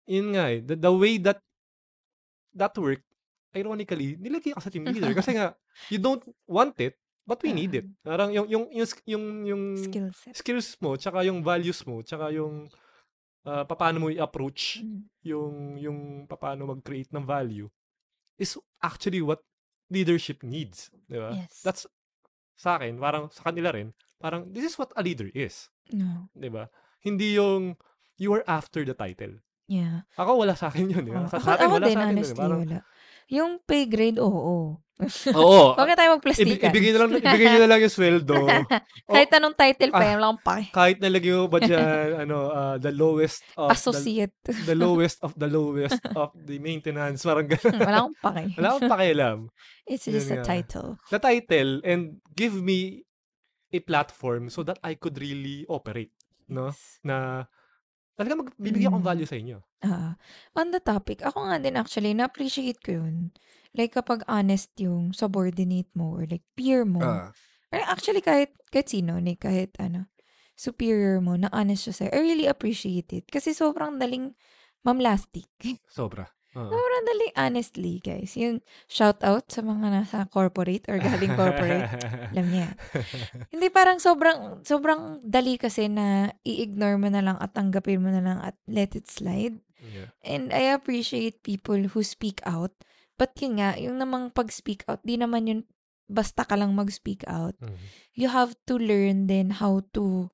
yun 0.03 0.35
nga 0.35 0.51
eh, 0.51 0.59
the, 0.59 0.75
the 0.75 0.91
way 0.91 1.15
that, 1.23 1.39
that 2.51 2.75
work, 2.75 2.99
ironically, 3.55 4.19
nilagay 4.19 4.51
ka 4.51 4.59
sa 4.59 4.67
team 4.67 4.83
leader. 4.83 5.15
Kasi 5.15 5.39
nga, 5.39 5.55
you 5.87 5.97
don't 5.97 6.21
want 6.43 6.75
it, 6.83 6.99
but 7.23 7.39
we 7.39 7.55
need 7.55 7.71
it. 7.71 7.87
Parang 8.03 8.35
yung, 8.35 8.47
yung, 8.51 8.67
yung, 8.75 8.87
yung, 9.07 9.25
yung 9.47 9.63
Skill 9.79 10.11
set. 10.11 10.35
skills 10.35 10.75
mo, 10.83 10.99
tsaka 10.99 11.23
yung 11.23 11.39
values 11.39 11.79
mo, 11.87 12.03
tsaka 12.03 12.27
yung, 12.35 12.67
uh, 13.47 13.63
paano 13.63 14.03
mo 14.03 14.07
i-approach 14.11 14.83
Mm. 14.83 15.01
yung, 15.23 15.53
yung 15.79 15.99
paano 16.27 16.75
mag-create 16.75 17.11
ng 17.15 17.23
value, 17.23 17.71
is 18.35 18.59
actually 18.83 19.23
what 19.23 19.39
leadership 19.87 20.43
needs. 20.43 20.91
Di 21.07 21.15
ba? 21.17 21.31
Yes. 21.33 21.63
That's, 21.63 21.83
sa 22.57 22.75
akin, 22.75 22.97
parang 22.97 23.29
sa 23.29 23.47
kanila 23.47 23.69
rin, 23.69 23.93
parang 24.17 24.49
this 24.49 24.65
is 24.65 24.75
what 24.75 24.89
a 24.97 25.01
leader 25.05 25.29
is. 25.31 25.69
No. 25.93 26.27
'di 26.33 26.49
ba? 26.49 26.67
Hindi 26.99 27.37
yung 27.37 27.77
you 28.17 28.33
are 28.33 28.41
after 28.49 28.81
the 28.81 28.97
title. 28.97 29.37
Yeah. 29.69 30.07
Ako 30.17 30.41
wala 30.41 30.57
sa 30.57 30.73
akin 30.73 30.89
yun. 30.89 31.05
Eh. 31.05 31.13
Oh, 31.13 31.27
Sa, 31.29 31.37
ako, 31.37 31.45
sa 31.45 31.51
akin, 31.55 31.67
ako 31.67 31.75
wala 31.77 31.85
din, 31.85 31.95
sa 31.95 32.01
akin. 32.01 32.07
yun, 32.07 32.17
eh. 32.17 32.17
honestly, 32.17 32.39
Parang, 32.39 32.61
wala. 32.65 32.77
Yung 33.27 33.59
pay 33.61 33.83
grade, 33.85 34.17
oo. 34.17 34.31
oo. 34.31 34.57
Huwag 35.77 35.89
na 35.89 35.93
tayo 35.93 36.17
magplastikan. 36.17 36.73
ibigay 36.73 36.89
na 36.89 37.05
lang, 37.05 37.11
ibigay 37.13 37.45
nyo 37.45 37.61
na 37.61 37.69
lang 37.69 37.81
yung 37.85 37.93
sweldo. 37.93 38.33
O, 38.33 38.49
Kahit 39.13 39.29
anong 39.29 39.53
title 39.53 39.93
pa, 39.93 40.01
Ah, 40.01 40.09
yan 40.09 40.19
lang 40.25 40.37
pa. 40.41 40.55
kahit 40.73 40.97
nalagay 40.97 41.37
mo 41.37 41.45
ba 41.45 41.61
dyan, 41.61 42.07
ano, 42.25 42.49
uh, 42.49 42.75
the 42.81 42.89
lowest 42.89 43.45
of 43.53 43.69
the, 43.69 43.77
Associate. 43.77 44.33
the 44.65 44.73
lowest 44.73 45.21
of 45.21 45.37
the 45.37 45.45
lowest 45.45 46.01
of 46.17 46.33
the 46.33 46.57
maintenance. 46.57 47.21
Parang 47.21 47.45
gano'n. 47.45 47.77
Wala 47.77 47.97
akong 48.01 48.17
pake. 48.25 48.55
Wala 48.57 48.67
akong 48.73 48.89
pakialam. 48.89 49.37
It's 49.85 50.05
Yun 50.09 50.13
just 50.17 50.31
a 50.33 50.37
nga. 50.41 50.45
title. 50.49 50.89
The 51.13 51.19
title 51.21 51.71
and 51.85 52.01
give 52.33 52.57
me 52.57 53.05
a 53.69 53.79
platform 53.79 54.49
so 54.49 54.65
that 54.65 54.81
I 54.81 54.97
could 54.97 55.21
really 55.21 55.61
operate. 55.69 56.09
No? 56.49 56.73
Yes. 56.73 56.97
Na 57.03 57.45
talaga 58.17 58.33
magbibigay 58.43 58.89
akong 58.89 59.05
Mm. 59.05 59.09
value 59.13 59.29
sa 59.29 59.37
inyo. 59.37 59.57
Ah, 59.85 60.17
on 60.57 60.73
the 60.73 60.81
topic, 60.81 61.21
ako 61.21 61.45
nga 61.53 61.61
din 61.61 61.77
actually, 61.77 62.11
na-appreciate 62.17 62.81
ko 62.81 62.97
yun. 63.05 63.29
Like, 63.77 63.93
kapag 63.93 64.25
honest 64.25 64.73
yung 64.81 65.13
subordinate 65.13 65.89
mo 65.93 66.17
or 66.17 66.25
like 66.25 66.41
peer 66.57 66.81
mo. 66.81 67.01
Ah. 67.05 67.29
Or 67.69 67.79
actually, 67.85 68.25
kahit, 68.25 68.57
kahit 68.73 68.89
sino, 68.89 69.21
like, 69.21 69.41
kahit 69.45 69.77
ano. 69.77 70.09
superior 70.57 71.21
mo 71.21 71.37
na 71.37 71.53
honest 71.53 71.85
siya 71.85 71.93
sa'yo. 71.95 72.11
I 72.13 72.19
really 72.21 72.47
appreciate 72.49 73.13
it. 73.13 73.29
Kasi 73.29 73.53
sobrang 73.53 74.01
daling 74.01 74.33
mamlastik. 74.81 75.49
Sobra. 75.87 76.36
Oo. 76.57 76.73
sobrang 76.73 77.03
daling 77.05 77.33
honestly, 77.37 78.01
guys. 78.01 78.33
Yung 78.33 78.65
shout 78.89 79.21
out 79.21 79.45
sa 79.53 79.61
mga 79.61 79.93
nasa 79.93 80.25
corporate 80.33 80.89
or 80.89 80.97
galing 80.97 81.37
corporate. 81.37 81.85
Alam 82.33 82.47
niya. 82.49 82.73
Hindi 83.53 83.67
parang 83.69 84.01
sobrang 84.01 84.65
sobrang 84.65 85.21
dali 85.21 85.61
kasi 85.61 85.85
na 85.85 86.33
i-ignore 86.41 86.97
mo 86.97 87.13
na 87.13 87.21
lang 87.21 87.37
at 87.37 87.53
tanggapin 87.53 88.01
mo 88.01 88.09
na 88.09 88.25
lang 88.25 88.37
at 88.41 88.57
let 88.65 88.97
it 88.97 89.05
slide. 89.05 89.61
Yeah. 89.77 90.09
And 90.25 90.49
I 90.49 90.73
appreciate 90.73 91.45
people 91.45 91.93
who 91.93 92.01
speak 92.01 92.41
out. 92.41 92.73
But 93.17 93.37
yun 93.37 93.61
nga, 93.61 93.77
yung 93.77 94.01
namang 94.01 94.33
pag-speak 94.33 94.85
out, 94.89 95.01
di 95.05 95.17
naman 95.17 95.49
yun 95.49 95.61
basta 96.09 96.47
ka 96.47 96.57
lang 96.57 96.73
mag-speak 96.73 97.21
out. 97.29 97.53
Mhm. 97.61 97.77
You 98.17 98.27
have 98.33 98.57
to 98.65 98.79
learn 98.79 99.29
then 99.29 99.61
how 99.61 99.85
to 99.93 100.33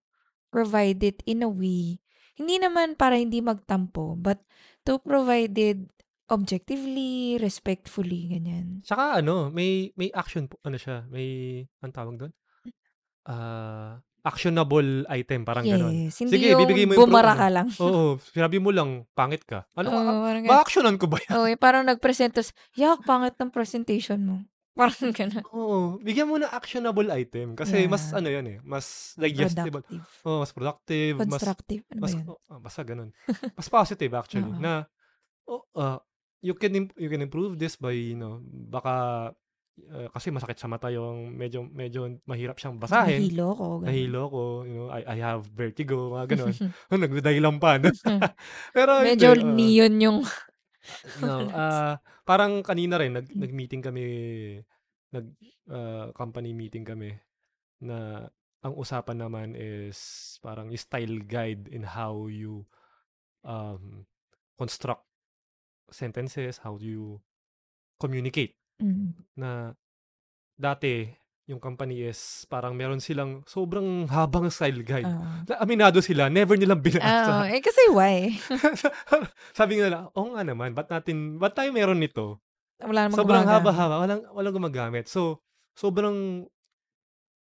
provide 0.53 1.01
it 1.01 1.25
in 1.25 1.41
a 1.41 1.49
way. 1.49 1.99
Hindi 2.33 2.61
naman 2.61 2.97
para 2.97 3.17
hindi 3.17 3.41
magtampo, 3.41 4.17
but 4.17 4.41
to 4.85 5.01
provide 5.01 5.57
it 5.57 5.79
objectively, 6.29 7.35
respectfully, 7.37 8.31
ganyan. 8.31 8.81
Tsaka 8.83 9.19
ano, 9.19 9.49
may 9.49 9.91
may 9.99 10.09
action 10.13 10.47
po, 10.47 10.59
ano 10.63 10.77
siya, 10.77 11.03
may 11.09 11.61
ang 11.83 11.93
tawag 11.93 12.15
doon? 12.19 12.33
Ah, 13.23 14.03
actionable 14.23 15.03
item, 15.11 15.43
parang 15.43 15.67
gano'n. 15.67 16.07
Yes. 16.07 16.23
Hindi 16.23 16.39
Sige, 16.39 16.55
yung 16.55 16.61
bibigay 16.63 16.85
mo 16.87 16.95
yung 16.95 17.07
bumara 17.11 17.35
ano. 17.35 17.39
ka 17.43 17.47
lang. 17.51 17.67
Oo, 17.79 18.03
sinabi 18.23 18.57
mo 18.59 18.71
lang, 18.71 19.03
pangit 19.11 19.43
ka. 19.43 19.67
Ano, 19.75 19.91
Oo, 19.91 19.99
oh, 19.99 20.19
parang 20.23 20.43
ganun. 20.43 20.51
ma-actionan 20.55 20.95
ko 20.95 21.05
ba 21.11 21.19
yan? 21.19 21.31
Oo, 21.35 21.47
yung 21.51 21.59
parang 21.61 21.83
nag-present, 21.83 22.31
tas, 22.31 22.55
yak, 22.75 23.03
pangit 23.03 23.35
ng 23.35 23.51
presentation 23.51 24.19
mo. 24.23 24.37
Parang 24.79 25.13
gano'n. 25.13 25.45
Oo, 25.53 26.01
bigyan 26.01 26.25
mo 26.25 26.41
na 26.41 26.49
actionable 26.49 27.05
item. 27.13 27.53
Kasi 27.53 27.85
mas 27.85 28.09
Yeah. 28.09 28.17
ano 28.17 28.27
yan 28.33 28.45
eh, 28.47 28.57
mas 28.65 29.13
digestible. 29.21 29.85
Productive. 29.85 30.05
Oh, 30.25 30.41
mas 30.41 30.49
productive, 30.49 31.13
mas 31.13 31.29
Constructive. 31.29 31.83
Ano 31.93 31.99
ba 32.01 32.03
mas 32.09 32.13
oh, 32.25 32.39
ah, 32.49 32.57
basta 32.59 32.81
ganun. 32.81 33.09
Mas 33.53 33.67
positive 33.69 34.13
actually 34.17 34.49
Oo. 34.49 34.57
na 34.57 34.89
oh, 35.45 35.61
ah, 35.77 36.01
you 36.43 36.53
can 36.59 36.75
im- 36.75 36.97
you 36.99 37.07
can 37.07 37.23
improve 37.23 37.55
this 37.55 37.79
by 37.79 37.95
you 37.95 38.19
know, 38.19 38.43
baka 38.43 39.31
ah, 39.89 40.07
kasi 40.11 40.29
masakit 40.29 40.59
sa 40.59 40.67
mata 40.67 40.91
yung 40.91 41.31
medyo 41.31 41.63
medyo 41.63 42.19
mahirap 42.27 42.59
siyang 42.59 42.75
basahin. 42.75 43.23
Nahilo 43.23 43.47
ko. 43.55 43.67
ganun. 43.79 43.87
Nahilo 43.87 44.21
ko, 44.27 44.41
you 44.67 44.75
know, 44.75 44.89
I, 44.91 45.01
I 45.07 45.17
have 45.23 45.47
vertigo, 45.55 46.11
mga 46.11 46.35
ganun. 46.35 46.53
Nagdahilan 46.91 47.55
pa. 47.57 47.79
No? 47.79 47.89
Pero 48.75 48.91
Medyo 49.01 49.31
hindi, 49.39 49.47
oo. 49.47 49.55
neon 49.55 49.95
yung... 50.03 50.19
No, 51.23 51.47
ah 51.55 51.95
parang 52.27 52.63
kanina 52.63 52.99
rin 52.99 53.15
nag 53.15 53.27
nag-meeting 53.31 53.83
kami 53.83 54.03
nag 55.15 55.27
ah, 55.71 56.11
company 56.11 56.51
meeting 56.51 56.83
kami 56.83 57.15
na 57.83 58.27
ang 58.63 58.73
usapan 58.79 59.19
naman 59.19 59.55
is 59.59 59.99
parang 60.39 60.71
style 60.79 61.19
guide 61.27 61.67
in 61.67 61.83
how 61.83 62.31
you 62.31 62.63
um 63.43 64.07
construct 64.55 65.03
sentences, 65.93 66.59
how 66.59 66.75
you 66.75 67.21
communicate 67.95 68.57
Mm. 68.81 69.13
na 69.37 69.77
dati 70.53 71.07
yung 71.45 71.59
company 71.59 72.03
is 72.03 72.43
parang 72.47 72.73
meron 72.73 72.97
silang 72.97 73.43
sobrang 73.45 74.07
habang 74.07 74.47
style 74.47 74.79
guide. 74.81 75.07
Na 75.43 75.59
aminado 75.59 75.99
sila, 75.99 76.27
never 76.27 76.55
nilang 76.55 76.79
binasa. 76.79 77.47
eh 77.47 77.59
kasi 77.59 77.83
why? 77.91 78.31
Sabi 79.59 79.77
nila, 79.77 80.07
oo 80.09 80.33
nga 80.33 80.43
naman, 80.43 80.71
ba't 80.71 80.87
natin, 80.87 81.35
ba't 81.37 81.53
tayo 81.53 81.69
meron 81.69 81.99
nito? 81.99 82.39
Wala 82.79 83.07
namang 83.07 83.19
Sobrang 83.19 83.45
haba-haba, 83.45 83.95
walang, 84.01 84.21
walang 84.31 84.55
gumagamit. 84.55 85.05
So, 85.07 85.39
sobrang 85.75 86.47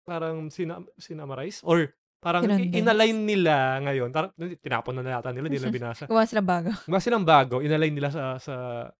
parang 0.03 0.51
sina, 0.51 0.83
sinamarize 0.99 1.63
or 1.63 1.95
parang 2.23 2.47
Kinondense. 2.47 2.79
inalign 2.79 3.19
nila 3.27 3.83
ngayon. 3.83 4.09
Tar- 4.09 4.31
tinapon 4.63 4.95
na 4.95 5.19
nata 5.19 5.35
nila, 5.35 5.51
hindi 5.51 5.59
nila 5.59 5.75
binasa. 5.83 6.07
Gumawa 6.07 6.23
sila 6.23 6.39
bago. 6.41 6.71
Mas 6.87 7.03
silang 7.03 7.27
bago, 7.27 7.59
inalign 7.59 7.91
nila 7.91 8.09
sa, 8.09 8.39
sa 8.39 8.55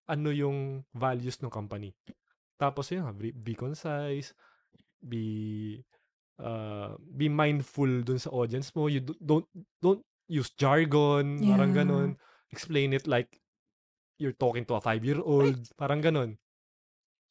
ano 0.05 0.29
yung 0.29 0.83
values 0.91 1.39
ng 1.39 1.47
company. 1.49 1.95
Tapos 2.59 2.91
yun, 2.91 3.07
be, 3.15 3.31
be 3.31 3.55
concise, 3.55 4.35
be 4.99 5.79
uh, 6.39 6.95
be 6.99 7.27
mindful 7.27 8.03
dun 8.03 8.19
sa 8.19 8.31
audience 8.31 8.75
mo. 8.75 8.87
You 8.87 9.01
do- 9.01 9.19
don't 9.19 9.47
don't 9.79 10.03
use 10.27 10.51
jargon, 10.53 11.39
parang 11.41 11.71
Yeah. 11.71 11.79
ganon. 11.79 12.09
Explain 12.51 12.91
it 12.91 13.07
like 13.07 13.39
you're 14.19 14.35
talking 14.35 14.63
to 14.65 14.75
a 14.75 14.81
five-year-old, 14.81 15.59
parang 15.75 15.99
ganon. 15.99 16.39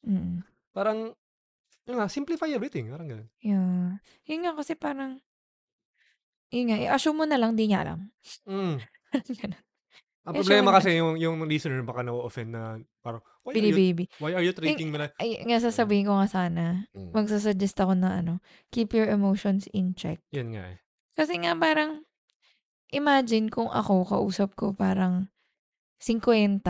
Mm. 0.02 0.44
Parang, 0.70 1.14
yun 1.82 1.96
nga, 1.96 2.08
simplify 2.08 2.48
everything, 2.48 2.88
parang 2.88 3.08
ganon. 3.08 3.28
Yeah. 3.40 3.96
Yun 4.24 4.40
nga 4.44 4.52
kasi 4.52 4.74
parang, 4.74 5.20
yun 6.52 6.68
nga, 6.68 6.78
i-assume 6.78 7.16
mo 7.16 7.26
na 7.26 7.40
lang, 7.40 7.56
di 7.56 7.66
niya 7.66 7.82
alam. 7.82 8.12
Mm. 8.46 8.76
Ganun. 9.40 9.60
Ang 10.22 10.38
problema 10.38 10.70
kasi 10.70 11.02
yung 11.02 11.18
yung 11.18 11.42
listener 11.50 11.82
baka 11.82 12.06
na-offend 12.06 12.54
na 12.54 12.78
parang 13.02 13.18
why 13.42 13.58
are 13.58 13.58
you, 13.58 13.74
baby. 13.74 14.06
why 14.22 14.30
are 14.30 14.44
you 14.46 14.54
treating 14.54 14.94
me 14.94 15.02
like 15.02 15.10
Ay, 15.18 15.42
nga 15.42 15.58
sasabihin 15.58 16.06
ko 16.06 16.14
nga 16.14 16.30
sana, 16.30 16.86
Mm. 16.94 17.10
magsasuggest 17.10 17.74
ako 17.82 17.98
na 17.98 18.22
ano, 18.22 18.38
keep 18.70 18.94
your 18.94 19.10
emotions 19.10 19.66
in 19.74 19.98
check. 19.98 20.22
Yan 20.30 20.54
nga 20.54 20.62
eh. 20.70 20.78
Kasi 21.18 21.42
nga 21.42 21.58
parang, 21.58 22.06
imagine 22.94 23.50
kung 23.50 23.66
ako, 23.66 24.06
kausap 24.06 24.54
ko 24.54 24.70
parang 24.70 25.26
50, 25.98 26.62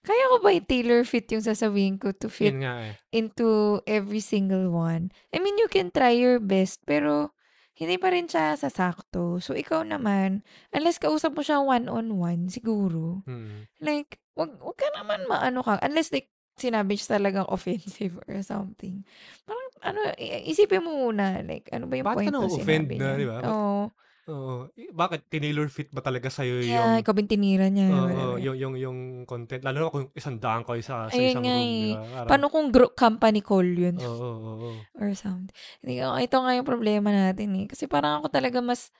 kaya 0.00 0.24
ko 0.32 0.36
ba 0.40 0.52
i-tailor 0.52 1.04
fit 1.04 1.24
yung 1.32 1.44
sasabihin 1.44 1.96
ko 1.96 2.12
to 2.12 2.28
fit 2.28 2.52
Yan 2.52 2.60
nga 2.64 2.74
eh. 2.84 2.94
into 3.12 3.80
every 3.88 4.20
single 4.20 4.68
one? 4.68 5.08
I 5.32 5.40
mean, 5.40 5.56
you 5.56 5.72
can 5.72 5.88
try 5.88 6.12
your 6.12 6.36
best, 6.36 6.84
pero 6.84 7.32
hindi 7.80 7.96
pa 7.96 8.12
rin 8.12 8.28
siya 8.28 8.52
sasakto. 8.54 9.40
So, 9.40 9.56
ikaw 9.56 9.82
naman, 9.82 10.44
unless 10.70 11.00
kausap 11.00 11.32
mo 11.32 11.40
siya 11.40 11.58
one-on-one, 11.58 12.46
siguro, 12.46 13.24
Mm. 13.24 13.64
like, 13.80 14.20
wag, 14.36 14.52
wag 14.54 14.76
ka 14.76 14.88
naman 14.94 15.24
maano 15.24 15.60
ka. 15.60 15.80
Unless, 15.80 16.12
like, 16.12 16.28
sinabi 16.54 16.94
siya 16.94 17.16
talagang 17.16 17.48
offensive 17.50 18.20
or 18.20 18.36
something. 18.42 19.00
Parang, 19.42 19.68
ano, 19.82 20.00
i- 20.14 20.44
isipin 20.46 20.84
mo 20.84 20.92
muna, 21.00 21.40
like, 21.40 21.72
ano 21.72 21.88
ba 21.88 21.96
yung 21.96 22.04
Bakit 22.06 22.16
ka 22.20 22.20
point 22.20 22.36
of 22.36 22.42
na-offend 22.46 22.84
sinabi 22.84 22.94
na, 22.94 23.04
niya? 23.06 23.16
di 23.16 23.24
ba? 23.24 23.36
Ba't- 23.40 23.48
Oo. 23.48 23.82
Oo. 24.28 24.68
I- 24.74 24.90
Bakit 24.90 25.28
tinilor 25.28 25.68
fit 25.68 25.88
ba 25.88 26.00
talaga 26.00 26.28
sa'yo 26.28 26.60
Yeah, 26.60 26.84
yung 26.84 27.00
ikaw 27.00 27.14
bintinira 27.14 27.72
niya. 27.72 27.88
Oo, 27.88 28.04
whatever. 28.04 28.36
yung 28.38 28.56
yung 28.56 28.74
yung 28.76 28.98
content 29.24 29.64
lalo 29.64 29.76
na 29.78 29.88
kung 29.88 30.06
isang 30.12 30.36
daan 30.36 30.62
kayo 30.62 30.82
sa, 30.82 31.08
sa 31.08 31.16
Ayun 31.16 31.32
isang 31.32 31.44
nga 31.44 31.56
room, 31.56 31.64
eh. 31.64 31.92
Parang- 31.96 32.28
Paano 32.28 32.46
kung 32.48 32.66
group 32.68 32.92
company 32.92 33.40
call 33.40 33.64
yun? 33.66 33.96
Oo, 33.96 34.10
oo, 34.12 34.50
oo. 34.60 34.70
or 35.00 35.10
something. 35.14 35.54
Ko, 35.80 36.18
ito 36.18 36.36
nga 36.36 36.52
yung 36.52 36.68
problema 36.68 37.08
natin 37.08 37.56
eh. 37.56 37.66
Kasi 37.66 37.86
parang 37.86 38.20
ako 38.20 38.28
talaga 38.28 38.60
mas, 38.60 38.92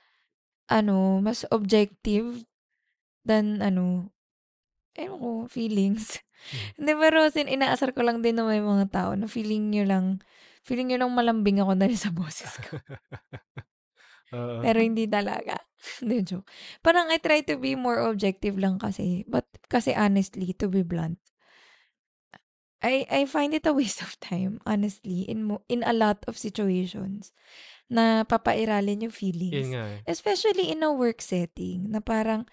ano, 0.65 1.21
mas 1.21 1.45
objective 1.49 2.41
than, 3.21 3.61
ano, 3.61 4.09
ewan 4.97 5.19
ko, 5.19 5.29
feelings. 5.47 6.17
Hindi, 6.75 6.91
pero 6.97 7.29
sin, 7.29 7.45
inaasar 7.47 7.93
ko 7.93 8.01
lang 8.01 8.25
din 8.25 8.33
na 8.35 8.43
may 8.43 8.59
mga 8.59 8.89
tao 8.89 9.11
na 9.13 9.29
feeling 9.29 9.69
nyo 9.69 9.85
lang, 9.85 10.05
feeling 10.65 10.89
nyo 10.89 11.05
lang 11.05 11.13
malambing 11.13 11.61
ako 11.61 11.77
dahil 11.77 11.95
sa 11.95 12.09
boses 12.09 12.57
ko. 12.65 12.81
Pero 14.61 14.77
hindi 14.79 15.09
talaga. 15.09 15.57
Hindi, 15.99 16.21
joke. 16.21 16.45
Parang 16.85 17.09
I 17.09 17.17
try 17.17 17.41
to 17.49 17.57
be 17.57 17.73
more 17.73 17.97
objective 18.05 18.53
lang 18.61 18.77
kasi. 18.77 19.25
But, 19.25 19.49
kasi 19.65 19.97
honestly, 19.97 20.53
to 20.61 20.69
be 20.69 20.85
blunt, 20.85 21.17
I 22.85 23.05
I 23.09 23.25
find 23.25 23.53
it 23.53 23.65
a 23.65 23.73
waste 23.73 24.01
of 24.01 24.17
time, 24.21 24.61
honestly, 24.65 25.25
in 25.25 25.45
mo, 25.49 25.61
in 25.69 25.81
a 25.85 25.93
lot 25.93 26.21
of 26.29 26.37
situations 26.37 27.33
na 27.89 28.25
papairalin 28.25 29.05
yung 29.05 29.13
Yun 29.13 29.17
feelings. 29.17 29.69
nga 29.73 29.83
eh. 29.85 29.99
Especially 30.09 30.69
in 30.73 30.81
a 30.85 30.93
work 30.93 31.21
setting 31.21 31.89
na 31.93 32.01
parang, 32.01 32.45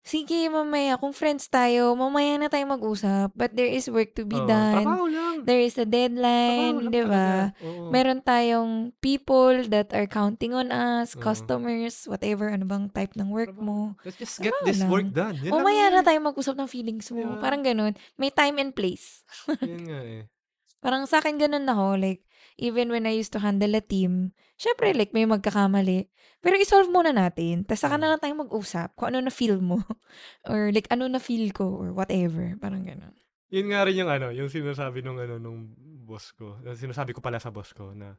sige, 0.00 0.48
mamaya, 0.48 0.96
kung 0.96 1.12
friends 1.12 1.46
tayo, 1.46 1.92
mamaya 1.92 2.36
na 2.36 2.48
tayo 2.48 2.64
mag-usap, 2.64 3.28
but 3.32 3.52
there 3.52 3.68
is 3.68 3.86
work 3.86 4.12
to 4.12 4.24
be 4.24 4.34
Oo, 4.34 4.44
done. 4.44 4.80
trabaho 4.80 5.04
lang. 5.06 5.34
There 5.44 5.60
is 5.60 5.74
a 5.74 5.82
Trabaho 5.82 5.92
deadline, 5.92 6.74
lang 6.80 6.90
di 6.90 7.02
ba? 7.02 7.28
talaga. 7.52 7.62
Oo. 7.62 7.82
Meron 7.88 8.20
tayong 8.20 8.72
people 8.98 9.68
that 9.68 9.92
are 9.92 10.06
counting 10.06 10.52
on 10.52 10.68
us, 10.68 11.12
Oo. 11.12 11.20
customers, 11.20 12.04
whatever, 12.04 12.48
ano 12.48 12.64
bang 12.64 12.88
type 12.88 13.12
ng 13.14 13.28
work 13.28 13.52
Trabaho. 13.52 13.92
mo. 13.94 14.00
Let's 14.00 14.16
just 14.16 14.38
get 14.38 14.52
Trabaho 14.52 14.66
this 14.66 14.80
lang. 14.80 14.90
work 14.90 15.08
done. 15.10 15.34
Yun 15.36 15.44
lang 15.44 15.54
Mamaya 15.60 15.84
na 15.88 16.00
eh. 16.00 16.06
tayo 16.06 16.18
mag-usap 16.22 16.54
ng 16.56 16.68
feelings 16.68 17.08
mo. 17.10 17.20
Yeah. 17.20 17.38
Parang 17.38 17.60
ganun. 17.60 17.92
May 18.16 18.30
time 18.30 18.56
and 18.58 18.72
place. 18.72 19.22
Yun 19.60 19.82
nga 19.84 20.00
eh. 20.00 20.22
Parang 20.84 21.04
sa 21.04 21.18
akin 21.18 21.36
ganun 21.36 21.66
ako. 21.66 21.98
Like, 21.98 22.22
even 22.58 22.90
when 22.90 23.06
I 23.06 23.14
used 23.14 23.30
to 23.32 23.40
handle 23.40 23.70
a 23.72 23.80
team, 23.80 24.34
syempre, 24.58 24.90
like, 24.92 25.14
may 25.14 25.24
magkakamali. 25.24 26.10
Pero 26.42 26.58
isolve 26.58 26.90
muna 26.90 27.14
natin. 27.14 27.62
Tapos 27.62 27.82
saka 27.82 27.94
Mm. 27.96 28.02
na 28.02 28.08
lang 28.14 28.20
tayo 28.20 28.34
mag-usap 28.42 28.98
kung 28.98 29.14
ano 29.14 29.22
na 29.22 29.32
feel 29.32 29.62
mo. 29.62 29.78
or 30.50 30.74
like, 30.74 30.90
ano 30.90 31.06
na 31.06 31.22
feel 31.22 31.50
ko 31.54 31.70
or 31.70 31.94
whatever. 31.94 32.58
Parang 32.58 32.82
ganun. 32.82 33.14
Yun 33.48 33.72
nga 33.72 33.86
rin 33.86 33.96
yung 33.96 34.10
ano, 34.12 34.28
yung 34.28 34.52
sinasabi 34.52 35.00
nung 35.00 35.16
ano 35.16 35.40
nung 35.40 35.72
boss 36.04 36.36
ko. 36.36 36.60
Sinasabi 36.76 37.16
ko 37.16 37.24
pala 37.24 37.40
sa 37.40 37.48
boss 37.48 37.72
ko 37.72 37.96
na 37.96 38.12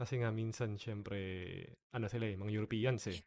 kasi 0.00 0.16
nga 0.20 0.32
minsan 0.32 0.80
syempre 0.80 1.18
ano 1.92 2.08
sila 2.08 2.24
eh, 2.24 2.40
mga 2.40 2.52
Europeans 2.56 3.04
eh. 3.12 3.20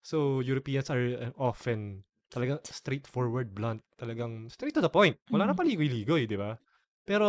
So 0.00 0.38
Europeans 0.40 0.86
are 0.94 1.04
uh, 1.28 1.32
often 1.42 2.06
talagang 2.30 2.62
straightforward, 2.62 3.50
blunt, 3.50 3.82
talagang 3.98 4.46
straight 4.46 4.72
to 4.78 4.82
the 4.84 4.92
point. 4.92 5.18
Wala 5.34 5.50
na 5.50 5.54
Mhm. 5.54 5.60
paligoy-ligoy, 5.60 6.30
di 6.30 6.38
ba? 6.38 6.54
Pero 7.04 7.28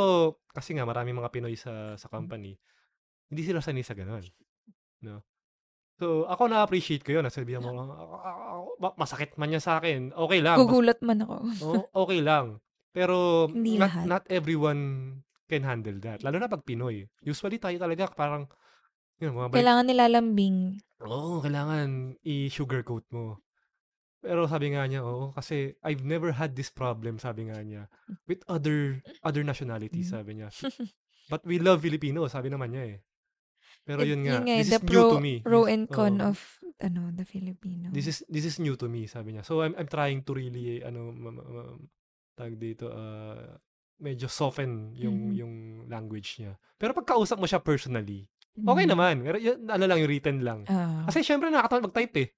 kasi 0.51 0.75
nga 0.75 0.85
maraming 0.85 1.17
mga 1.17 1.31
Pinoy 1.31 1.55
sa 1.55 1.95
sa 1.95 2.07
company, 2.11 2.55
hindi 3.31 3.41
sila 3.47 3.63
sanay 3.63 3.85
sa 3.85 3.95
ganun. 3.95 4.23
No? 5.01 5.23
So, 6.01 6.25
ako 6.25 6.49
na-appreciate 6.49 7.05
ko 7.05 7.13
yun. 7.13 7.25
Nasabihan 7.25 7.61
mo, 7.61 7.77
"Ah, 7.77 7.85
ah, 7.93 8.37
ah, 8.57 8.61
ma- 8.81 8.97
masakit 8.97 9.37
man 9.37 9.53
yan 9.53 9.61
sa 9.61 9.77
akin. 9.77 10.09
Okay 10.09 10.41
lang. 10.41 10.57
Gugulat 10.57 10.97
man 11.05 11.21
ako. 11.21 11.35
Oo, 11.61 11.81
okay 12.05 12.25
lang. 12.25 12.57
Pero 12.89 13.15
Hindi 13.53 13.77
not, 13.77 13.93
lahat. 13.93 14.05
not 14.09 14.23
everyone 14.33 14.81
can 15.45 15.61
handle 15.61 16.01
that. 16.01 16.25
Lalo 16.25 16.41
na 16.41 16.49
pag 16.49 16.65
Pinoy. 16.65 17.05
Usually 17.21 17.61
tayo 17.61 17.77
talaga 17.77 18.09
parang, 18.17 18.49
yun, 19.21 19.37
mga 19.37 19.47
balik. 19.53 19.57
Kailangan 19.61 19.85
nilalambing. 19.85 20.57
Oo, 21.05 21.37
kailangan 21.45 22.17
i-sugarcoat 22.25 23.05
mo. 23.13 23.37
Pero 24.21 24.45
sabi 24.45 24.71
nga 24.71 24.85
niya, 24.85 25.01
oo, 25.01 25.33
kasi 25.33 25.73
I've 25.81 26.05
never 26.05 26.29
had 26.31 26.53
this 26.53 26.69
problem, 26.69 27.17
sabi 27.17 27.49
nga 27.49 27.57
niya, 27.59 27.89
with 28.25 28.45
other 28.45 29.01
other 29.21 29.41
nationalities, 29.41 30.07
Mm. 30.07 30.13
sabi 30.13 30.31
niya. 30.37 30.49
But 31.31 31.41
we 31.43 31.57
love 31.57 31.81
Filipino, 31.81 32.25
sabi 32.27 32.47
naman 32.47 32.69
niya 32.69 32.85
eh. 32.85 32.97
Pero 33.81 34.05
It- 34.05 34.13
yun 34.13 34.21
nga, 34.21 34.45
eh, 34.45 34.61
this 34.61 34.69
is 34.71 34.77
new 34.77 34.85
pro, 34.85 35.05
to 35.09 35.19
me. 35.19 35.33
pro 35.41 35.65
and 35.65 35.89
con 35.89 36.21
oo. 36.21 36.29
of 36.29 36.37
ano 36.77 37.09
the 37.09 37.25
Filipino. 37.25 37.89
This 37.89 38.05
is 38.05 38.17
this 38.27 38.45
is 38.45 38.57
new 38.57 38.77
to 38.77 38.85
me, 38.85 39.05
sabi 39.05 39.33
niya. 39.33 39.41
So 39.41 39.65
I'm 39.65 39.73
I'm 39.73 39.89
trying 39.89 40.21
to 40.21 40.31
really 40.31 40.81
ano 40.81 41.09
ma- 41.09 41.33
ma- 41.33 41.45
ma- 41.45 41.81
tag 42.31 42.57
dito 42.57 42.89
uh, 42.89 43.57
medyo 43.97 44.29
soften 44.29 44.93
yung 44.93 45.29
Mhm. 45.29 45.33
yung 45.33 45.53
language 45.87 46.37
niya. 46.37 46.57
Pero 46.77 46.93
pag 46.93 47.09
kausap 47.09 47.37
mo 47.37 47.45
siya 47.45 47.57
personally, 47.57 48.29
okay 48.55 48.85
Mhm. 48.85 48.91
naman. 48.91 49.15
Pero 49.21 49.37
yun, 49.37 49.57
ano 49.65 49.83
lang 49.85 49.97
yung 49.97 50.09
written 50.09 50.37
lang. 50.41 50.61
Ah. 50.65 51.05
Kasi 51.05 51.21
syempre 51.21 51.49
nakakatamad 51.49 51.89
mag-type 51.89 52.15
eh. 52.17 52.29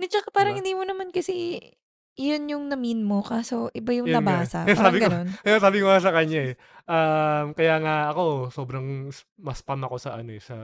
Di, 0.00 0.06
tsaka 0.08 0.32
parang 0.32 0.56
Diba? 0.56 0.64
hindi 0.64 0.72
mo 0.72 0.82
naman 0.82 1.12
kasi 1.12 1.60
yun 2.16 2.48
yung 2.48 2.64
na-mean 2.66 3.00
mo 3.00 3.20
kaso 3.20 3.68
iba 3.70 3.92
yung 3.92 4.08
Yun 4.08 4.16
nga. 4.18 4.40
nabasa. 4.42 4.64
Kaya 4.64 4.72
Parang 4.74 4.88
sabi 4.88 4.98
ko, 4.98 5.04
ganun. 5.08 5.28
kaya 5.40 5.56
sabi 5.60 5.76
ko 5.78 5.86
nga 5.86 6.00
sa 6.00 6.12
kanya 6.12 6.40
eh. 6.42 6.54
Um, 6.84 7.46
kaya 7.52 7.74
nga 7.78 7.94
ako 8.10 8.22
sobrang 8.50 8.86
s- 9.08 9.28
mas 9.36 9.60
spam 9.60 9.80
ako 9.80 9.96
sa 9.96 10.16
ano 10.16 10.32
eh 10.32 10.40
sa 10.40 10.56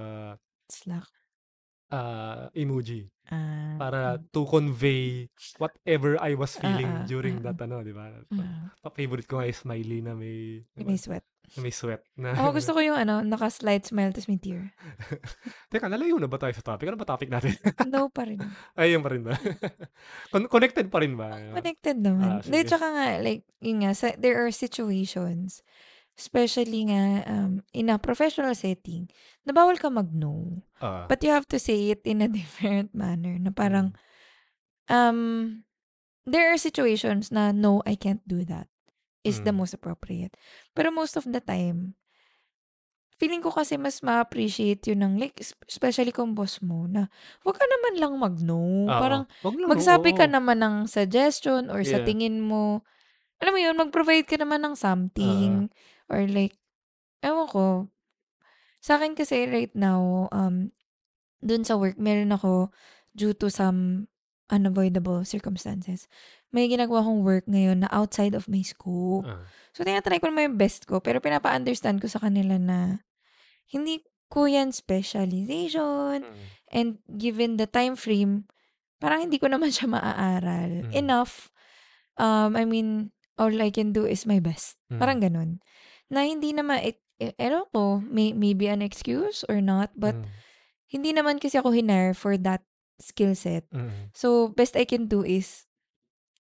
Slack. 0.67 1.07
Ah, 1.89 2.49
emoji 2.53 3.07
Ah. 3.27 3.75
para 3.75 4.01
to 4.31 4.47
convey 4.47 5.27
whatever 5.59 6.15
I 6.17 6.33
was 6.33 6.55
feeling 6.55 6.87
Ah, 6.87 7.03
ah, 7.03 7.07
during 7.07 7.43
ah, 7.43 7.51
that 7.51 7.59
ano, 7.61 7.83
di 7.83 7.91
ba? 7.91 8.07
ah. 8.07 8.71
Pa- 8.79 8.95
Favorite 8.95 9.27
ko 9.27 9.37
nga 9.37 9.47
yung 9.47 9.59
smiley 9.59 9.99
na 9.99 10.15
may 10.15 10.63
may 10.79 10.95
sweat. 10.95 11.27
na 11.55 11.59
may 11.59 11.71
sweat 11.71 12.07
na. 12.15 12.35
Ako 12.35 12.55
gusto 12.55 12.71
ko 12.71 12.79
yung 12.87 12.95
ano, 12.95 13.23
naka-slide 13.23 13.83
smile 13.83 14.15
tapos 14.15 14.31
may 14.31 14.39
tear. 14.39 14.71
Teka, 15.67 15.87
nalayo 15.87 16.19
na 16.19 16.31
ba 16.31 16.39
tayo 16.39 16.55
sa 16.55 16.63
topic? 16.65 16.87
Ano 16.87 16.95
ba 16.95 17.03
topic 17.05 17.27
natin? 17.27 17.59
No 17.91 18.07
pa 18.11 18.27
rin. 18.27 18.39
Ay, 18.79 18.95
yun 18.95 19.03
pa 19.03 19.11
rin 19.11 19.27
ba? 19.27 19.35
Con- 20.31 20.47
connected 20.47 20.87
pa 20.87 21.03
rin 21.03 21.19
ba? 21.19 21.35
Connected 21.51 21.99
Ah, 21.99 22.05
naman. 22.05 22.31
Hindi, 22.43 22.61
sige. 22.63 22.71
tsaka 22.71 22.87
nga, 22.95 23.07
like, 23.19 23.43
yun 23.59 23.83
nga, 23.83 23.91
sa, 23.91 24.15
there 24.15 24.39
are 24.39 24.55
situations, 24.55 25.67
especially 26.17 26.89
nga, 26.89 27.23
um, 27.29 27.61
in 27.73 27.93
a 27.93 28.01
professional 28.01 28.53
setting, 28.57 29.09
na 29.45 29.53
bawal 29.53 29.77
ka 29.77 29.93
mag-no. 29.93 30.65
Ah, 30.81 31.05
But 31.09 31.23
you 31.23 31.31
have 31.31 31.47
to 31.53 31.59
say 31.61 31.93
it 31.93 32.03
in 32.05 32.21
a 32.25 32.29
different 32.41 32.93
manner, 32.97 33.37
na 33.39 33.53
parang, 33.53 33.93
mm, 34.89 34.93
um, 34.93 35.21
there 36.27 36.51
are 36.53 36.59
situations 36.59 37.31
na, 37.31 37.53
no, 37.53 37.83
I 37.87 37.95
can't 37.95 38.25
do 38.27 38.45
that, 38.49 38.69
is 39.25 39.41
the 39.45 39.53
Mm. 39.53 39.61
most 39.61 39.75
appropriate. 39.75 40.37
Pero 40.75 40.91
most 40.91 41.17
of 41.17 41.25
the 41.29 41.41
time, 41.41 41.95
feeling 43.17 43.41
ko 43.41 43.49
kasi 43.49 43.81
mas 43.81 44.05
ma-appreciate 44.05 44.85
yun 44.93 45.01
ng, 45.01 45.15
like, 45.17 45.41
es- 45.41 45.57
especially 45.69 46.13
kung 46.13 46.37
boss 46.37 46.61
mo, 46.61 46.85
na, 46.85 47.09
wag 47.49 47.57
ka 47.57 47.65
naman 47.65 47.95
lang 47.97 48.13
mag-no. 48.21 48.93
oo. 48.93 48.97
Parang, 49.01 49.25
Wag 49.41 49.55
lang, 49.57 49.69
magsabi 49.73 50.13
ka 50.13 50.29
oo. 50.29 50.35
naman 50.37 50.61
ng 50.61 50.77
suggestion 50.85 51.73
or 51.73 51.81
sa 51.81 51.97
Yeah. 51.97 52.05
tingin 52.05 52.45
mo, 52.45 52.85
alam 53.41 53.53
mo 53.57 53.61
yun, 53.61 53.77
mag-provide 53.77 54.29
ka 54.29 54.37
naman 54.37 54.65
ng 54.65 54.77
something. 54.77 55.69
Or 56.09 56.25
like, 56.27 56.55
ewan 57.23 57.49
ko, 57.51 57.67
sa 58.83 58.97
akin 59.01 59.19
kasi 59.19 59.51
right 59.51 59.73
now, 59.75 60.31
um, 60.31 60.71
dun 61.43 61.67
sa 61.67 61.75
work, 61.75 61.99
meron 61.99 62.31
ako, 62.31 62.71
due 63.17 63.35
to 63.35 63.51
some 63.51 64.07
unavoidable 64.47 65.27
circumstances, 65.27 66.07
may 66.55 66.71
ginagawa 66.71 67.03
kong 67.03 67.27
work 67.27 67.45
ngayon 67.51 67.83
na 67.83 67.91
outside 67.91 68.37
of 68.37 68.47
my 68.47 68.63
scope. 68.63 69.27
Ah, 69.27 69.43
So, 69.77 69.85
tinatry 69.85 70.23
ko 70.23 70.33
naman 70.33 70.55
yung 70.55 70.61
best 70.61 70.89
ko, 70.89 71.05
pero 71.05 71.21
pinapa-understand 71.21 72.01
ko 72.01 72.09
sa 72.09 72.23
kanila 72.23 72.57
na 72.57 73.05
hindi 73.69 74.01
ko 74.33 74.49
yan 74.49 74.73
specialization, 74.73 76.25
mm, 76.25 76.57
And 76.71 76.99
given 77.07 77.57
the 77.57 77.71
time 77.71 77.95
frame, 77.95 78.51
parang 78.99 79.27
hindi 79.27 79.39
ko 79.39 79.47
naman 79.47 79.71
siya 79.75 79.87
maaaral. 79.91 80.91
Mm. 80.91 80.93
Enough. 80.93 81.51
Um, 82.19 82.57
I 82.57 82.65
mean, 82.67 83.13
all 83.39 83.53
I 83.53 83.71
can 83.71 83.93
do 83.93 84.09
is 84.09 84.27
my 84.27 84.41
best. 84.43 84.81
Mm. 84.91 84.99
Parang 84.99 85.19
ganun. 85.23 85.51
Na 86.11 86.23
hindi 86.23 86.53
naman, 86.55 86.83
it, 86.83 86.99
eh, 87.19 87.33
ewan 87.41 87.67
ko, 87.75 88.01
may, 88.05 88.33
maybe 88.33 88.69
an 88.69 88.83
excuse 88.83 89.43
or 89.49 89.61
not, 89.61 89.91
but 89.97 90.15
mm, 90.15 90.27
hindi 90.87 91.11
naman 91.11 91.43
kasi 91.43 91.59
ako 91.59 91.75
hinire 91.75 92.15
for 92.15 92.37
that 92.39 92.63
skill 93.03 93.35
set. 93.35 93.67
mm, 93.75 94.13
So, 94.15 94.49
best 94.49 94.77
I 94.77 94.85
can 94.87 95.11
do 95.11 95.25
is, 95.27 95.67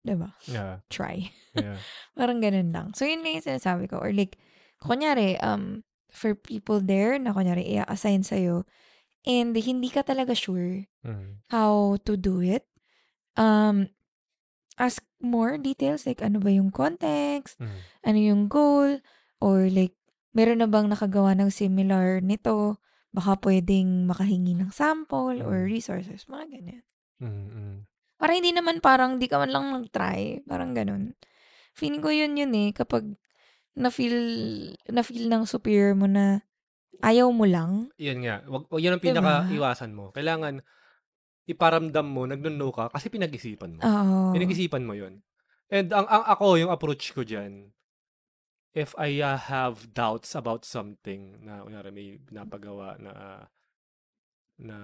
diba, 0.06 0.32
yeah, 0.46 0.80
try. 0.88 1.32
yeah. 1.56 1.80
Parang 2.18 2.38
ganun 2.40 2.70
lang. 2.70 2.94
So, 2.94 3.04
yun 3.04 3.26
lang 3.26 3.40
yung 3.42 3.48
sinasabi 3.48 3.90
ko. 3.90 3.98
Or 3.98 4.12
like, 4.14 4.38
kunyari, 4.80 5.36
um, 5.42 5.82
for 6.12 6.32
people 6.38 6.78
there 6.80 7.18
na 7.18 7.34
kunyari, 7.34 7.66
i-assign 7.76 8.22
sa'yo, 8.22 8.64
and 9.26 9.52
hindi 9.58 9.90
ka 9.90 10.06
talaga 10.06 10.32
sure 10.36 10.86
Mm, 11.06 11.38
how 11.54 11.94
to 12.02 12.18
do 12.18 12.42
it, 12.42 12.66
um, 13.38 13.86
ask 14.74 15.02
more 15.22 15.54
details, 15.54 16.02
like 16.02 16.18
ano 16.18 16.42
ba 16.42 16.50
yung 16.50 16.74
context, 16.74 17.58
mm, 17.62 17.78
ano 18.02 18.18
yung 18.18 18.42
goal, 18.50 18.98
or 19.42 19.68
like, 19.68 19.94
meron 20.32 20.60
na 20.60 20.68
bang 20.68 20.88
nakagawa 20.88 21.32
ng 21.32 21.48
similar 21.48 22.20
nito, 22.20 22.76
baka 23.10 23.40
pwedeng 23.40 24.04
makahingi 24.04 24.52
ng 24.52 24.68
sample 24.68 25.40
or 25.40 25.64
Mm. 25.64 25.70
resources, 25.72 26.28
mga 26.28 26.44
ganyan. 26.52 26.84
mm, 27.16 27.46
mm. 27.48 27.76
Para 28.16 28.32
hindi 28.32 28.52
naman 28.52 28.80
parang 28.80 29.16
di 29.16 29.28
ka 29.28 29.36
man 29.36 29.52
lang 29.52 29.64
nag-try. 29.72 30.40
Parang 30.44 30.72
ganun. 30.72 31.12
Feeling 31.76 32.00
ko 32.00 32.08
yun 32.08 32.32
yun 32.36 32.52
eh. 32.56 32.72
Kapag 32.72 33.04
na-feel, 33.76 34.16
na-feel 34.88 35.28
ng 35.28 35.44
superior 35.44 35.92
mo 35.92 36.08
na 36.08 36.40
ayaw 37.04 37.28
mo 37.28 37.44
lang. 37.44 37.92
Yun 38.00 38.24
nga. 38.24 38.40
Wag, 38.48 38.72
yun 38.80 38.96
ang 38.96 39.04
pinaka-iwasan 39.04 39.92
mo. 39.92 40.16
Kailangan 40.16 40.64
iparamdam 41.46 42.08
mo, 42.08 42.24
nagno-no 42.24 42.72
ka, 42.72 42.88
kasi 42.90 43.12
pinag-isipan 43.12 43.76
mo. 43.76 43.80
Oo. 43.84 44.32
Pinag-isipan 44.32 44.82
mo 44.82 44.96
yun. 44.96 45.20
And 45.68 45.92
ang, 45.92 46.08
ang 46.08 46.24
ako, 46.26 46.56
yung 46.56 46.72
approach 46.72 47.12
ko 47.12 47.20
dyan, 47.20 47.70
if 48.76 48.92
I 49.00 49.24
uh, 49.24 49.40
have 49.40 49.96
doubts 49.96 50.36
about 50.36 50.68
something 50.68 51.40
na 51.40 51.64
kunyari 51.64 51.88
may 51.88 52.08
pinapagawa 52.20 53.00
na 53.00 53.12
na 54.60 54.76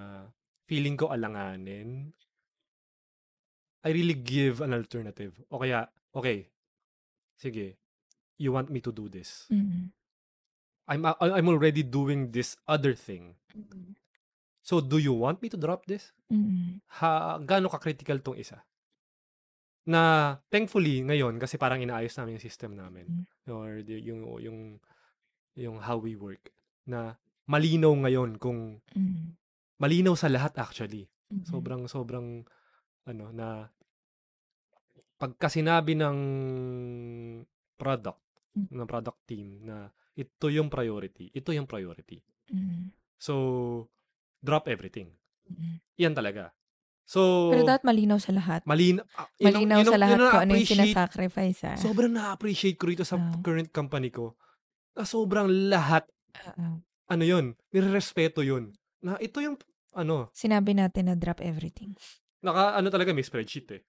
feeling 0.64 0.96
ko 0.96 1.12
alanganin, 1.12 2.16
I 3.84 3.92
really 3.92 4.16
give 4.16 4.64
an 4.64 4.72
alternative. 4.72 5.36
O 5.52 5.60
kaya, 5.60 5.92
okay, 6.16 6.48
sige, 7.36 7.76
you 8.40 8.56
want 8.56 8.72
me 8.72 8.80
to 8.80 8.88
do 8.88 9.12
this. 9.12 9.44
Mm. 9.52 9.92
I'm 10.88 11.04
uh, 11.04 11.14
I'm 11.20 11.52
already 11.52 11.84
doing 11.84 12.32
this 12.32 12.56
other 12.64 12.96
thing. 12.96 13.36
Mm. 13.52 13.92
So, 14.64 14.80
do 14.80 14.96
you 14.96 15.12
want 15.12 15.42
me 15.44 15.52
to 15.52 15.58
drop 15.60 15.84
this? 15.84 16.16
Mm. 16.32 16.80
ha, 17.02 17.36
gaano 17.42 17.68
ka-critical 17.68 18.22
tong 18.24 18.38
isa. 18.38 18.62
Na, 19.84 20.38
thankfully, 20.48 21.02
ngayon, 21.02 21.42
kasi 21.42 21.58
parang 21.58 21.82
inaayos 21.82 22.14
namin 22.16 22.38
yung 22.38 22.46
system 22.46 22.78
namin, 22.78 23.04
Mm. 23.04 23.26
Or 23.48 23.82
the, 23.82 23.98
yung, 23.98 24.22
yung, 24.38 24.58
yung 25.58 25.76
how 25.82 25.98
we 25.98 26.14
work, 26.14 26.52
na 26.86 27.18
malinaw 27.46 27.90
ngayon 28.06 28.38
kung, 28.38 28.78
Mm. 28.94 29.34
malinaw 29.82 30.14
sa 30.14 30.30
lahat 30.30 30.54
actually. 30.62 31.10
Mm. 31.32 31.42
Sobrang, 31.46 31.82
sobrang, 31.90 32.46
ano, 33.06 33.24
na, 33.34 33.66
pagka 35.18 35.46
sinabi 35.46 35.94
ng 35.98 36.18
product, 37.78 38.22
Mm. 38.54 38.68
ng 38.78 38.86
product 38.86 39.20
team, 39.26 39.48
na 39.64 39.88
ito 40.12 40.46
yung 40.52 40.68
priority, 40.68 41.32
ito 41.32 41.50
yung 41.54 41.66
priority. 41.66 42.20
Mm. 42.52 42.92
So, 43.16 43.34
drop 44.42 44.66
everything. 44.68 45.14
Mm. 45.48 45.78
Yan 45.98 46.14
talaga. 46.14 46.50
So, 47.12 47.52
Pero 47.52 47.68
dapat 47.68 47.84
malinaw 47.84 48.16
sa 48.16 48.32
lahat. 48.32 48.64
Malina, 48.64 49.04
yun 49.36 49.52
ang- 49.52 49.52
Malinaw 49.52 49.76
yun 49.76 49.92
sa 49.92 50.00
lahat 50.00 50.16
yun 50.16 50.24
kung 50.24 50.40
ano 50.40 50.52
yung 50.56 50.70
sinasacrifice 50.72 51.60
ah. 51.68 51.76
Sobrang 51.76 52.08
na-appreciate 52.08 52.80
ko 52.80 52.88
rito 52.88 53.04
sa 53.04 53.20
Ah. 53.20 53.36
current 53.44 53.68
company 53.68 54.08
ko. 54.08 54.32
Na 54.96 55.04
sobrang 55.04 55.44
lahat, 55.68 56.08
Oo. 56.48 56.80
ano 56.80 57.22
yun, 57.22 57.52
nirespeto 57.68 58.40
yun. 58.40 58.72
Na 59.04 59.20
ito 59.20 59.44
yung, 59.44 59.60
ano, 59.92 60.32
Sinabi 60.32 60.72
natin 60.72 61.12
na 61.12 61.14
drop 61.14 61.44
everything. 61.44 61.92
naka, 62.40 62.80
ano 62.80 62.88
talaga, 62.88 63.12
may 63.12 63.20
spreadsheet 63.22 63.68
eh. 63.70 63.82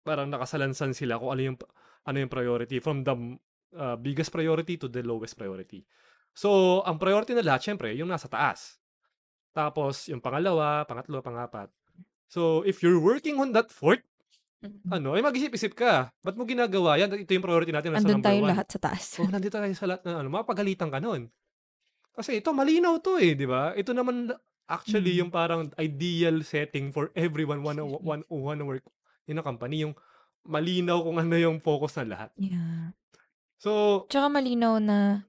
Parang 0.00 0.32
nakasalansan 0.32 0.96
sila 0.96 1.20
kung 1.20 1.36
ano 1.36 1.52
yung, 1.52 1.56
ano 2.02 2.16
yung 2.16 2.32
priority. 2.32 2.80
From 2.80 3.04
the 3.04 3.14
uh, 3.72 3.94
biggest 3.94 4.32
priority 4.32 4.80
to 4.80 4.88
the 4.88 5.04
lowest 5.04 5.36
priority. 5.36 5.84
So, 6.32 6.80
ang 6.82 6.96
priority 6.96 7.36
na 7.36 7.44
lahat, 7.44 7.68
syempre, 7.68 7.92
yung 7.92 8.08
nasa 8.08 8.24
taas. 8.24 8.80
Tapos, 9.52 10.08
yung 10.08 10.24
pangalawa, 10.24 10.88
pangatlo, 10.88 11.20
pangapat. 11.20 11.68
So, 12.32 12.64
if 12.64 12.80
you're 12.80 12.96
working 12.96 13.36
on 13.36 13.52
that 13.52 13.68
fourth, 13.68 14.00
ano, 14.88 15.12
ay 15.12 15.20
mag-isip-isip 15.20 15.76
ka. 15.76 16.08
Ba't 16.24 16.32
mo 16.32 16.48
ginagawa 16.48 16.96
yan? 16.96 17.12
Ito 17.12 17.28
yung 17.28 17.44
priority 17.44 17.76
natin. 17.76 17.92
Nasa 17.92 18.08
Andun 18.08 18.24
tayo 18.24 18.40
one. 18.40 18.50
lahat 18.56 18.66
sa 18.72 18.78
taas. 18.80 19.20
Oh, 19.20 19.28
nandito 19.28 19.52
tayo 19.52 19.74
sa 19.76 19.84
lahat 19.84 20.02
na 20.08 20.24
ano, 20.24 20.32
mapagalitan 20.32 20.88
ka 20.88 20.96
nun. 20.96 21.28
Kasi 22.16 22.40
ito, 22.40 22.56
malinaw 22.56 22.96
to 23.04 23.20
eh, 23.20 23.36
di 23.36 23.44
ba? 23.44 23.76
Ito 23.76 23.92
naman, 23.92 24.32
actually 24.64 25.12
Mm. 25.12 25.20
yung 25.26 25.30
parang 25.34 25.60
ideal 25.76 26.40
setting 26.40 26.88
for 26.88 27.12
everyone 27.12 27.60
wanna 27.60 27.84
one 27.84 28.24
wanna 28.30 28.64
work 28.64 28.86
in 29.28 29.36
a 29.36 29.44
company 29.44 29.84
yung 29.84 29.92
malinaw 30.48 31.04
kung 31.04 31.20
ano 31.20 31.36
yung 31.36 31.60
focus 31.60 32.00
ng 32.00 32.08
lahat. 32.08 32.30
Yeah. 32.40 32.96
So, 33.60 34.04
Tsaka 34.08 34.32
malinaw 34.32 34.80
na 34.80 35.28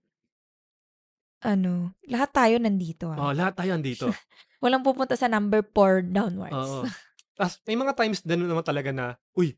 ano, 1.44 1.92
lahat 2.08 2.32
tayo 2.32 2.56
nandito, 2.58 3.12
oh, 3.12 3.30
ah. 3.30 3.36
lahat 3.36 3.60
tayo 3.60 3.72
andito. 3.76 4.08
Walang 4.64 4.82
pupunta 4.82 5.20
sa 5.20 5.28
number 5.28 5.60
4 5.62 6.08
downwards. 6.10 6.56
Oo. 6.56 6.84
Tas 7.38 7.60
may 7.66 7.76
mga 7.76 7.94
times 7.98 8.24
din 8.24 8.46
naman 8.46 8.64
talaga 8.64 8.94
na, 8.94 9.18
uy, 9.34 9.58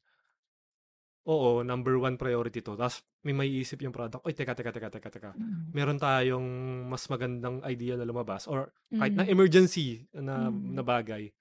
oo, 1.25 1.61
number 1.61 1.97
one 1.97 2.15
priority 2.15 2.61
to. 2.61 2.77
Tapos 2.77 3.01
may 3.21 3.33
maiisip 3.33 3.81
yung 3.81 3.91
product, 3.91 4.21
uy, 4.23 4.33
teka, 4.33 4.53
teka, 4.53 4.71
teka, 4.71 4.89
teka, 4.89 5.09
teka. 5.09 5.31
Mm. 5.33 5.73
Meron 5.73 5.97
tayong 5.97 6.47
mas 6.85 7.05
magandang 7.09 7.59
idea 7.65 7.97
na 7.97 8.05
lumabas 8.05 8.45
or 8.45 8.69
kahit 8.89 9.13
na 9.13 9.25
Mm. 9.25 9.33
emergency 9.33 10.05
na, 10.13 10.47
Mm. 10.49 10.77
na 10.77 10.83
bagay, 10.85 11.33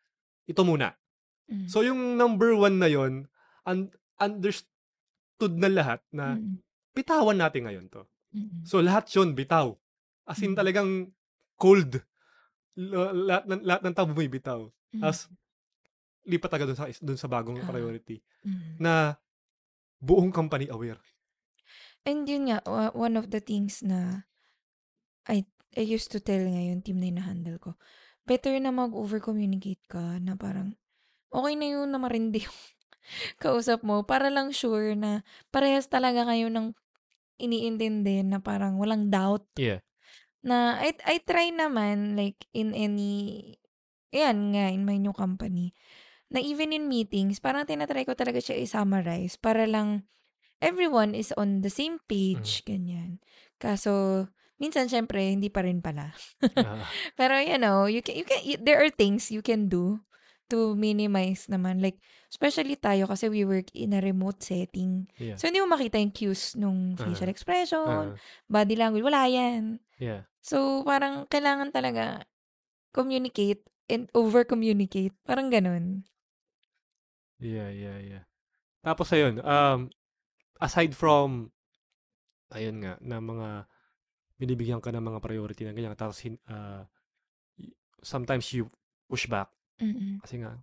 ito 0.45 0.63
muna. 0.65 0.97
Mm. 1.47 1.69
So 1.69 1.85
yung 1.85 2.17
number 2.17 2.57
one 2.57 2.81
na 2.81 2.89
yon 2.89 3.29
un- 3.65 3.93
understood 4.19 5.55
na 5.55 5.69
lahat 5.69 6.01
na 6.11 6.41
Mm. 6.41 6.59
bitawan 6.97 7.37
natin 7.37 7.69
ngayon 7.69 7.87
to. 7.93 8.03
Mm. 8.33 8.65
So 8.65 8.81
lahat 8.81 9.07
yun 9.13 9.37
bitaw. 9.37 9.77
As 10.25 10.41
in 10.41 10.53
Mm. 10.53 10.59
talagang 10.59 10.91
cold. 11.57 12.01
L- 12.75 13.29
lahat, 13.29 13.45
ng, 13.47 13.61
lahat 13.63 13.83
ng 13.87 13.95
tabo 13.95 14.13
may 14.13 14.27
bitaw. 14.27 14.67
Mm. 14.91 15.01
Tapos 15.01 15.29
lipat 16.25 16.53
agad 16.57 16.67
dun 16.73 16.79
sa, 16.79 16.89
dun 16.91 17.21
sa 17.21 17.29
bagong 17.29 17.61
Ah. 17.61 17.69
priority 17.69 18.25
Mm. 18.43 18.81
na 18.81 18.93
buong 20.01 20.33
company 20.33 20.67
aware. 20.69 20.99
And 22.05 22.29
yun 22.29 22.53
nga, 22.53 22.61
one 22.93 23.17
of 23.17 23.33
the 23.33 23.41
things 23.41 23.81
na 23.81 24.29
I, 25.25 25.45
I 25.73 25.81
used 25.85 26.13
to 26.13 26.21
tell 26.21 26.41
ngayon, 26.41 26.85
team 26.85 27.01
na 27.01 27.09
hinahandle 27.09 27.57
ko, 27.57 27.71
better 28.29 28.53
na 28.61 28.69
mag-over-communicate 28.69 29.81
ka 29.89 30.21
na 30.21 30.37
parang, 30.37 30.77
okay 31.33 31.57
na 31.57 31.65
yun 31.65 31.89
na 31.89 31.97
marindi 31.97 32.45
yung 32.49 32.61
kausap 33.41 33.81
mo 33.81 34.05
para 34.05 34.29
lang 34.29 34.53
sure 34.53 34.93
na 34.97 35.25
parehas 35.49 35.89
talaga 35.89 36.29
kayo 36.29 36.53
ng 36.53 36.77
iniintindi 37.41 38.21
na 38.25 38.39
parang 38.41 38.77
walang 38.77 39.09
doubt 39.09 39.49
Yeah. 39.57 39.81
Na 40.45 40.77
I, 40.79 40.93
I 41.09 41.17
try 41.25 41.49
naman 41.49 42.15
like 42.21 42.45
in 42.53 42.77
any 42.77 43.57
yan 44.13 44.53
nga 44.55 44.69
in 44.71 44.85
my 44.85 45.01
new 45.01 45.17
company 45.17 45.73
na 46.29 46.39
even 46.39 46.71
in 46.71 46.87
meetings 46.87 47.41
parang 47.41 47.65
tinatry 47.65 48.05
ko 48.05 48.13
talaga 48.13 48.39
siya 48.39 48.61
i-summarize 48.61 49.41
para 49.41 49.65
lang 49.65 50.05
everyone 50.61 51.13
is 51.17 51.33
on 51.37 51.61
the 51.65 51.73
same 51.73 52.01
page 52.09 52.65
ganyan. 52.65 53.21
Kaso 53.61 54.27
minsan 54.61 54.89
syempre 54.89 55.21
hindi 55.33 55.49
pa 55.53 55.65
rin 55.65 55.81
pala. 55.85 56.13
Ah, 56.57 56.85
pero 57.19 57.37
you 57.41 57.59
know 57.61 57.85
you 57.89 58.01
can 58.01 58.17
you 58.17 58.25
can 58.25 58.41
y- 58.45 58.61
there 58.61 58.81
are 58.81 58.93
things 58.93 59.29
you 59.33 59.43
can 59.45 59.69
do 59.69 60.01
to 60.51 60.77
minimize 60.77 61.49
naman 61.49 61.81
like 61.81 61.97
especially 62.29 62.77
tayo 62.77 63.09
kasi 63.09 63.29
we 63.33 63.43
work 63.45 63.71
in 63.73 63.97
a 63.97 64.01
remote 64.01 64.41
setting 64.45 65.09
yeah. 65.17 65.37
so 65.39 65.49
hindi 65.49 65.63
mo 65.65 65.69
makita 65.73 65.97
yung 65.99 66.13
cues 66.13 66.55
nung 66.59 66.95
facial 67.01 67.29
Ah. 67.29 67.35
expression 67.35 68.05
Ah, 68.13 68.17
body 68.47 68.77
language 68.77 69.05
wala 69.05 69.25
yan 69.29 69.81
yeah. 69.97 70.29
So, 70.45 70.85
parang 70.85 71.25
kailangan 71.25 71.73
talaga 71.73 72.29
communicate 72.93 73.65
and 73.89 74.13
over-communicate. 74.13 75.17
Parang 75.25 75.49
ganun. 75.49 76.05
Yeah, 77.41 77.73
yeah, 77.73 77.97
yeah. 78.05 78.25
Tapos 78.85 79.09
ayun, 79.17 79.41
um, 79.41 79.89
aside 80.61 80.93
from, 80.93 81.49
ayun 82.53 82.85
nga, 82.85 83.01
na 83.01 83.25
mga, 83.25 83.49
binibigyan 84.37 84.85
ka 84.85 84.93
ng 84.93 85.01
mga 85.01 85.25
priority 85.25 85.65
na 85.65 85.73
ganyan, 85.73 85.97
tapos, 85.97 86.21
uh, 86.53 86.85
sometimes 88.05 88.53
you 88.53 88.69
push 89.09 89.25
back, 89.25 89.49
Mm-mm. 89.83 90.23
kasi 90.23 90.39
nga, 90.39 90.59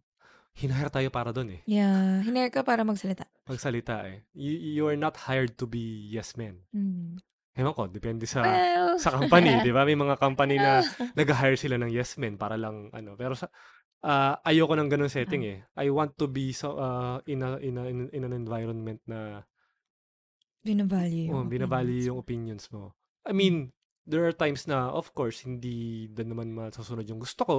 hinahire 0.55 0.91
tayo 0.91 1.09
para 1.11 1.31
doon 1.31 1.59
eh. 1.59 1.61
Yeah. 1.67 2.23
Hinare 2.23 2.51
ka 2.51 2.63
para 2.63 2.83
magsalita. 2.83 3.27
Magsalita 3.47 4.03
eh. 4.07 4.27
You, 4.35 4.53
you 4.53 4.83
are 4.87 4.99
not 4.99 5.15
hired 5.15 5.55
to 5.59 5.65
be 5.67 6.07
yes 6.11 6.35
men. 6.35 6.67
Mm. 6.75 7.19
Ewan 7.51 7.75
ko, 7.75 7.83
depende 7.91 8.23
sa, 8.23 8.43
well, 8.43 8.95
sa 8.95 9.11
company, 9.11 9.59
di 9.65 9.75
ba? 9.75 9.83
May 9.83 9.99
mga 9.99 10.15
company 10.19 10.55
na 10.55 10.79
nag-hire 11.19 11.59
sila 11.59 11.75
ng 11.79 11.91
yes 11.91 12.15
men 12.15 12.39
para 12.39 12.55
lang, 12.55 12.87
ano, 12.95 13.19
pero 13.19 13.35
sa, 13.35 13.51
ah, 14.07 14.39
ayoko 14.47 14.75
ng 14.75 14.87
ganun 14.87 15.11
setting 15.11 15.43
eh. 15.43 15.59
I 15.75 15.91
want 15.91 16.15
to 16.19 16.31
be 16.31 16.55
so, 16.55 16.79
uh, 16.79 17.19
in, 17.27 17.43
a, 17.43 17.59
in, 17.59 17.75
a, 17.75 17.83
in, 17.91 18.23
an 18.23 18.33
environment 18.35 19.03
na, 19.03 19.43
Binavalue 20.61 21.25
Oh, 21.33 21.41
yung 21.41 21.49
binavalue 21.49 22.05
opinions 22.05 22.05
yung 22.05 22.19
opinions 22.21 22.65
mo. 22.69 22.93
I 23.25 23.33
mean, 23.33 23.73
there 24.05 24.21
are 24.29 24.35
times 24.35 24.69
na, 24.69 24.93
of 24.93 25.09
course, 25.17 25.41
hindi 25.41 26.05
din 26.05 26.33
naman 26.33 26.53
masusunod 26.53 27.01
yung 27.09 27.17
gusto 27.17 27.41
ko, 27.41 27.57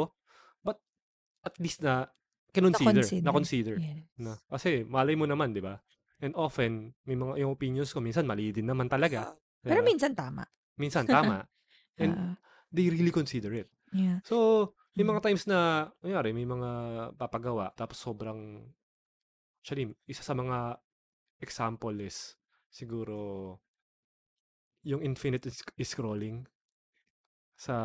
but 0.63 0.79
at 1.43 1.55
least 1.59 1.83
na, 1.83 2.07
kinonsider, 2.53 3.03
Na-consider. 3.03 3.25
na 3.25 3.31
consider. 3.33 3.77
Yes. 3.81 4.03
Na, 4.21 4.33
kasi, 4.51 4.85
malay 4.85 5.17
mo 5.17 5.25
naman, 5.27 5.53
di 5.57 5.63
ba? 5.63 5.81
And 6.23 6.37
often, 6.39 6.95
may 7.03 7.19
mga, 7.19 7.43
yung 7.43 7.53
opinions 7.57 7.91
ko, 7.91 7.99
minsan 7.99 8.29
mali 8.29 8.55
din 8.55 8.69
naman 8.69 8.87
talaga. 8.87 9.35
di 9.63 9.71
Pero 9.75 9.83
minsan 9.83 10.15
tama. 10.15 10.47
minsan, 10.79 11.07
tama. 11.07 11.43
And 12.01 12.15
Ah, 12.15 12.35
they 12.73 12.89
really 12.89 13.13
consider 13.13 13.53
it. 13.53 13.69
yeah. 13.93 14.23
So, 14.25 14.71
may 14.97 15.05
Mm. 15.05 15.11
mga 15.17 15.23
times 15.25 15.45
na, 15.49 15.89
kunyari, 16.01 16.31
may 16.37 16.47
mga 16.47 16.71
papagawa, 17.17 17.73
tapos 17.75 17.99
sobrang, 17.99 18.65
actually, 19.61 19.93
isa 20.07 20.23
sa 20.23 20.33
mga 20.37 20.79
example 21.41 21.97
is, 22.01 22.37
siguro, 22.71 23.57
yung 24.83 25.03
infinite 25.03 25.47
sc- 25.49 25.75
scrolling 25.83 26.43
sa 27.55 27.77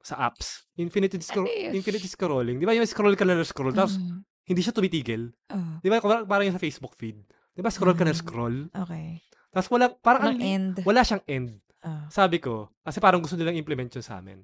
sa 0.00 0.22
apps. 0.22 0.66
Infinite, 0.74 1.18
scro- 1.18 1.44
Ano 1.44 1.74
infinite 1.74 2.04
scrolling. 2.04 2.56
Di 2.56 2.64
ba 2.64 2.72
yung 2.72 2.84
scroll 2.84 3.12
ka 3.12 3.22
na 3.22 3.42
scroll, 3.42 3.72
tapos 3.72 3.96
Mm. 3.96 4.22
hindi 4.44 4.60
siya 4.60 4.72
tumitigil. 4.72 5.34
Oh, 5.48 5.78
Di 5.78 5.88
ba? 5.88 5.98
Parang, 5.98 6.24
parang 6.24 6.44
yung 6.44 6.54
sa 6.54 6.62
Facebook 6.62 6.94
feed. 6.94 7.18
Di 7.50 7.60
ba? 7.60 7.68
Scroll 7.68 7.92
ka 7.92 8.02
na 8.02 8.10
Ah. 8.10 8.16
scroll. 8.16 8.58
okay. 8.72 9.20
Tapos 9.48 9.68
wala, 9.68 9.90
parang, 9.90 10.22
ang 10.30 10.40
end. 10.40 10.74
wala 10.82 11.02
siyang 11.02 11.24
end. 11.24 11.58
Oh. 11.80 12.06
Sabi 12.08 12.38
ko, 12.38 12.74
kasi 12.78 12.98
parang 12.98 13.18
gusto 13.18 13.34
nilang 13.34 13.54
implement 13.54 13.90
yun 13.90 14.02
sa 14.02 14.18
amin. 14.18 14.42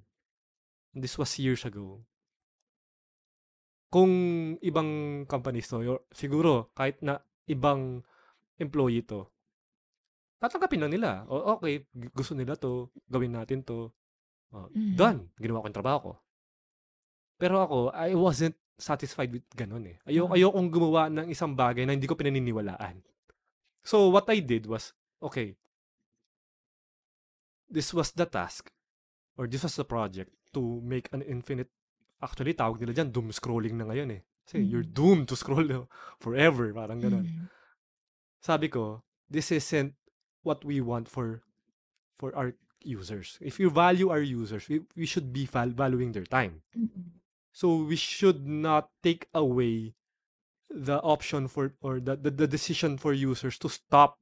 This 0.91 1.15
was 1.15 1.35
years 1.37 1.63
ago. 1.63 2.03
Kung 3.89 4.11
ibang 4.61 4.91
companies 5.25 5.67
to, 5.67 5.79
siguro, 6.11 6.71
kahit 6.73 6.99
na 7.01 7.19
ibang 7.47 8.03
employee 8.57 9.03
to, 9.05 9.31
tatanggapin 10.37 10.83
lang 10.83 10.93
nila. 10.93 11.11
O, 11.27 11.55
okay, 11.55 11.87
gu- 11.89 12.11
gusto 12.13 12.35
nila 12.35 12.55
to, 12.55 12.91
gawin 13.07 13.33
natin 13.33 13.63
to. 13.63 13.95
O, 14.55 14.71
Mhm. 14.71 14.95
Done. 14.95 15.21
Ginawa 15.37 15.61
ko 15.61 15.67
yung 15.67 15.75
trabaho 15.77 15.99
ko. 16.01 16.13
Pero 17.37 17.55
ako, 17.61 17.79
I 17.91 18.15
wasn't 18.15 18.55
satisfied 18.75 19.31
with 19.31 19.43
ganun 19.53 19.87
eh. 19.87 19.99
Ayoko, 20.07 20.31
Ah. 20.31 20.37
ayokong 20.39 20.71
gumawa 20.71 21.03
ng 21.11 21.27
isang 21.29 21.53
bagay 21.53 21.83
na 21.83 21.93
hindi 21.93 22.07
ko 22.07 22.15
pinaniniwalaan. 22.15 23.03
So, 23.83 24.09
what 24.09 24.31
I 24.31 24.39
did 24.39 24.65
was, 24.65 24.95
okay, 25.21 25.59
this 27.67 27.91
was 27.91 28.15
the 28.15 28.27
task 28.27 28.71
or 29.37 29.47
this 29.47 29.63
was 29.63 29.75
the 29.75 29.85
project 29.85 30.31
to 30.55 30.79
make 30.81 31.11
an 31.11 31.23
infinite 31.23 31.69
actually 32.23 32.55
tawag 32.55 32.79
nila 32.79 32.95
dyan 32.95 33.11
doom 33.11 33.35
scrolling 33.35 33.75
na 33.75 33.85
ngayon 33.85 34.15
eh 34.15 34.23
kasi 34.47 34.63
you're 34.63 34.87
doomed 34.87 35.27
to 35.27 35.35
scroll 35.35 35.65
forever 36.23 36.71
parang 36.71 37.03
ganun 37.03 37.27
Mm. 37.27 37.47
sabi 38.39 38.71
ko 38.71 39.03
this 39.27 39.51
isn't 39.51 39.97
what 40.47 40.63
we 40.63 40.79
want 40.79 41.09
for 41.11 41.43
for 42.15 42.31
our 42.37 42.55
users 42.85 43.41
if 43.41 43.57
you 43.59 43.69
value 43.73 44.09
our 44.13 44.21
users 44.23 44.69
we, 44.69 44.85
we 44.95 45.05
should 45.09 45.33
be 45.33 45.45
val- 45.49 45.73
valuing 45.73 46.13
their 46.13 46.29
time 46.29 46.61
Mm. 46.77 47.17
so 47.51 47.83
we 47.83 47.97
should 47.97 48.45
not 48.47 48.93
take 49.03 49.27
away 49.33 49.97
the 50.69 51.01
option 51.03 51.49
for 51.49 51.73
or 51.81 51.99
the, 52.01 52.17
the, 52.17 52.31
the 52.31 52.49
decision 52.49 52.99
for 52.99 53.13
users 53.13 53.57
to 53.59 53.69
stop 53.69 54.19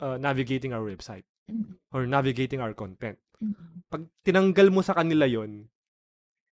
uh, 0.00 0.16
navigating 0.16 0.72
our 0.72 0.82
website 0.84 1.24
Mm. 1.46 1.78
or 1.94 2.10
navigating 2.10 2.58
our 2.58 2.74
content. 2.74 3.22
Mm. 3.38 3.54
Pag 3.86 4.02
tinanggal 4.26 4.66
mo 4.74 4.82
sa 4.82 4.98
kanila 4.98 5.30
yon 5.30 5.70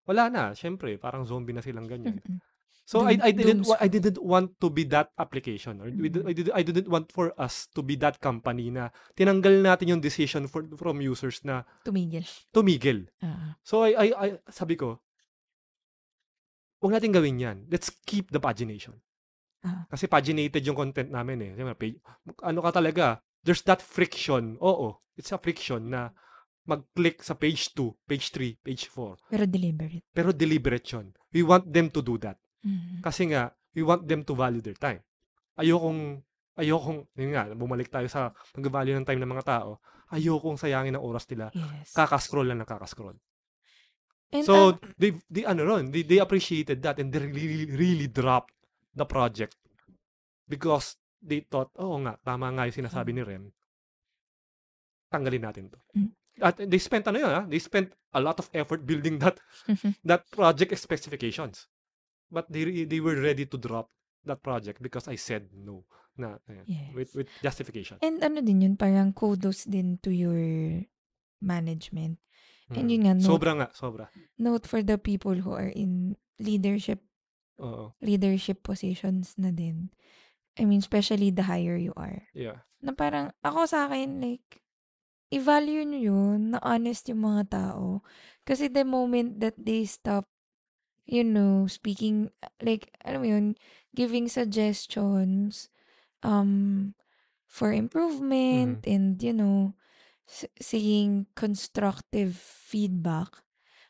wala 0.07 0.31
na. 0.31 0.43
Syempre, 0.55 0.95
parang 1.03 1.27
zombie 1.27 1.51
na 1.51 1.59
silang 1.67 1.91
ganyan. 1.91 2.23
Mm-mm. 2.23 2.39
So 2.85 3.01
I, 3.09 3.17
Doom- 3.17 3.25
I 3.25 3.31
didn't 3.33 3.63
I 3.81 3.89
didn't 3.89 4.21
want 4.21 4.61
to 4.61 4.69
be 4.69 4.85
that 4.93 5.09
application 5.17 5.81
or 5.81 5.89
Mm. 5.89 6.29
I, 6.29 6.33
did, 6.37 6.47
I 6.53 6.63
didn't 6.63 6.89
want 6.93 7.09
for 7.09 7.33
us 7.41 7.65
to 7.73 7.81
be 7.81 7.97
that 8.05 8.21
company 8.21 8.69
na 8.69 8.93
tinanggal 9.17 9.65
natin 9.65 9.97
yung 9.97 10.03
decision 10.05 10.45
for, 10.53 10.69
from 10.77 11.01
users 11.01 11.41
na 11.49 11.65
Tumigil. 11.81 12.29
tumigil. 12.53 13.09
Ah. 13.25 13.57
So 13.65 13.89
I, 13.89 13.97
I, 13.97 14.07
I 14.13 14.29
sabi 14.53 14.77
ko, 14.77 15.01
huwag 16.85 17.01
natin 17.01 17.17
gawin 17.17 17.41
yan. 17.41 17.59
Let's 17.73 17.89
keep 18.05 18.29
the 18.29 18.41
pagination. 18.41 19.01
Ah. 19.65 19.89
Kasi 19.89 20.05
paginated 20.05 20.61
yung 20.69 20.77
content 20.77 21.09
namin 21.09 21.41
eh. 21.41 21.53
Ano 22.45 22.61
ka 22.61 22.69
talaga, 22.69 23.25
there's 23.49 23.65
that 23.65 23.81
friction. 23.81 24.61
Oo, 24.61 25.01
it's 25.17 25.33
a 25.33 25.41
friction 25.41 25.89
na 25.89 26.13
mag-click 26.69 27.25
sa 27.25 27.33
page 27.33 27.73
2, 27.73 28.09
page 28.09 28.29
3, 28.33 28.61
page 28.61 28.93
4. 28.93 29.33
Pero 29.33 29.45
deliberate. 29.49 30.05
Pero 30.13 30.33
deliberate 30.33 30.85
yun. 30.85 31.17
We 31.33 31.41
want 31.45 31.69
them 31.73 31.89
to 31.93 32.01
do 32.05 32.21
that. 32.21 32.37
Mm. 32.65 33.05
Kasi 33.05 33.29
nga, 33.31 33.53
we 33.77 33.85
want 33.85 34.09
them 34.09 34.25
to 34.25 34.33
value 34.33 34.65
their 34.65 34.79
time. 34.79 35.05
Ayokong, 35.61 36.25
ayokong, 36.57 37.07
yun 37.15 37.31
nga, 37.37 37.53
bumalik 37.53 37.93
tayo 37.93 38.09
sa 38.09 38.33
pag-value 38.57 38.97
ng 38.97 39.07
time 39.07 39.21
ng 39.21 39.31
mga 39.31 39.47
tao. 39.47 39.79
Ayokong 40.11 40.59
sayangin 40.59 40.97
ang 40.97 41.05
oras 41.05 41.29
nila. 41.29 41.53
Yes. 41.53 41.93
Kakascroll 41.93 42.49
lang 42.49 42.65
ng 42.65 42.69
kakascroll. 42.69 43.17
And 44.35 44.43
So, 44.43 44.75
ang 44.75 44.83
they, 44.99 45.15
they, 45.31 45.45
ano 45.47 45.63
ron, 45.63 45.95
they, 45.95 46.03
they 46.03 46.19
appreciated 46.19 46.83
that 46.83 46.99
and 46.99 47.13
they 47.13 47.23
really, 47.23 47.71
really 47.71 48.09
dropped 48.11 48.57
the 48.97 49.07
project 49.07 49.55
because 50.49 50.99
they 51.23 51.45
thought, 51.47 51.71
oo 51.79 51.99
nga, 52.03 52.19
tama 52.23 52.51
nga 52.53 52.67
yung 52.67 52.79
sinasabi 52.85 53.15
ni 53.15 53.23
Rem. 53.23 53.51
Tanggalin 55.09 55.45
natin 55.45 55.71
to. 55.71 55.79
Mm. 55.95 56.11
At 56.43 56.59
they 56.59 56.83
spent, 56.83 57.07
ano 57.07 57.19
yun, 57.23 57.31
ah, 57.31 57.47
they 57.47 57.63
spent 57.63 57.95
a 58.11 58.19
lot 58.19 58.43
of 58.43 58.51
effort 58.51 58.83
building 58.83 59.23
that 59.23 59.39
that 60.09 60.27
project 60.35 60.75
specifications. 60.79 61.71
But 62.35 62.51
they 62.51 62.83
they 62.85 62.99
were 62.99 63.15
ready 63.15 63.47
to 63.47 63.55
drop 63.57 63.95
that 64.27 64.43
project 64.43 64.83
because 64.83 65.07
I 65.07 65.15
said 65.15 65.55
no 65.55 65.87
na 66.19 66.43
ayan, 66.51 66.67
Yes. 66.67 66.91
with 66.91 67.11
with 67.15 67.29
justification. 67.39 68.03
And 68.03 68.19
ano 68.19 68.43
din 68.43 68.67
yun, 68.67 68.75
parang 68.75 69.15
kudos 69.15 69.71
din 69.71 70.03
to 70.03 70.11
your 70.11 70.43
management. 71.39 72.19
And 72.75 72.89
Mm. 72.89 72.93
yun 72.93 73.03
nga, 73.07 73.15
note, 73.15 73.29
Sobra 73.31 73.53
nga, 73.55 73.69
sobra. 73.77 74.05
note 74.41 74.67
for 74.67 74.81
the 74.83 74.97
people 74.99 75.37
who 75.45 75.53
are 75.55 75.69
in 75.71 76.17
leadership 76.41 77.05
Oo. 77.61 77.95
leadership 78.03 78.65
positions 78.67 79.39
na 79.39 79.55
din. 79.55 79.95
I 80.59 80.67
mean, 80.67 80.83
especially 80.83 81.31
the 81.31 81.47
higher 81.47 81.79
you 81.79 81.95
are. 81.95 82.27
Yeah. 82.35 82.67
Na 82.83 82.91
parang, 82.95 83.31
ako 83.47 83.67
sa 83.67 83.87
akin, 83.87 84.19
like, 84.23 84.63
i-value 85.31 85.83
nyo 85.83 86.01
yun, 86.15 86.39
na 86.55 86.59
honest 86.63 87.07
yung 87.11 87.23
mga 87.27 87.51
tao. 87.51 88.03
Kasi 88.47 88.71
the 88.71 88.83
moment 88.87 89.39
that 89.43 89.55
they 89.59 89.83
stop, 89.87 90.31
you 91.05 91.23
know, 91.23 91.69
speaking, 91.69 92.33
like, 92.61 92.93
alam 93.05 93.21
mo 93.21 93.29
yun, 93.29 93.47
giving 93.93 94.29
suggestions, 94.29 95.69
um, 96.23 96.93
for 97.45 97.71
improvement, 97.71 98.83
Mhm. 98.83 98.91
and, 98.91 99.07
you 99.23 99.33
know, 99.33 99.77
s- 100.27 100.49
seeing 100.59 101.29
constructive 101.37 102.35
feedback. 102.35 103.45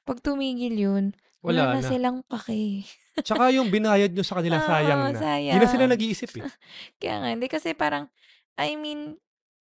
Pag 0.04 0.20
tumigil 0.20 0.76
yun, 0.76 1.04
wala, 1.40 1.70
Wala 1.70 1.74
na, 1.78 1.80
na. 1.80 1.88
silang 1.88 2.18
pake. 2.26 2.84
Tsaka 3.24 3.54
yung 3.54 3.70
binayad 3.70 4.12
nyo 4.12 4.26
sa 4.26 4.42
kanila, 4.42 4.58
Oo, 4.60 4.68
sayang 4.68 5.14
na. 5.14 5.20
Hindi 5.38 5.56
na 5.56 5.68
sila 5.70 5.86
sayang. 5.86 5.92
nag-iisip 5.96 6.30
eh. 6.42 6.44
Kaya 7.00 7.14
nga, 7.22 7.28
hindi 7.32 7.46
kasi 7.48 7.72
parang, 7.72 8.10
I 8.58 8.74
mean, 8.76 9.16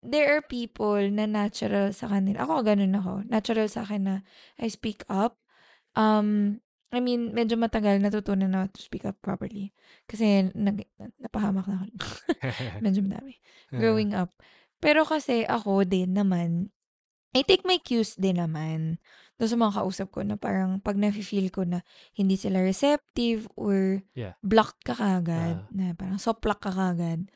there 0.05 0.31
are 0.37 0.45
people 0.45 1.01
na 1.11 1.27
natural 1.27 1.91
sa 1.93 2.07
kanila. 2.09 2.45
Ako, 2.47 2.63
ganun 2.63 2.95
ako. 2.95 3.27
Natural 3.27 3.67
sa 3.67 3.83
akin 3.83 4.03
na 4.07 4.17
I 4.61 4.69
speak 4.71 5.03
up. 5.11 5.41
Um, 5.99 6.61
I 6.91 6.99
mean, 6.99 7.31
medyo 7.31 7.55
matagal 7.55 8.03
natutunan 8.03 8.51
na 8.51 8.67
to 8.67 8.83
speak 8.83 9.07
up 9.07 9.15
properly. 9.23 9.71
Kasi 10.11 10.51
nag, 10.55 10.83
napahamak 11.23 11.67
na 11.71 11.87
ako. 11.87 11.87
medyo 12.85 13.01
madami. 13.07 13.39
Growing 13.79 14.11
up. 14.13 14.35
Pero 14.83 15.07
kasi 15.07 15.47
ako 15.47 15.87
din 15.87 16.19
naman, 16.19 16.75
I 17.31 17.47
take 17.47 17.63
my 17.63 17.79
cues 17.79 18.19
din 18.19 18.43
naman. 18.43 18.99
Doon 19.39 19.51
sa 19.51 19.59
mga 19.61 19.77
kausap 19.79 20.09
ko 20.11 20.21
na 20.27 20.35
parang 20.35 20.83
pag 20.83 20.99
nafe-feel 20.99 21.55
ko 21.55 21.63
na 21.63 21.87
hindi 22.19 22.35
sila 22.35 22.59
receptive 22.59 23.47
or 23.55 24.03
Yeah. 24.19 24.35
blocked 24.43 24.83
ka 24.83 24.99
kagad, 24.99 25.63
Ah. 25.63 25.71
na 25.71 25.95
parang 25.95 26.19
soplak 26.19 26.59
ka 26.59 26.75
kagad, 26.75 27.31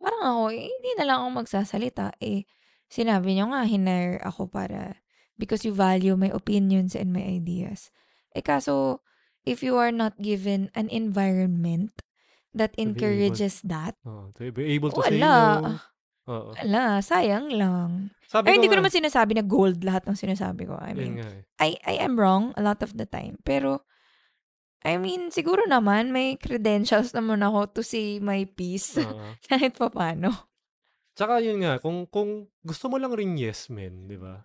parang 0.00 0.22
ako, 0.24 0.42
eh, 0.56 0.64
hindi 0.72 0.90
na 0.96 1.04
lang 1.04 1.18
ako 1.20 1.28
magsasalita. 1.44 2.16
Eh, 2.24 2.48
sinabi 2.88 3.36
nyo 3.36 3.52
nga, 3.52 3.68
hinire 3.68 4.16
ako 4.24 4.48
para, 4.48 4.96
because 5.36 5.60
you 5.68 5.76
value 5.76 6.16
my 6.16 6.32
opinions 6.32 6.96
and 6.96 7.12
my 7.12 7.20
ideas. 7.20 7.92
Eh, 8.34 8.42
kaso, 8.42 9.00
if 9.46 9.62
you 9.62 9.78
are 9.78 9.94
not 9.94 10.18
given 10.18 10.68
an 10.74 10.90
environment 10.90 11.94
that 12.50 12.74
be 12.74 12.82
able- 12.82 12.90
encourages 12.90 13.62
that, 13.62 13.94
Oh, 14.02 14.34
to 14.34 14.50
be 14.50 14.74
able 14.74 14.90
to 14.90 15.02
say 15.06 15.22
wala. 15.22 15.34
no. 15.62 15.78
Oo. 16.24 16.50
Wala, 16.56 16.98
sayang 17.04 17.52
lang. 17.52 18.10
Sabi 18.26 18.48
Ay, 18.50 18.58
hindi 18.58 18.66
ko 18.72 18.80
naman 18.80 18.90
sinasabi 18.90 19.36
na 19.36 19.44
gold 19.44 19.84
lahat 19.84 20.08
ng 20.08 20.16
sinasabi 20.18 20.66
ko. 20.66 20.74
I 20.80 20.96
mean, 20.96 21.20
eh. 21.20 21.44
I, 21.60 21.76
I 21.84 21.94
am 22.02 22.16
wrong 22.18 22.56
a 22.58 22.62
lot 22.64 22.80
of 22.82 22.96
the 22.96 23.04
time. 23.04 23.38
Pero, 23.44 23.84
I 24.84 24.96
mean, 25.00 25.28
siguro 25.32 25.64
naman, 25.68 26.12
may 26.12 26.36
credentials 26.40 27.12
naman 27.12 27.40
ako 27.44 27.80
to 27.80 27.82
say 27.84 28.18
my 28.20 28.44
piece. 28.48 28.96
Oo. 29.00 29.36
Kahit 29.48 29.76
pa 29.76 29.92
paano. 29.92 30.50
Tsaka 31.14 31.38
yun 31.38 31.62
nga, 31.62 31.78
kung 31.78 32.10
kung 32.10 32.50
gusto 32.64 32.90
mo 32.90 32.98
lang 32.98 33.14
rin 33.14 33.38
yes 33.38 33.70
men, 33.70 34.10
di 34.10 34.18
ba? 34.18 34.42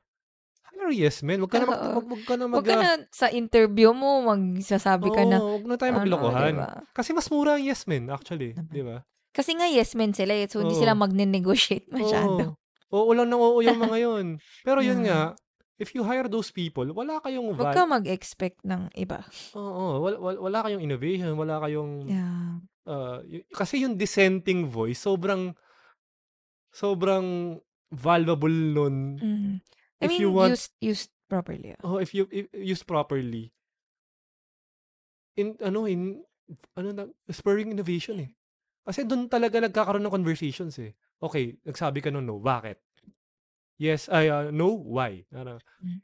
Hire 0.79 0.95
yes 0.95 1.19
men. 1.21 1.43
Huwag 1.43 1.51
ka 1.51 1.59
na 1.59 1.67
mag, 1.67 1.81
wag, 1.93 2.07
wag 2.07 2.23
ka 2.23 2.33
na 2.33 2.43
mag, 2.47 2.55
Huwag 2.55 2.65
ka 2.65 2.75
na 2.77 2.89
sa 3.11 3.27
interview 3.27 3.91
mo, 3.91 4.23
magsasabi 4.23 5.11
ka 5.11 5.27
na, 5.27 5.37
Oo, 5.37 5.59
huwag 5.59 5.67
na 5.67 5.75
tayo 5.75 5.91
ano, 5.91 5.99
maglokohan. 6.01 6.55
diba? 6.55 6.71
Kasi 6.89 7.11
mas 7.11 7.27
mura 7.27 7.55
ang 7.55 7.63
yes 7.63 7.83
men, 7.83 8.07
actually. 8.07 8.55
Di 8.55 8.79
ba? 8.79 9.03
Kasi 9.29 9.53
nga 9.53 9.67
yes 9.67 9.91
men 9.93 10.15
sila 10.15 10.31
eh, 10.31 10.47
so 10.47 10.63
hindi 10.63 10.73
sila 10.73 10.95
magne-negotiate 10.95 11.91
masyado. 11.91 12.55
Oo. 12.89 13.05
Oo 13.05 13.11
lang 13.11 13.27
ng 13.27 13.37
oo 13.37 13.59
yung 13.59 13.77
mga 13.77 13.97
yun. 13.99 14.25
Pero 14.63 14.79
yun 14.79 15.03
nga, 15.03 15.35
if 15.83 15.93
you 15.93 16.01
hire 16.01 16.25
those 16.25 16.49
people, 16.49 16.87
wala 16.89 17.19
kayong 17.19 17.53
Huwag 17.53 17.71
val- 17.71 17.75
ka 17.75 17.83
mag-expect 17.85 18.63
ng 18.63 18.87
iba. 18.95 19.21
Oo, 19.53 20.01
wala, 20.01 20.15
wala, 20.17 20.37
wala 20.39 20.59
kayong 20.63 20.81
innovation, 20.81 21.35
wala 21.35 21.59
kayong 21.59 22.07
Yeah. 22.07 22.57
uh, 22.87 23.19
y- 23.23 23.45
kasi 23.49 23.83
yung 23.83 23.93
dissenting 23.93 24.65
voice 24.65 24.97
sobrang 24.97 25.53
sobrang 26.71 27.57
valuable 27.89 28.53
nun. 28.53 28.95
Mm. 29.17 29.53
I 29.99 30.07
If 30.07 30.09
mean, 30.15 30.21
you 30.23 30.29
want- 30.31 30.55
used, 30.55 30.71
used 30.79 31.09
properly. 31.27 31.75
ah. 31.75 31.79
Oh, 31.83 31.97
if 31.99 32.15
you 32.15 32.25
if 32.31 32.47
used 32.55 32.87
properly. 32.87 33.51
In 35.35 35.55
ano 35.59 35.83
in 35.87 36.23
ano 36.75 36.87
na 36.91 37.03
spurring 37.29 37.71
innovation 37.71 38.19
eh. 38.23 38.31
Kasi 38.83 39.05
doon 39.05 39.29
talaga 39.29 39.59
nagkakaroon 39.61 40.01
ng 40.01 40.15
conversations 40.15 40.79
eh. 40.81 40.95
Okay, 41.19 41.59
nagsabi 41.61 41.99
ka 41.99 42.09
ng 42.09 42.23
no, 42.25 42.39
bakit? 42.39 42.79
Yes, 43.77 44.07
ay 44.09 44.27
ah, 44.27 44.49
no, 44.49 44.71
why? 44.75 45.23
Ano, 45.31 45.59
Mm. 45.79 45.99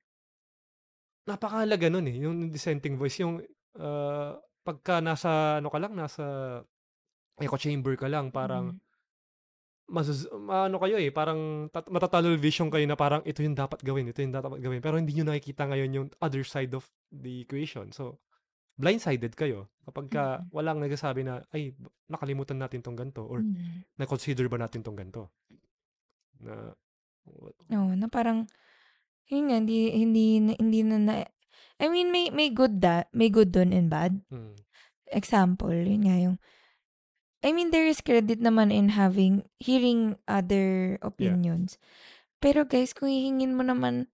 napakahalaga 1.26 1.90
nun 1.90 2.06
eh, 2.08 2.18
yung 2.22 2.52
dissenting 2.54 2.96
voice, 2.96 3.20
yung 3.20 3.42
ah, 3.80 4.38
pagka 4.62 5.02
nasa 5.02 5.60
ano 5.60 5.68
ka 5.74 5.80
lang, 5.82 5.94
nasa 5.98 6.24
echo 7.36 7.58
chamber 7.60 7.96
ka 8.00 8.08
lang, 8.08 8.32
parang 8.32 8.78
Mm. 9.86 9.94
mas 9.94 10.08
ano 10.50 10.78
kayo 10.82 10.98
eh, 10.98 11.14
parang 11.14 11.70
tat- 11.70 11.90
matatalo 11.90 12.34
vision 12.36 12.74
kayo 12.74 12.86
na 12.86 12.98
parang 12.98 13.22
ito 13.22 13.42
yung 13.42 13.54
dapat 13.54 13.82
gawin, 13.82 14.10
ito 14.10 14.18
yung 14.20 14.34
dapat 14.34 14.58
gawin. 14.58 14.82
Pero 14.82 14.98
hindi 14.98 15.14
nyo 15.14 15.30
nakikita 15.30 15.70
ngayon 15.70 15.92
yung 15.94 16.08
other 16.18 16.42
side 16.42 16.74
of 16.74 16.86
the 17.10 17.46
equation. 17.46 17.94
So, 17.94 18.18
blindsided 18.76 19.38
kayo 19.38 19.70
kapag 19.86 20.10
ka 20.10 20.24
Mm. 20.42 20.46
walang 20.52 20.80
nagsasabi 20.82 21.22
na, 21.22 21.46
ay, 21.54 21.72
nakalimutan 22.06 22.58
natin 22.58 22.82
tong 22.82 22.98
ganito 22.98 23.24
or 23.24 23.40
Mm. 23.40 23.86
na-consider 23.96 24.50
ba 24.50 24.58
natin 24.58 24.82
tong 24.82 24.98
ganito? 24.98 25.30
Na, 26.42 26.74
Oo, 27.72 27.94
na 27.96 28.06
parang, 28.06 28.46
yun 29.26 29.50
nga, 29.50 29.58
hindi, 29.58 29.90
hindi, 29.90 30.26
na- 30.38 30.58
hindi 30.60 30.80
na 30.82 30.98
na, 30.98 31.14
I 31.78 31.90
mean, 31.90 32.10
may, 32.10 32.30
may 32.30 32.50
good 32.50 32.78
da, 32.78 33.06
may 33.12 33.30
good 33.30 33.50
dun 33.50 33.74
and 33.74 33.90
bad. 33.90 34.18
mm, 34.30 34.54
Example, 35.10 35.74
yun 35.74 36.04
nga 36.06 36.18
yung, 36.20 36.38
I 37.46 37.54
mean, 37.54 37.70
there 37.70 37.86
is 37.86 38.02
credit 38.02 38.42
naman 38.42 38.74
in 38.74 38.98
having, 38.98 39.46
hearing 39.62 40.18
other 40.26 40.98
opinions. 41.06 41.78
Pero 42.42 42.66
guys, 42.66 42.98
kung 42.98 43.14
hihingin 43.14 43.54
mo 43.54 43.62
naman 43.62 44.10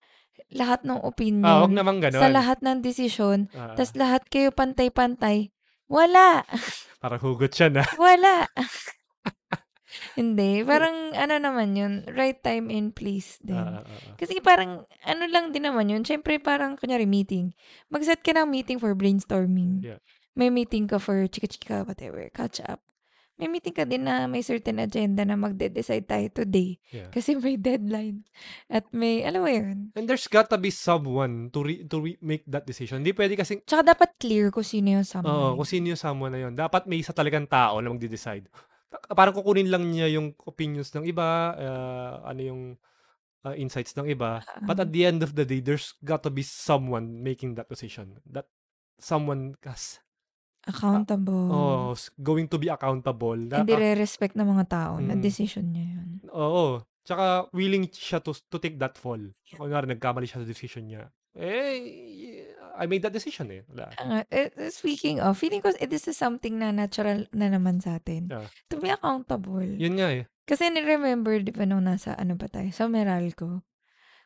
lahat 0.52 0.84
ng 0.84 1.00
opinion, 1.00 1.48
ah, 1.48 1.64
wag 1.64 1.72
naman 1.72 2.04
ganun. 2.04 2.20
sa 2.20 2.28
lahat 2.28 2.60
ng 2.60 2.84
desisyon, 2.84 3.48
Ah, 3.56 3.72
tas 3.80 3.96
lahat 3.96 4.28
kayo 4.28 4.52
pantay-pantay, 4.52 5.56
wala, 5.88 6.44
parang 7.04 7.24
hugot 7.24 7.56
siya 7.56 7.72
na. 7.72 7.88
wala. 7.96 8.52
Hindi, 10.20 10.64
parang 10.64 11.12
ano 11.16 11.36
naman 11.40 11.76
yun, 11.76 11.94
right 12.16 12.40
time 12.40 12.72
and 12.72 12.96
place 12.96 13.40
din. 13.44 13.60
Ah, 13.60 13.84
ah, 13.84 13.88
ah. 13.88 14.16
Kasi 14.16 14.40
parang, 14.40 14.88
ano 15.04 15.24
lang 15.28 15.52
din 15.56 15.68
naman 15.68 15.88
yun. 15.88 16.04
Siyempre, 16.04 16.40
parang, 16.40 16.80
kunyari, 16.80 17.04
meeting. 17.08 17.52
Mag-set 17.92 18.24
ka 18.24 18.32
ng 18.32 18.48
meeting 18.48 18.80
for 18.80 18.96
brainstorming. 18.96 19.84
Yeah. 19.84 20.00
May 20.32 20.48
meeting 20.48 20.88
ka 20.88 20.96
for 20.96 21.28
chika-chika, 21.28 21.84
whatever, 21.84 22.24
catch 22.32 22.64
up. 22.64 22.80
May 23.42 23.50
meeting 23.50 23.74
ka 23.74 23.90
din 23.90 24.06
na 24.06 24.30
may 24.30 24.46
certain 24.46 24.78
agenda 24.78 25.26
na 25.26 25.34
magde-decide 25.34 26.06
tayo 26.06 26.30
today. 26.30 26.78
Yeah. 26.94 27.10
Kasi 27.10 27.34
may 27.34 27.58
deadline. 27.58 28.22
At 28.70 28.86
may, 28.94 29.26
alam 29.26 29.42
mo 29.42 29.50
yun. 29.50 29.90
And 29.98 30.06
there's 30.06 30.30
gotta 30.30 30.62
be 30.62 30.70
someone 30.70 31.50
to 31.50 31.66
re- 31.66 31.82
to 31.90 31.98
re- 31.98 32.22
make 32.22 32.46
that 32.46 32.70
decision. 32.70 33.02
Hindi 33.02 33.18
pwede 33.18 33.34
kasing 33.34 33.66
Tsaka 33.66 33.98
dapat 33.98 34.14
clear 34.22 34.54
kung 34.54 34.62
sino 34.62 34.94
yung 34.94 35.08
someone. 35.10 35.34
Oo, 35.34 35.58
kung 35.58 35.66
sino 35.66 35.90
yung 35.90 35.98
someone 35.98 36.38
na 36.38 36.42
yun. 36.46 36.54
Dapat 36.54 36.86
may 36.86 37.02
isa 37.02 37.18
talagang 37.18 37.50
tao 37.50 37.82
na 37.82 37.90
magde-decide. 37.90 38.46
Parang 39.10 39.34
kukunin 39.34 39.74
lang 39.74 39.90
niya 39.90 40.06
yung 40.14 40.38
opinions 40.46 40.94
ng 40.94 41.10
iba, 41.10 41.58
uh, 41.58 42.22
ano 42.22 42.42
yung 42.46 42.62
uh, 43.42 43.58
insights 43.58 43.98
ng 43.98 44.06
iba. 44.06 44.46
But 44.62 44.78
Ah. 44.78 44.86
at 44.86 44.94
the 44.94 45.02
end 45.02 45.26
of 45.26 45.34
the 45.34 45.50
day, 45.50 45.66
there's 45.66 45.98
got 46.06 46.22
to 46.22 46.30
be 46.30 46.46
someone 46.46 47.26
making 47.26 47.58
that 47.58 47.66
decision. 47.74 48.22
That 48.30 48.46
someone 49.02 49.58
has 49.66 49.98
Accountable. 50.64 51.48
oh, 51.48 51.92
s- 51.92 52.14
going 52.16 52.46
to 52.46 52.58
be 52.58 52.68
accountable. 52.68 53.36
Na, 53.36 53.62
Hindi 53.62 53.74
re-respect 53.74 54.34
ng 54.34 54.46
mga 54.48 54.66
tao 54.68 54.94
na 54.98 55.14
Mm. 55.14 55.22
decision 55.22 55.66
niya 55.68 55.86
yun. 55.92 56.10
oo. 56.30 56.66
Tsaka 57.02 57.50
willing 57.50 57.90
siya 57.90 58.20
to, 58.20 58.30
to 58.46 58.58
take 58.58 58.78
that 58.78 58.94
fall. 58.94 59.18
Kunwari, 59.52 59.90
nagkamali 59.90 60.24
siya 60.24 60.38
sa 60.38 60.48
decision 60.48 60.86
niya. 60.86 61.10
Eh, 61.34 62.46
I 62.76 62.86
made 62.86 63.02
that 63.02 63.12
decision 63.12 63.50
eh. 63.50 63.66
Wala. 63.66 63.90
Uh, 63.98 64.22
speaking 64.70 65.18
of, 65.18 65.34
feeling 65.34 65.60
ko, 65.60 65.74
eh, 65.74 65.88
this 65.88 66.06
is 66.06 66.16
something 66.16 66.56
na 66.56 66.70
natural 66.70 67.26
na 67.32 67.48
naman 67.48 67.80
sa 67.80 67.98
atin. 67.98 68.30
Yeah. 68.30 68.46
To 68.70 68.78
be 68.78 68.90
accountable. 68.90 69.66
Yun 69.66 69.98
nga 69.98 70.14
eh. 70.14 70.24
Kasi 70.44 70.68
ni-remember, 70.68 71.40
di 71.40 71.50
ba, 71.50 71.64
nung 71.64 71.82
nasa, 71.82 72.14
ano 72.14 72.36
ba 72.36 72.46
tayo, 72.46 72.68
sa 72.70 72.86
Meralco. 72.86 73.64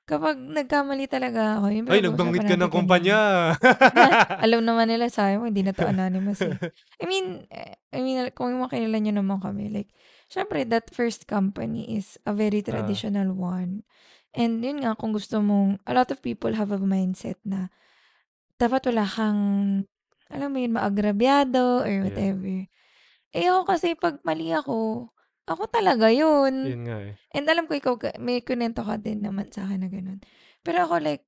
Kapag 0.07 0.37
nagkamali 0.39 1.05
talaga 1.09 1.57
ako, 1.61 1.65
yung 1.73 1.87
Ay, 1.89 1.99
nagbanggit 2.01 2.43
ka 2.45 2.55
ng 2.57 2.71
kumpanya. 2.73 3.17
Alam 4.43 4.61
naman 4.65 4.89
nila 4.89 5.09
sa 5.13 5.29
mo, 5.37 5.45
hindi 5.49 5.61
na 5.65 5.73
to 5.75 5.85
anonymous 5.85 6.45
eh. 6.49 6.57
I 7.01 7.05
mean, 7.09 7.45
eh, 7.51 7.75
I 7.93 7.99
mean, 8.01 8.29
kung 8.33 8.55
makilala 8.61 8.97
nyo 9.01 9.13
naman 9.21 9.39
kami, 9.43 9.69
like, 9.73 9.91
syempre, 10.31 10.63
that 10.69 10.89
first 10.93 11.27
company 11.29 11.97
is 11.97 12.17
a 12.25 12.33
very 12.33 12.61
Ah. 12.67 12.71
traditional 12.71 13.33
one. 13.35 13.83
And 14.35 14.63
yun 14.63 14.81
nga, 14.83 14.95
kung 14.97 15.13
gusto 15.15 15.39
mong, 15.43 15.79
a 15.87 15.93
lot 15.95 16.09
of 16.11 16.21
people 16.23 16.53
have 16.55 16.71
a 16.73 16.79
mindset 16.81 17.37
na 17.45 17.69
dapat 18.61 18.87
wala 18.91 19.05
kang, 19.07 19.41
alam 20.31 20.49
mo 20.51 20.57
yun, 20.61 20.75
maagrabyado 20.77 21.83
or 21.85 21.93
Yeah. 22.01 22.09
whatever. 22.09 22.67
Eh 23.35 23.47
ako 23.49 23.63
kasi, 23.69 23.95
pag 23.99 24.19
mali 24.27 24.51
ako, 24.55 25.09
ako 25.45 25.69
talaga 25.69 26.09
yun. 26.09 26.65
Yun 26.65 26.81
nga 26.85 26.97
eh. 27.05 27.13
And 27.35 27.45
alam 27.49 27.65
ko 27.69 27.77
ikaw, 27.77 27.95
ka- 27.99 28.17
may 28.17 28.41
kunento 28.41 28.81
ka 28.81 28.97
din 28.97 29.21
naman 29.21 29.51
sa 29.53 29.65
akin 29.65 29.85
na 29.85 29.89
ganun. 29.91 30.19
Pero 30.65 30.85
ako 30.85 31.01
like, 31.03 31.23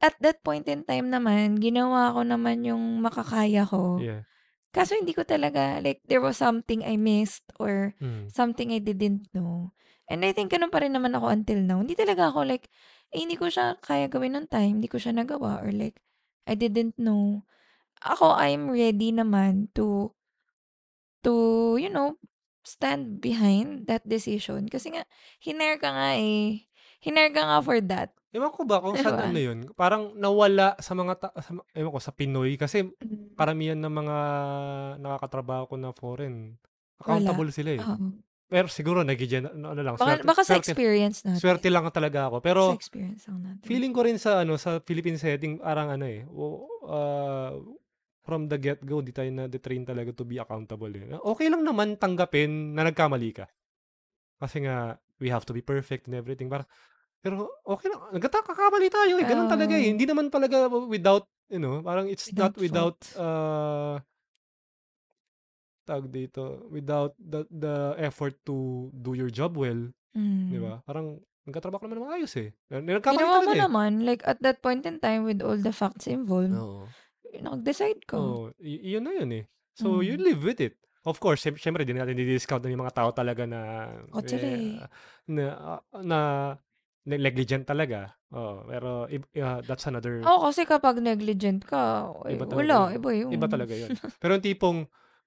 at 0.00 0.16
that 0.24 0.40
point 0.40 0.64
in 0.64 0.80
time 0.82 1.12
naman, 1.12 1.60
ginawa 1.60 2.16
ko 2.16 2.24
naman 2.24 2.64
yung 2.64 3.04
makakaya 3.04 3.68
ko. 3.68 4.00
Yeah. 4.00 4.24
Kaso 4.72 4.96
hindi 4.96 5.12
ko 5.12 5.26
talaga, 5.28 5.82
like, 5.84 6.00
there 6.08 6.22
was 6.22 6.40
something 6.40 6.80
I 6.86 6.96
missed 6.96 7.44
or 7.60 7.92
Mm. 8.00 8.32
something 8.32 8.72
I 8.72 8.80
didn't 8.80 9.28
know. 9.36 9.76
And 10.08 10.24
I 10.24 10.32
think 10.32 10.50
ganun 10.54 10.72
pa 10.72 10.80
rin 10.80 10.96
naman 10.96 11.12
ako 11.14 11.26
until 11.28 11.60
now. 11.60 11.78
Hindi 11.82 11.94
talaga 11.94 12.32
ako 12.32 12.48
like, 12.48 12.70
eh, 13.12 13.20
hindi 13.20 13.36
ko 13.36 13.50
siya 13.50 13.76
kaya 13.82 14.06
gawin 14.08 14.34
ng 14.38 14.46
time, 14.48 14.80
hindi 14.80 14.90
ko 14.90 14.96
siya 14.98 15.14
nagawa 15.14 15.60
or 15.62 15.70
like, 15.74 16.00
I 16.48 16.56
didn't 16.56 16.96
know. 16.96 17.44
Ako, 18.00 18.32
I'm 18.34 18.72
ready 18.72 19.12
naman 19.12 19.68
to, 19.76 20.14
to, 21.22 21.34
you 21.76 21.88
know, 21.88 22.16
stand 22.60 23.18
behind 23.18 23.88
that 23.88 24.04
decision. 24.04 24.68
Kasi 24.68 24.92
nga, 24.92 25.02
hinare 25.40 25.80
ka 25.80 25.90
nga 25.90 26.16
eh. 26.16 26.68
Hinare 27.00 27.32
ka 27.32 27.42
nga 27.42 27.58
for 27.60 27.80
that. 27.80 28.12
Ewan 28.30 28.54
ko 28.54 28.62
ba 28.62 28.78
kung 28.78 28.94
saan 28.94 29.16
Diba? 29.16 29.26
ano 29.26 29.40
yun? 29.40 29.58
Parang 29.74 30.14
nawala 30.14 30.78
sa 30.78 30.94
mga, 30.94 31.12
ta- 31.18 31.34
sa, 31.40 31.50
ewan 31.74 31.90
ko, 31.90 31.98
sa 31.98 32.14
Pinoy. 32.14 32.54
Kasi 32.54 32.86
Mm. 32.86 33.34
karamihan 33.34 33.80
ng 33.80 33.90
mga 33.90 34.16
nakakatrabaho 35.02 35.66
ko 35.66 35.74
na 35.74 35.90
foreign, 35.90 36.54
accountable 37.00 37.50
sila 37.50 37.70
eh. 37.74 37.82
Oo. 37.82 38.20
Pero 38.50 38.66
siguro, 38.66 39.06
nagigyan, 39.06 39.46
ano 39.46 39.78
lang, 39.78 39.94
Baka, 39.94 40.18
swerte, 40.18 40.26
baka 40.26 40.42
sa 40.42 40.58
experience 40.58 41.22
natin. 41.22 41.38
swerte 41.38 41.70
lang 41.70 41.86
talaga 41.94 42.26
ako. 42.26 42.36
sa 42.38 42.44
Pero, 42.44 42.62
experience 42.74 43.22
lang 43.30 43.38
natin. 43.46 43.62
feeling 43.62 43.94
ko 43.94 44.02
rin 44.02 44.18
sa, 44.18 44.42
ano, 44.42 44.58
sa 44.58 44.82
Philippine 44.82 45.18
setting, 45.18 45.62
parang 45.62 45.94
ano 45.94 46.02
eh, 46.06 46.26
uh, 46.26 47.54
from 48.20 48.46
the 48.46 48.60
get-go, 48.60 49.00
di 49.00 49.10
tayo 49.10 49.32
na-train 49.32 49.82
talaga 49.82 50.12
to 50.12 50.28
be 50.28 50.36
accountable 50.36 50.92
eh. 50.92 51.16
Okay 51.24 51.48
lang 51.48 51.64
naman 51.64 51.96
tanggapin 51.96 52.76
na 52.76 52.84
nagkamali 52.84 53.32
ka. 53.32 53.46
Kasi 54.40 54.64
nga, 54.64 54.96
we 55.20 55.28
have 55.28 55.44
to 55.44 55.52
be 55.56 55.64
perfect 55.64 56.08
and 56.08 56.16
everything. 56.16 56.48
Parang, 56.48 56.68
pero 57.20 57.48
okay 57.64 57.88
lang, 57.92 58.12
nagkakakamali 58.16 58.88
tayo 58.88 59.20
eh. 59.20 59.24
Ganun 59.24 59.48
talaga 59.48 59.74
eh. 59.76 59.88
Oo. 59.88 59.90
Hindi 59.96 60.04
naman 60.08 60.28
talaga 60.28 60.68
without, 60.68 61.28
you 61.48 61.60
know, 61.60 61.80
parang 61.84 62.08
it's 62.08 62.28
not 62.32 62.56
Without 62.56 62.96
without, 62.96 63.20
uh, 63.20 63.96
tawag 65.84 66.06
dito, 66.12 66.64
without 66.70 67.12
the, 67.18 67.44
the 67.50 67.98
effort 67.98 68.36
to 68.46 68.88
do 68.94 69.16
your 69.16 69.32
job 69.32 69.56
well, 69.56 69.90
Mm. 70.10 70.50
di 70.50 70.58
ba? 70.58 70.82
Parang, 70.82 71.22
nagkatrabaho 71.46 71.82
ka 71.82 71.86
naman 71.86 72.02
ng 72.02 72.06
maayos 72.10 72.34
eh. 72.34 72.50
Nagkamali 72.66 73.22
Ginawa 73.22 73.38
mo 73.46 73.52
eh. 73.54 73.62
naman, 73.62 73.90
like, 74.02 74.26
at 74.26 74.42
that 74.42 74.58
point 74.58 74.82
in 74.82 74.98
time, 74.98 75.22
with 75.22 75.38
all 75.38 75.54
the 75.54 75.70
facts 75.70 76.10
involved, 76.10 76.50
Oo. 76.50 76.90
Nag-decide 77.38 78.02
ka. 78.10 78.18
Oo, 78.18 78.50
y- 78.58 78.82
yun 78.98 79.06
na 79.06 79.12
yun 79.14 79.30
eh. 79.30 79.44
So, 79.78 80.02
you 80.02 80.18
Mm. 80.18 80.26
live 80.26 80.42
with 80.42 80.60
it. 80.60 80.74
Of 81.06 81.16
course, 81.16 81.40
syem- 81.40 81.56
syempre, 81.56 81.86
di 81.88 81.96
natin 81.96 82.12
di-discount 82.18 82.60
na 82.60 82.68
yung 82.74 82.84
mga 82.84 82.96
tao 82.98 83.10
talaga 83.14 83.48
na, 83.48 83.60
Kotsere. 84.12 84.44
eh, 84.44 84.84
na, 85.32 85.44
ah, 85.56 85.80
na, 86.04 86.18
na 87.06 87.14
negligent 87.16 87.64
talaga. 87.64 88.12
Oo, 88.36 88.68
pero 88.68 89.08
ah, 89.40 89.64
that's 89.64 89.88
another, 89.88 90.20
Ako 90.28 90.52
kasi 90.52 90.62
kapag 90.68 91.00
negligent 91.00 91.64
ka, 91.64 92.12
eh, 92.28 92.36
Iba 92.36 92.44
talaga 92.44 92.60
wala, 92.60 92.92
iba 92.92 93.10
yun. 93.16 93.32
iba 93.32 93.46
talaga 93.48 93.72
yun. 93.72 93.90
Pero 94.20 94.30
yung 94.36 94.44
tipong, 94.44 94.78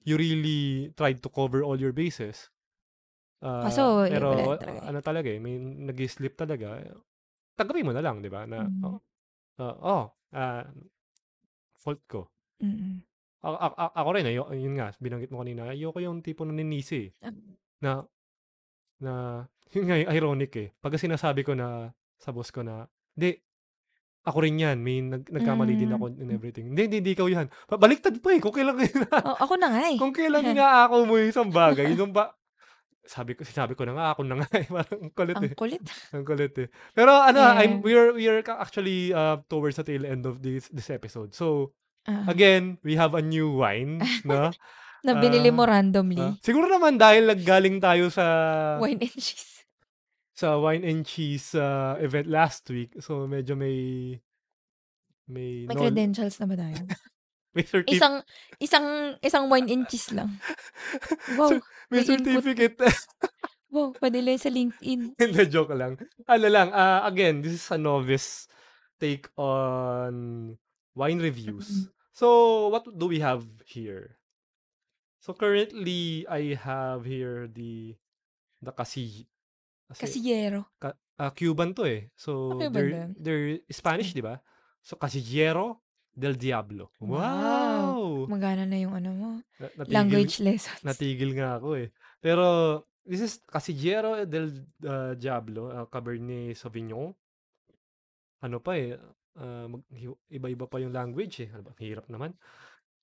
you 0.06 0.16
really 0.20 0.91
tried 0.93 1.18
to 1.24 1.30
cover 1.34 1.66
all 1.66 1.80
your 1.80 1.95
bases. 1.95 2.54
Ah, 3.41 3.66
Kaso, 3.66 4.06
eh, 4.06 4.14
pero, 4.14 4.30
wala 4.30 4.56
talaga 4.62 4.78
eh. 4.78 4.88
ano 4.93 4.99
talaga 5.01 5.28
eh, 5.34 5.39
may 5.41 5.56
nag-slip 5.58 6.38
talaga. 6.38 6.80
Tanggapin 7.58 7.86
mo 7.89 7.93
na 7.93 8.04
lang, 8.06 8.22
di 8.22 8.30
ba? 8.30 8.45
Na, 8.45 8.70
Mm. 8.70 8.86
oh, 8.86 8.97
ah, 9.60 9.76
oh, 9.82 10.06
ah, 10.34 10.64
fault 11.84 11.99
ko. 12.07 12.31
Mm-mm. 12.63 13.03
A- 13.43 13.59
a- 13.59 13.77
a- 13.77 13.95
ako 13.99 14.09
rin, 14.15 14.25
ayo, 14.25 14.47
yun 14.49 14.79
nga, 14.79 14.95
binanggit 14.97 15.27
mo 15.27 15.43
kanina, 15.43 15.67
ayoko 15.67 15.99
yung 15.99 16.23
tipo 16.23 16.47
na 16.47 16.55
ninisi. 16.55 17.11
eh. 17.11 17.36
Na, 17.84 17.99
na, 19.03 19.11
yun 19.69 19.86
nga, 19.86 19.99
ironic 20.09 20.53
eh. 20.55 20.69
Pag 20.79 20.95
sinasabi 20.95 21.43
ko 21.43 21.51
na, 21.51 21.91
sa 22.15 22.31
boss 22.31 22.49
ko 22.49 22.63
na, 22.63 22.88
di, 23.11 23.36
ako 24.23 24.38
rin 24.39 24.55
yan, 24.55 24.79
may 24.79 25.03
nag, 25.03 25.27
nagkamali 25.27 25.75
din 25.75 25.91
Mm. 25.91 25.95
ako 25.99 26.05
in 26.15 26.29
everything. 26.31 26.65
Hindi, 26.71 26.81
hindi, 26.88 26.97
hindi 27.03 27.11
ikaw 27.11 27.27
yan. 27.27 27.47
Baliktad 27.67 28.15
pa 28.23 28.31
eh, 28.31 28.39
kung 28.39 28.55
kailan, 28.55 28.79
Oh, 28.79 29.36
ako 29.36 29.53
na 29.59 29.67
nga 29.67 29.84
eh. 29.91 29.97
kung 30.01 30.15
kailan 30.15 30.47
inaako 30.55 31.03
mo 31.03 31.19
yung 31.19 31.27
isang 31.27 31.51
bagay, 31.51 31.91
yung 31.91 32.15
ba, 32.15 32.31
sabi 33.04 33.36
ko, 33.36 33.43
sinabi 33.43 33.76
ko 33.76 33.84
na 33.84 33.93
nga, 33.93 34.06
ako 34.12 34.22
na 34.24 34.36
nga 34.39 34.47
eh. 34.56 34.68
Parang 34.76 34.99
ang 35.04 35.12
kulit 35.12 35.36
Ang 35.36 35.45
eh. 35.45 35.56
kulit. 35.56 35.84
Ang 36.12 36.24
kulit 36.24 36.54
eh. 36.58 36.68
Pero 36.91 37.12
ano, 37.14 37.39
Yeah. 37.39 37.60
I'm, 37.60 37.74
we're, 37.82 38.12
we're 38.12 38.39
actually 38.56 39.12
uh, 39.12 39.43
towards 39.47 39.76
the 39.76 39.84
tail 39.84 40.08
end 40.08 40.24
of 40.26 40.39
this, 40.39 40.72
this 40.72 40.89
episode. 40.89 41.36
So, 41.36 41.72
Ah, 42.04 42.28
Again, 42.28 42.84
we 42.84 42.99
have 42.99 43.16
a 43.16 43.24
new 43.24 43.64
wine, 43.64 44.04
no? 44.28 44.51
na 45.08 45.16
binili 45.16 45.56
mo 45.56 45.64
ah, 45.64 45.72
randomly. 45.72 46.20
Ah, 46.20 46.36
siguro 46.43 46.68
naman 46.68 46.99
dahil 46.99 47.32
naggaling 47.32 47.80
tayo 47.80 48.12
sa 48.12 48.24
Wine 48.76 48.99
and 48.99 49.16
cheese. 49.16 49.64
sa 50.36 50.60
wine 50.60 50.84
and 50.84 51.08
cheese 51.08 51.56
uh, 51.56 51.95
event 52.04 52.28
last 52.28 52.68
week. 52.68 52.91
So 52.99 53.24
medyo 53.24 53.56
may 53.56 54.20
may 55.32 55.64
May 55.64 55.72
knowl- 55.72 55.88
credentials 55.88 56.36
na 56.39 56.47
ba 56.51 56.60
tayo? 56.60 56.76
May, 57.54 57.64
certif- 57.64 57.93
Isang, 57.97 58.16
isang, 58.58 58.86
isang 59.22 59.45
wine 59.49 59.70
and 59.70 59.86
cheese 59.89 60.10
lang. 60.14 60.30
Wow. 61.38 61.62
may 61.89 62.01
may 62.01 62.06
input. 62.06 62.41
certificate. 62.41 62.78
Wow, 63.74 63.89
padala 63.97 64.38
sa 64.38 64.54
LinkedIn. 64.54 65.18
Hindi, 65.18 65.41
joke 65.49 65.74
lang. 65.74 65.97
Ano 66.30 66.45
lang, 66.45 66.70
ah, 66.74 67.06
again, 67.10 67.41
this 67.41 67.58
is 67.58 67.66
a 67.74 67.78
novice 67.78 68.45
take 69.01 69.26
on 69.34 70.54
wine 70.93 71.18
reviews. 71.18 71.89
So, 72.14 72.70
what 72.70 72.86
do 72.86 73.10
we 73.10 73.18
have 73.26 73.41
here? 73.66 74.22
So, 75.18 75.34
currently, 75.34 76.22
I 76.30 76.54
have 76.54 77.06
here 77.10 77.49
the 77.49 77.97
the 78.62 78.72
kasi 78.72 79.26
Kasiyero. 79.93 80.66
Ka- 80.78 80.97
ah, 81.18 81.30
Cuban 81.34 81.74
to 81.78 81.86
eh. 81.86 82.10
So, 82.18 82.58
ba 82.58 82.70
they're, 82.70 83.10
they're 83.18 83.47
Spanish, 83.70 84.14
di 84.14 84.22
ba? 84.22 84.41
So, 84.82 84.97
Casillero 84.97 85.82
del 86.14 86.38
Diablo. 86.38 86.93
Wow! 87.01 88.30
Magana 88.30 88.70
na 88.70 88.78
yung 88.78 88.93
ano 88.93 89.09
mo. 89.11 89.30
Na- 89.57 89.74
natigil- 89.82 89.93
Language 89.97 90.36
lessons. 90.45 90.82
Natigil 90.86 91.34
nga 91.34 91.57
ako 91.57 91.82
eh. 91.82 91.89
Pero, 92.22 92.45
this 93.03 93.20
is 93.20 93.34
Casillero 93.43 94.24
del 94.30 94.53
uh, 94.86 95.18
Diablo, 95.18 95.74
uh, 95.74 95.86
Cabernet 95.89 96.53
Sauvignon. 96.53 97.11
Ano 98.45 98.61
pa 98.61 98.78
eh, 98.78 98.93
uh, 99.39 99.66
mag- 99.68 99.88
iba-iba 100.30 100.70
pa 100.70 100.78
yung 100.78 100.93
language 100.93 101.43
eh. 101.43 101.49
Ano 101.49 101.66
ba? 101.66 101.72
Hirap 101.82 102.05
naman. 102.07 102.38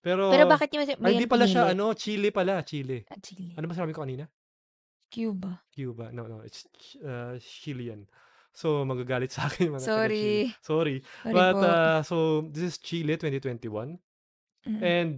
Pero, 0.01 0.33
Pero 0.33 0.49
bakit 0.49 0.73
niyo 0.73 0.81
ay, 0.87 0.97
ba 0.97 1.13
hindi 1.13 1.29
pala 1.29 1.45
siya, 1.45 1.77
ano, 1.77 1.93
Chile 1.93 2.33
pala, 2.33 2.65
Chile. 2.65 3.05
Ah, 3.13 3.21
Chile. 3.21 3.53
Ano 3.59 3.69
ba 3.69 3.77
sabi 3.77 3.93
ko 3.93 4.01
kanina? 4.01 4.25
Cuba. 5.11 5.61
Cuba. 5.75 6.09
No, 6.15 6.25
no. 6.31 6.41
It's 6.47 6.65
uh, 7.03 7.35
Chilean. 7.43 8.07
So, 8.51 8.83
magagalit 8.85 9.31
sa 9.37 9.47
akin 9.47 9.71
yung 9.71 9.75
mga 9.79 9.87
taga-Chile. 9.87 9.99
Sorry. 9.99 10.31
Sorry. 10.61 10.97
Sorry 11.23 11.35
But, 11.35 11.55
po. 11.55 11.65
uh, 11.65 12.01
so, 12.03 12.17
this 12.51 12.75
is 12.75 12.77
Chile 12.79 13.15
2021. 13.17 13.99
Mm. 14.67 14.81
And, 14.83 15.11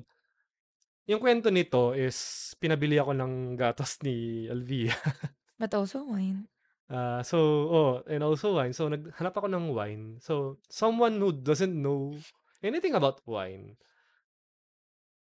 yung 1.09 1.21
kwento 1.21 1.51
nito 1.51 1.97
is, 1.99 2.17
pinabili 2.63 3.01
ako 3.01 3.13
ng 3.17 3.33
gatas 3.59 3.99
ni 4.07 4.47
Alvia. 4.47 4.95
But 5.61 5.75
also 5.75 6.07
wine. 6.07 6.47
Uh, 6.93 7.25
so, 7.25 7.39
oh, 7.73 7.93
and 8.05 8.23
also 8.23 8.55
wine. 8.55 8.77
So, 8.77 8.87
naghanap 8.93 9.33
ako 9.33 9.49
ng 9.49 9.73
wine. 9.73 10.05
So, 10.21 10.61
someone 10.69 11.17
who 11.19 11.33
doesn't 11.33 11.73
know 11.73 12.15
anything 12.61 12.95
about 12.95 13.25
wine. 13.25 13.81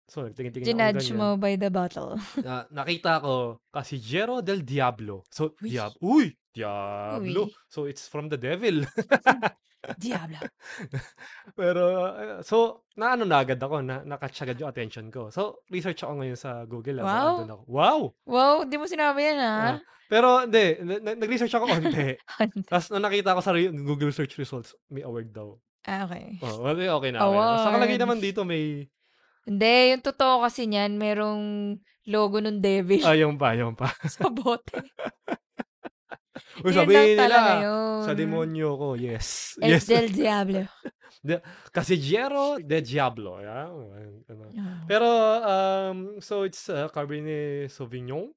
So, 0.08 0.24
nagtingin-tingin 0.24 0.64
ako 0.64 0.72
Ginudge 0.72 1.10
mo 1.12 1.36
by 1.36 1.60
the 1.60 1.68
bottle. 1.68 2.16
Na, 2.48 2.64
nakita 2.72 3.20
ko, 3.20 3.60
Casillero 3.68 4.40
del 4.40 4.64
Diablo. 4.64 5.28
So, 5.28 5.52
Uy. 5.60 5.76
diab 5.76 5.94
uy, 6.00 6.32
Diablo. 6.48 7.52
Uy. 7.52 7.68
So, 7.68 7.86
it's 7.86 8.08
from 8.08 8.32
the 8.32 8.40
devil. 8.40 8.88
Diablo. 10.00 10.40
Pero, 11.60 11.84
uh, 12.08 12.40
so, 12.40 12.88
naano 12.96 13.24
na 13.24 13.40
agad 13.40 13.60
ako, 13.60 13.84
na, 13.84 14.04
nakatch 14.04 14.44
agad 14.44 14.58
yung 14.58 14.68
attention 14.68 15.08
ko. 15.08 15.28
So, 15.28 15.64
research 15.68 16.04
ako 16.04 16.20
ngayon 16.20 16.40
sa 16.40 16.64
Google. 16.64 17.00
ah, 17.00 17.06
Wow. 17.06 17.36
ako. 17.44 17.64
Wow! 17.68 18.00
Wow, 18.26 18.56
di 18.64 18.76
mo 18.76 18.88
sinabi 18.88 19.28
yan 19.28 19.38
Ah, 19.40 19.52
ha? 19.60 19.72
pero, 20.08 20.44
hindi, 20.44 20.76
na- 20.84 21.04
na- 21.04 21.20
nag-research 21.20 21.52
ako 21.52 21.68
konti. 21.68 22.16
Tapos, 22.64 22.88
nung 22.92 23.04
nakita 23.04 23.36
ko 23.36 23.40
sa 23.40 23.52
Google 23.60 24.12
search 24.12 24.36
results, 24.36 24.72
may 24.88 25.04
award 25.04 25.32
daw. 25.32 25.56
ah, 25.84 26.04
okay. 26.04 26.36
Oh, 26.44 26.64
well, 26.64 26.76
eh, 26.76 26.88
okay 26.90 27.12
na. 27.12 27.24
Okay 27.24 27.40
na. 27.40 27.60
Sa 27.60 27.72
kalagay 27.72 27.98
naman 27.98 28.20
dito, 28.20 28.44
may, 28.44 28.88
Hindi, 29.48 29.96
yung 29.96 30.04
totoo 30.04 30.44
kasi 30.44 30.68
niyan, 30.68 31.00
merong 31.00 31.44
logo 32.08 32.40
ng 32.40 32.60
devil 32.60 33.04
ah, 33.04 33.16
yung 33.16 33.40
pa, 33.40 33.56
yung 33.56 33.76
pa. 33.76 33.88
sa 34.12 34.28
bote. 34.28 34.76
Uy, 36.66 36.74
sabihin 36.74 37.16
nila, 37.16 37.62
yun. 37.62 38.02
sa 38.02 38.18
demonyo 38.18 38.70
ko, 38.76 38.88
yes. 38.98 39.56
El 39.62 39.78
yes. 39.78 39.86
del 39.86 40.10
Diablo. 40.20 40.66
Casillero 41.70 42.58
de 42.58 42.82
Diablo. 42.82 43.38
Yeah? 43.42 43.70
Ano. 44.32 44.44
Oh. 44.52 44.78
Pero, 44.90 45.08
um, 45.46 45.98
so 46.18 46.44
it's 46.50 46.66
uh, 46.70 46.90
Cabernet 46.90 47.70
Sauvignon. 47.70 48.34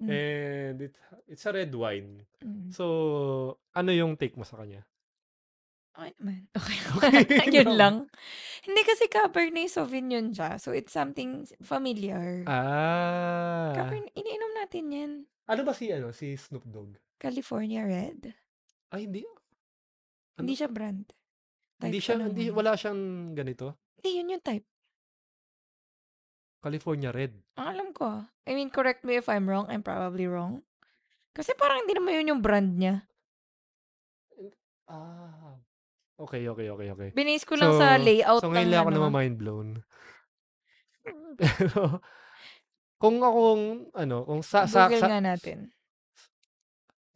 Mm. 0.00 0.08
And 0.08 0.76
it, 0.80 0.94
it's 1.28 1.44
a 1.44 1.52
red 1.52 1.72
wine. 1.72 2.24
Mm. 2.44 2.72
So, 2.72 3.56
ano 3.72 3.90
yung 3.92 4.16
take 4.16 4.36
mo 4.36 4.44
sa 4.44 4.60
kanya? 4.60 4.84
Okay 6.00 6.12
naman. 6.16 6.40
Okay. 6.56 6.78
Okay 6.96 7.52
Yun 7.60 7.76
lang. 7.76 7.76
lang. 7.76 7.96
Hindi 8.64 8.80
kasi 8.88 9.04
Cabernet 9.12 9.68
Sauvignon 9.68 10.32
siya. 10.32 10.56
So, 10.56 10.72
it's 10.72 10.96
something 10.96 11.44
familiar. 11.60 12.44
Ah. 12.48 13.76
Cabernet, 13.76 14.08
iniinom 14.16 14.52
natin 14.56 14.84
yan. 14.88 15.12
Ano 15.44 15.60
ba 15.68 15.76
si, 15.76 15.92
ano, 15.92 16.12
si 16.16 16.32
Snoop 16.40 16.64
Dogg? 16.64 16.96
California 17.20 17.84
Red. 17.84 18.32
Ay, 18.96 19.04
hindi. 19.04 19.28
Hindi 20.40 20.54
siya 20.56 20.72
brand. 20.72 21.04
Hindi 21.84 22.00
Type 22.00 22.04
siya, 22.04 22.14
ko 22.16 22.20
lang 22.20 22.28
hindi, 22.32 22.44
yun. 22.48 22.54
wala 22.56 22.72
siyang 22.80 23.02
ganito. 23.36 23.66
Hindi, 24.00 24.10
yun 24.16 24.32
yung 24.32 24.44
type. 24.44 24.64
California 26.60 27.12
Red. 27.12 27.32
Ang 27.60 27.68
alam 27.76 27.88
ko. 27.92 28.24
I 28.48 28.52
mean, 28.56 28.72
correct 28.72 29.04
me 29.04 29.20
if 29.20 29.28
I'm 29.28 29.48
wrong. 29.48 29.68
I'm 29.68 29.84
probably 29.84 30.24
wrong. 30.28 30.64
Kasi 31.36 31.52
parang 31.56 31.84
hindi 31.84 31.92
naman 31.92 32.16
yun 32.20 32.30
yung 32.36 32.42
brand 32.44 32.72
niya. 32.76 33.04
Ah. 34.88 35.60
Okay, 36.20 36.44
okay, 36.52 36.68
okay, 36.68 36.88
okay. 36.92 37.08
Binase 37.16 37.48
ko 37.48 37.56
lang 37.56 37.72
sa 37.80 37.96
layout 37.96 38.44
So, 38.44 38.52
ng 38.52 38.52
ngayon 38.52 38.68
lang 38.68 38.80
ako 38.84 38.90
ano. 38.92 38.96
naman 39.00 39.12
mind 39.16 39.36
blown. 39.40 39.68
Pero, 41.40 42.04
kung 43.00 43.16
akong, 43.24 43.88
ano, 43.96 44.16
kung 44.28 44.44
sa, 44.44 44.68
sa, 44.68 44.84
Google 44.84 45.00
sa 45.00 45.08
nga 45.08 45.20
natin. 45.24 45.72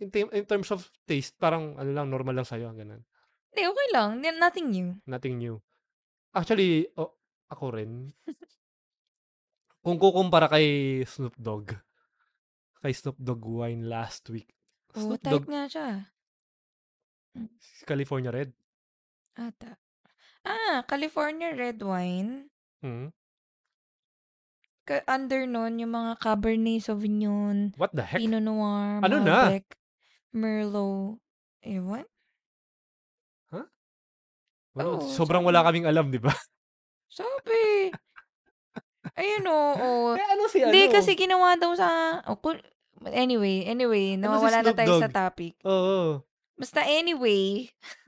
in, 0.00 0.08
in 0.08 0.44
terms 0.48 0.72
of 0.72 0.88
taste, 1.04 1.36
parang, 1.36 1.76
ano 1.76 1.90
lang, 1.92 2.08
normal 2.08 2.32
lang 2.32 2.48
sa'yo, 2.48 2.72
ganun. 2.72 3.04
Hindi, 3.52 3.62
okay 3.68 3.88
lang. 3.92 4.08
Nothing 4.40 4.66
new. 4.72 4.88
Nothing 5.04 5.36
new. 5.36 5.60
Actually, 6.32 6.88
oh, 6.96 7.12
ako 7.52 7.76
rin. 7.76 8.08
kung 9.84 10.00
kukumpara 10.00 10.48
kay 10.48 11.00
Snoop 11.04 11.36
Dogg, 11.36 11.76
kay 12.80 12.96
Snoop 12.96 13.20
Dogg 13.20 13.44
wine 13.44 13.84
last 13.84 14.32
week, 14.32 14.48
Oo, 14.96 15.12
Snoop 15.12 15.20
type 15.20 15.44
Dogg, 15.44 15.46
nga 15.52 15.68
siya. 15.68 15.88
California 17.84 18.32
Red. 18.32 18.63
Ata. 19.34 19.78
Ah, 20.44 20.84
California 20.84 21.50
Red 21.50 21.80
Wine. 21.80 22.52
Hmm. 22.80 23.10
Ka- 24.84 25.06
under 25.08 25.48
nun, 25.48 25.80
yung 25.80 25.90
mga 25.90 26.20
Cabernet 26.20 26.84
Sauvignon, 26.84 27.72
What 27.74 27.96
the 27.96 28.04
heck? 28.04 28.20
Pinot 28.20 28.44
Noir, 28.44 29.00
Ano 29.00 29.16
na? 29.18 29.48
Malbec, 29.48 29.64
Merlot. 30.30 31.16
Ewan? 31.60 32.04
Well, 34.74 34.98
Oo, 34.98 35.06
sobrang 35.06 35.40
sabi- 35.40 35.48
wala 35.48 35.62
kaming 35.62 35.86
alam, 35.86 36.10
di 36.10 36.18
ba? 36.18 36.34
Sabi. 37.08 37.94
Ayun 39.14 39.46
oo. 39.46 40.18
eh, 40.18 40.26
ano 40.26 40.50
si 40.50 40.58
ano? 40.58 40.74
Hindi, 40.74 40.90
kasi 40.90 41.14
ginawa 41.14 41.54
daw 41.54 41.70
sa... 41.78 42.18
Oh, 42.26 42.34
kul- 42.34 42.58
anyway, 43.06 43.62
anyway, 43.64 44.18
Ano 44.18 44.18
si 44.18 44.22
nawawala 44.26 44.58
na 44.58 44.64
Snoop 44.66 44.78
tayo 44.82 44.90
sa 44.98 45.06
Dogg? 45.06 45.14
topic. 45.14 45.54
Oo. 45.62 46.26
Basta 46.58 46.82
anyway, 46.82 47.70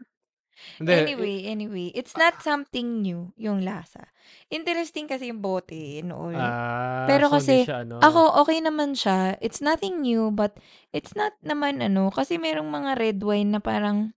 anyway, 0.81 1.47
anyway, 1.47 1.89
it's 1.95 2.15
not 2.17 2.41
something 2.43 3.03
new, 3.03 3.33
yung 3.39 3.63
lasa. 3.63 4.11
Interesting 4.51 5.07
kasi 5.07 5.31
yung 5.31 5.41
bote 5.41 6.03
and 6.03 6.11
all. 6.11 6.35
Ah, 6.35 7.07
Pero 7.07 7.31
so 7.31 7.39
kasi, 7.39 7.67
siya, 7.67 7.87
ano, 7.87 8.03
Ako, 8.03 8.43
okay 8.45 8.59
naman 8.61 8.95
siya. 8.95 9.39
It's 9.39 9.63
nothing 9.63 10.03
new, 10.03 10.31
but 10.35 10.59
it's 10.91 11.15
not 11.15 11.35
naman 11.41 11.83
ano, 11.83 12.11
kasi 12.11 12.37
merong 12.37 12.69
mga 12.69 12.91
red 12.99 13.19
wine 13.23 13.55
na 13.55 13.61
parang, 13.63 14.13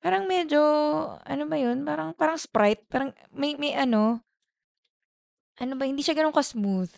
parang 0.00 0.30
medyo, 0.30 0.60
ano 1.22 1.44
ba 1.50 1.56
yun? 1.58 1.82
Parang, 1.82 2.14
parang 2.14 2.38
Sprite. 2.38 2.86
Parang, 2.86 3.10
may, 3.34 3.58
may 3.58 3.74
ano, 3.74 4.22
ano 5.56 5.72
ba, 5.74 5.84
hindi 5.88 6.04
siya 6.04 6.16
ganun 6.16 6.36
ka-smooth. 6.36 6.92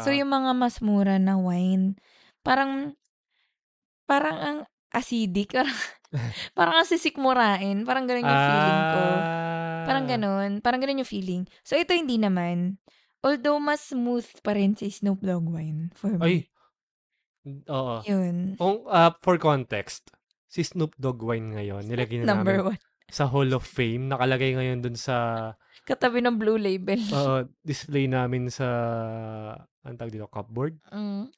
So, 0.00 0.08
ah, 0.08 0.16
yung 0.16 0.30
mga 0.30 0.54
mas 0.54 0.78
mura 0.78 1.18
na 1.18 1.36
wine, 1.36 1.98
parang, 2.46 2.94
parang 4.06 4.36
ang 4.38 4.58
acidic. 4.92 5.52
Parang, 5.56 5.78
parang 6.56 6.74
ang 6.76 6.88
sisikmurain. 6.88 7.88
Parang 7.88 8.04
ganun 8.04 8.28
yung 8.28 8.44
feeling 8.44 8.82
ko. 8.92 9.02
Parang 9.82 10.04
ah, 10.04 10.10
ganun. 10.12 10.50
Parang 10.60 10.80
ganun 10.80 11.00
yung 11.00 11.08
feeling. 11.08 11.42
So, 11.64 11.74
ito 11.74 11.96
hindi 11.96 12.20
naman. 12.20 12.76
Although, 13.24 13.56
mas 13.56 13.80
smooth 13.88 14.28
pa 14.44 14.52
rin 14.52 14.76
si 14.76 14.92
Snoop 14.92 15.24
Dogg 15.24 15.48
wine 15.48 15.88
for 15.96 16.12
Ay, 16.20 16.52
me. 17.46 17.64
oo. 17.64 18.04
Yun. 18.04 18.60
Kung, 18.60 18.84
ah, 18.86 19.16
for 19.24 19.40
context, 19.40 20.12
si 20.46 20.60
Snoop 20.60 20.92
Dogg 21.00 21.24
wine 21.24 21.56
ngayon, 21.56 21.88
nilagay 21.88 22.22
na 22.22 22.36
Number 22.36 22.60
namin 22.60 22.76
one. 22.76 22.80
sa 23.08 23.24
Hall 23.26 23.48
of 23.56 23.64
Fame. 23.64 24.12
Nakalagay 24.12 24.52
ngayon 24.52 24.84
dun 24.84 24.98
sa 25.00 25.16
Katabi 25.88 26.20
ng 26.20 26.36
blue 26.38 26.60
label. 26.60 27.00
uh, 27.10 27.42
display 27.64 28.06
namin 28.06 28.52
sa, 28.52 28.68
ang 29.82 29.96
tawag 29.96 30.12
dito, 30.12 30.28
cupboard? 30.28 30.78
Mm. 30.92 31.32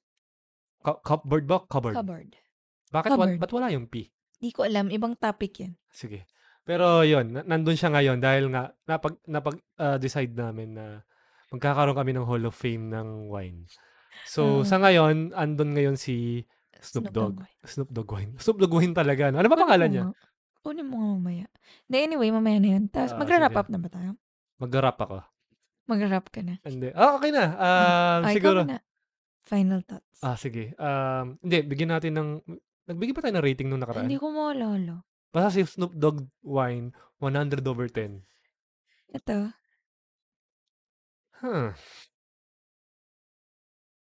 Cu- 0.82 1.00
cupboard 1.00 1.46
ba? 1.46 1.62
Cupboard. 1.64 1.96
Cupboard. 1.96 2.30
Bakit 2.94 3.10
wa- 3.10 3.26
Cupboard. 3.26 3.40
ba't 3.40 3.52
wala 3.52 3.68
yung 3.68 3.86
P? 3.86 4.06
Di 4.36 4.50
ko 4.50 4.62
alam. 4.62 4.86
Ibang 4.86 5.18
topic 5.18 5.52
yan. 5.58 5.72
Sige. 5.90 6.30
Pero 6.62 7.02
yun, 7.02 7.28
na- 7.30 7.44
nandun 7.44 7.74
siya 7.74 7.90
ngayon 7.90 8.18
dahil 8.18 8.48
nga 8.48 8.70
napag 8.84 9.18
napag 9.26 9.58
ah, 9.76 9.98
decide 9.98 10.32
namin 10.32 10.72
na 10.72 11.02
magkakaroon 11.50 11.92
kami 11.92 12.12
ng 12.12 12.24
Hall 12.24 12.44
of 12.44 12.54
Fame 12.54 12.88
ng 12.88 13.28
wine. 13.28 13.66
So 14.24 14.62
Oo. 14.62 14.64
sa 14.64 14.78
ngayon, 14.78 15.34
andun 15.34 15.74
ngayon 15.74 15.96
si 15.96 16.46
Snoop 16.76 17.10
Dogg. 17.10 17.42
Snoop 17.62 17.90
Dogg 17.90 18.08
wine. 18.10 18.32
Snoop 18.42 18.58
Dogg 18.58 18.72
wine 18.72 18.92
talaga. 18.92 19.28
No? 19.28 19.38
Ano 19.38 19.48
ba 19.48 19.58
pangalan 19.58 19.88
niya? 19.88 20.04
nga. 20.06 20.16
Kunin 20.62 20.86
mo 20.86 20.96
nga 20.96 21.08
mamaya. 21.12 21.46
Hindi, 21.84 21.96
anyway, 22.00 22.30
mamaya 22.30 22.56
na 22.56 22.68
yun. 22.72 22.84
Tapos, 22.88 23.12
Ah, 23.12 23.20
magra-wrap 23.20 23.52
sige. 23.52 23.60
up 23.60 23.68
na 23.68 23.78
ba 23.78 23.88
tayo? 23.90 24.10
Mag-rap 24.56 24.96
ako. 24.98 25.18
Mag-wrap 25.84 26.26
ka 26.28 26.40
na. 26.40 26.56
Hindi. 26.62 26.88
Ah, 26.90 27.12
okay 27.14 27.28
na. 27.28 27.44
Um, 27.52 28.20
Ay, 28.24 28.34
siguro. 28.34 28.60
ikaw 28.62 28.70
na. 28.70 28.78
Final 29.44 29.80
thoughts. 29.84 30.16
Ah, 30.20 30.40
sige. 30.40 30.72
Um, 30.74 31.36
hindi, 31.38 31.60
bigyan 31.62 31.92
natin 31.92 32.16
ng 32.16 32.28
Nagbigay 32.84 33.14
pa 33.16 33.22
tayo 33.24 33.34
ng 33.36 33.46
rating 33.46 33.68
nung 33.68 33.80
nakaraan. 33.80 34.04
Hindi 34.04 34.20
ko 34.20 34.28
maalala. 34.28 35.00
Basta 35.32 35.50
si 35.50 35.64
Snoop 35.64 35.96
Dogg 35.96 36.24
wine 36.44 36.92
100 37.18 37.64
over 37.64 37.88
10. 37.88 38.22
Ito. 39.10 39.50
Huh. 41.40 41.72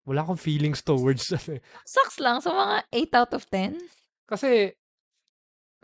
Wala 0.07 0.23
akong 0.23 0.39
feelings 0.39 0.79
towards 0.79 1.27
ano 1.35 1.59
eh. 1.59 1.61
Sucks 1.83 2.17
lang. 2.21 2.39
So, 2.39 2.55
mga 2.55 2.87
8 2.93 3.19
out 3.19 3.31
of 3.35 3.43
10. 3.51 3.75
Kasi 4.23 4.71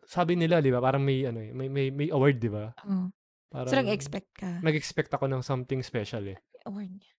sabi 0.03 0.35
nila, 0.35 0.59
'di 0.59 0.71
ba, 0.71 0.83
parang 0.83 0.99
may 0.99 1.23
ano 1.23 1.39
eh, 1.39 1.51
may 1.55 1.71
may, 1.71 1.87
may 1.87 2.11
award, 2.11 2.35
'di 2.39 2.51
ba? 2.51 2.75
Oh. 2.83 3.07
Parang 3.47 3.71
So, 3.71 3.79
nag-expect 3.79 4.29
ka. 4.35 4.59
nag-expect 4.59 5.11
ako 5.13 5.29
ng 5.31 5.41
something 5.43 5.79
special 5.79 6.23
eh. 6.27 6.37
Award 6.67 6.91
niya. 6.91 7.12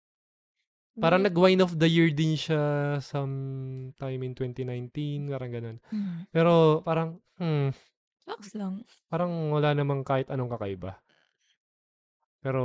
Parang 0.94 1.26
Hindi- 1.26 1.34
nag-wine 1.34 1.60
of 1.62 1.74
the 1.74 1.90
year 1.90 2.10
din 2.14 2.38
siya 2.38 2.62
sometime 3.02 4.20
in 4.22 4.32
2019, 4.32 5.26
parang 5.26 5.50
ganun. 5.50 5.76
Hmm. 5.90 6.22
Pero 6.30 6.82
parang 6.86 7.18
hmm, 7.42 7.74
Sucks 8.22 8.54
lang. 8.54 8.86
parang 9.10 9.50
wala 9.50 9.74
namang 9.74 10.06
kahit 10.06 10.30
anong 10.30 10.54
kakaiba. 10.54 10.94
Pero 12.38 12.62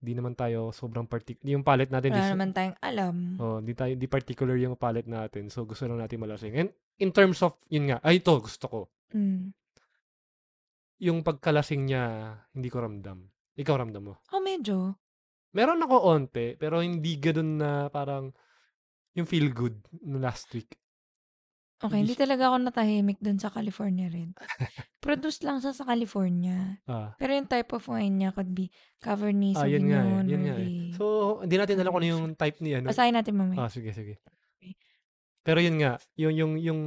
di 0.00 0.12
naman 0.12 0.32
tayo 0.32 0.72
sobrang 0.72 1.04
particular. 1.04 1.44
Yung 1.48 1.64
palette 1.64 1.92
natin 1.92 2.12
Wala 2.12 2.24
di, 2.24 2.32
naman 2.32 2.50
tayong 2.52 2.78
alam. 2.80 3.16
oh, 3.40 3.58
di 3.60 3.72
tayo 3.76 3.92
di 3.96 4.08
particular 4.08 4.56
yung 4.56 4.76
palette 4.76 5.08
natin. 5.08 5.52
So 5.52 5.68
gusto 5.68 5.84
lang 5.84 6.00
natin 6.00 6.20
malasing. 6.24 6.56
And 6.56 6.70
in 7.00 7.12
terms 7.12 7.40
of 7.44 7.56
yun 7.68 7.92
nga, 7.92 7.98
ay 8.00 8.24
ito 8.24 8.32
gusto 8.40 8.64
ko. 8.68 8.80
Mm. 9.12 9.52
Yung 11.04 11.20
pagkalasing 11.20 11.84
niya, 11.84 12.32
hindi 12.56 12.72
ko 12.72 12.80
ramdam. 12.80 13.28
Ikaw 13.54 13.74
ramdam 13.76 14.02
mo. 14.08 14.14
Oh, 14.32 14.40
medyo. 14.40 14.96
Meron 15.54 15.80
ako 15.86 15.96
onte, 16.02 16.58
pero 16.58 16.82
hindi 16.82 17.16
ganoon 17.22 17.50
na 17.62 17.70
parang 17.88 18.34
yung 19.14 19.30
feel 19.30 19.54
good 19.54 19.78
no 20.02 20.18
last 20.18 20.50
week. 20.50 20.74
Okay, 21.84 22.00
hindi 22.00 22.16
talaga 22.16 22.48
ako 22.48 22.56
natahimik 22.64 23.20
dun 23.20 23.36
sa 23.36 23.52
California 23.52 24.08
Red. 24.08 24.32
Produce 25.04 25.44
lang 25.44 25.60
siya 25.60 25.76
sa 25.76 25.84
California. 25.84 26.80
Ah, 26.88 27.12
Pero 27.20 27.36
yung 27.36 27.50
type 27.50 27.76
of 27.76 27.84
wine 27.92 28.24
niya 28.24 28.30
could 28.32 28.56
be 28.56 28.72
Cabernet 29.02 29.58
ah 29.60 29.68
yun 29.68 29.92
nga 29.92 30.00
eh. 30.00 30.22
Yun 30.24 30.42
nga 30.48 30.54
eh. 30.56 30.64
Merlot. 30.64 30.96
So, 30.96 31.04
hindi 31.44 31.56
natin 31.60 31.76
alam 31.76 31.92
kung 31.92 32.00
ano 32.00 32.08
yung 32.08 32.26
type 32.40 32.58
ni 32.64 32.70
ano. 32.72 32.88
Basahin 32.88 33.12
natin 33.12 33.36
mamaya. 33.36 33.58
Ah, 33.60 33.70
sige, 33.70 33.92
sige. 33.92 34.16
Okay. 34.56 34.72
Pero 35.44 35.58
yun 35.60 35.76
nga, 35.76 36.00
yung 36.16 36.32
yung 36.32 36.52
yung 36.56 36.80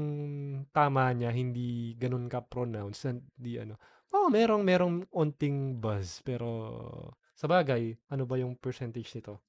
tama 0.74 1.14
niya 1.14 1.30
hindi 1.30 1.94
ganun 1.94 2.26
ka 2.26 2.42
pronounce 2.42 3.06
hindi 3.06 3.62
ano. 3.62 3.78
Oh, 4.18 4.34
merong 4.34 4.66
merong 4.66 4.96
onting 5.14 5.78
buzz 5.78 6.26
pero 6.26 6.50
sa 7.38 7.46
bagay, 7.46 7.94
ano 8.10 8.26
ba 8.26 8.42
yung 8.42 8.58
percentage 8.58 9.14
nito? 9.14 9.46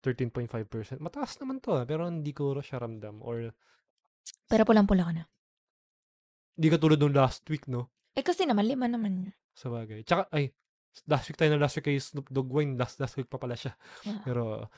13.5%. 0.00 0.96
Mataas 1.04 1.36
naman 1.36 1.60
to, 1.60 1.76
ah, 1.76 1.84
pero 1.84 2.08
hindi 2.08 2.32
ko 2.32 2.56
siya 2.64 2.80
ramdam 2.80 3.20
or 3.20 3.52
Pero 4.48 4.62
pulang-pula 4.64 5.04
ka 5.04 5.12
na. 5.12 5.24
hindi 6.56 6.68
ka 6.72 6.80
tulad 6.80 6.96
nung 6.96 7.12
last 7.12 7.44
week, 7.52 7.68
no? 7.68 7.92
Eh 8.16 8.24
kasi 8.24 8.48
naman, 8.48 8.64
lima 8.64 8.88
naman 8.88 9.28
yun. 9.28 9.34
Sa 9.52 9.68
bagay. 9.68 10.00
Tsaka, 10.08 10.32
ay, 10.32 10.48
last 11.04 11.28
week 11.28 11.36
tayo 11.36 11.52
na 11.52 11.60
last 11.60 11.76
week 11.76 11.84
kay 11.84 12.00
Snoop 12.00 12.32
Dogg 12.32 12.48
Wine. 12.48 12.80
Last, 12.80 12.96
last 12.96 13.20
week 13.20 13.28
pa 13.28 13.36
pala 13.36 13.52
siya. 13.52 13.76
Ah. 14.08 14.24
Pero, 14.24 14.72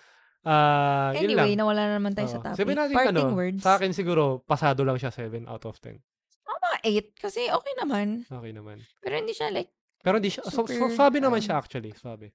Ah, 0.46 1.10
yun 1.18 1.34
lang. 1.34 1.50
Anyway, 1.50 1.58
nawala 1.58 1.82
na 1.90 1.94
naman 1.98 2.14
tayo 2.14 2.30
sa 2.30 2.38
Oo. 2.38 2.44
topic. 2.46 2.58
Sabihin 2.62 2.78
natin, 2.78 2.94
Parting 2.94 3.18
ano, 3.20 3.34
words. 3.34 3.60
sa 3.62 3.74
akin 3.74 3.90
siguro, 3.90 4.38
pasado 4.46 4.86
lang 4.86 4.96
siya 4.96 5.10
7 5.10 5.44
out 5.50 5.66
of 5.66 5.76
10. 5.82 5.98
Oh, 6.46 6.56
mga 6.62 6.78
8. 6.86 7.10
Kasi 7.18 7.40
okay 7.50 7.74
naman. 7.74 8.22
Okay 8.24 8.52
naman. 8.54 8.78
Pero 9.02 9.14
hindi 9.18 9.34
siya 9.34 9.50
like, 9.50 9.68
Pero 9.98 10.22
hindi 10.22 10.30
siya, 10.30 10.46
so, 10.46 10.62
so, 10.62 10.70
Super, 10.70 10.94
swabe 10.94 11.18
naman 11.18 11.42
um, 11.42 11.44
siya 11.44 11.58
actually, 11.58 11.90
swabe. 11.90 12.30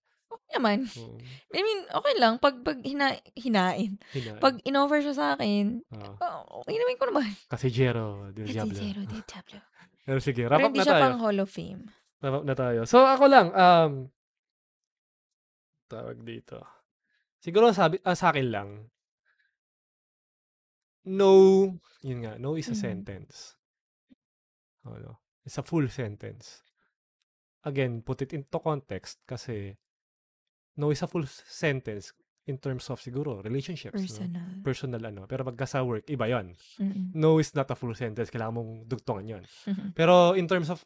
Naman. 0.54 0.86
Oo. 0.94 1.18
I 1.50 1.60
mean, 1.60 1.80
okay 1.88 2.14
lang. 2.16 2.38
Pag, 2.38 2.62
pag 2.62 2.78
hina, 2.80 3.12
hinain. 3.34 3.98
Hinain. 4.12 4.38
Pag 4.38 4.62
in-offer 4.62 5.02
siya 5.02 5.14
sa 5.14 5.26
akin, 5.34 5.82
Oo. 5.90 6.14
oh, 6.16 6.40
okay 6.62 6.78
naman 6.78 6.96
ko 6.96 7.06
naman. 7.10 7.28
kasi 7.54 7.68
Jero, 7.68 8.30
Del 8.30 8.46
Kasi 8.46 8.58
Diablo. 8.58 8.78
zero 8.78 9.02
de 9.04 9.18
Diablo. 9.26 9.60
Pero 10.04 10.20
sige, 10.20 10.42
Pero 10.44 10.50
wrap 10.50 10.60
up 10.60 10.68
hindi 10.68 10.80
na 10.80 10.86
siya 10.86 10.94
tayo. 10.94 11.04
pang 11.04 11.18
Hall 11.18 11.40
of 11.40 11.50
Fame. 11.50 11.84
Wrap 12.20 12.36
up 12.36 12.46
na 12.46 12.56
tayo. 12.56 12.80
So, 12.84 12.98
ako 13.02 13.26
lang, 13.26 13.48
um, 13.52 13.92
tawag 15.88 16.18
dito. 16.22 16.60
Siguro 17.38 17.70
sabi, 17.72 18.00
ah, 18.02 18.14
sa 18.14 18.30
akin 18.30 18.48
lang, 18.50 18.70
no, 21.06 21.32
yun 22.02 22.20
nga, 22.24 22.36
no 22.38 22.56
is 22.56 22.68
a 22.68 22.72
Mhm. 22.72 22.80
sentence. 22.80 23.60
Ano, 24.84 25.20
it's 25.44 25.58
a 25.58 25.64
full 25.64 25.88
sentence. 25.88 26.64
Again, 27.64 28.02
put 28.02 28.20
it 28.20 28.32
into 28.32 28.60
context 28.60 29.24
kasi 29.24 29.80
no 30.78 30.90
is 30.90 31.02
a 31.02 31.08
full 31.08 31.26
sentence 31.28 32.14
in 32.44 32.60
terms 32.60 32.90
of 32.92 33.00
siguro 33.00 33.40
relationships. 33.40 33.96
no? 33.96 34.04
Personal. 34.04 34.48
Personal 34.64 35.02
ano. 35.06 35.22
Pero 35.28 35.48
pagka 35.48 35.64
sa 35.64 35.80
work, 35.80 36.04
iba 36.12 36.28
yon. 36.28 36.52
Mm-mm. 36.82 37.16
No 37.16 37.40
is 37.40 37.56
not 37.56 37.72
a 37.72 37.76
full 37.78 37.96
sentence. 37.96 38.28
Kailangan 38.28 38.54
mong 38.60 38.72
dugtungan 38.84 39.24
yon. 39.24 39.44
Mhm. 39.64 39.96
Pero 39.96 40.36
in 40.36 40.44
terms 40.44 40.68
of, 40.68 40.84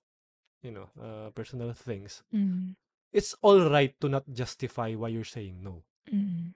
you 0.62 0.70
know, 0.70 0.86
uh, 1.02 1.34
personal 1.34 1.74
things, 1.74 2.22
Mm. 2.30 2.78
it's 3.10 3.34
all 3.42 3.58
right 3.66 3.98
to 3.98 4.06
not 4.06 4.22
justify 4.30 4.94
why 4.94 5.10
you're 5.10 5.26
saying 5.26 5.58
no. 5.64 5.82
Mm. 6.14 6.54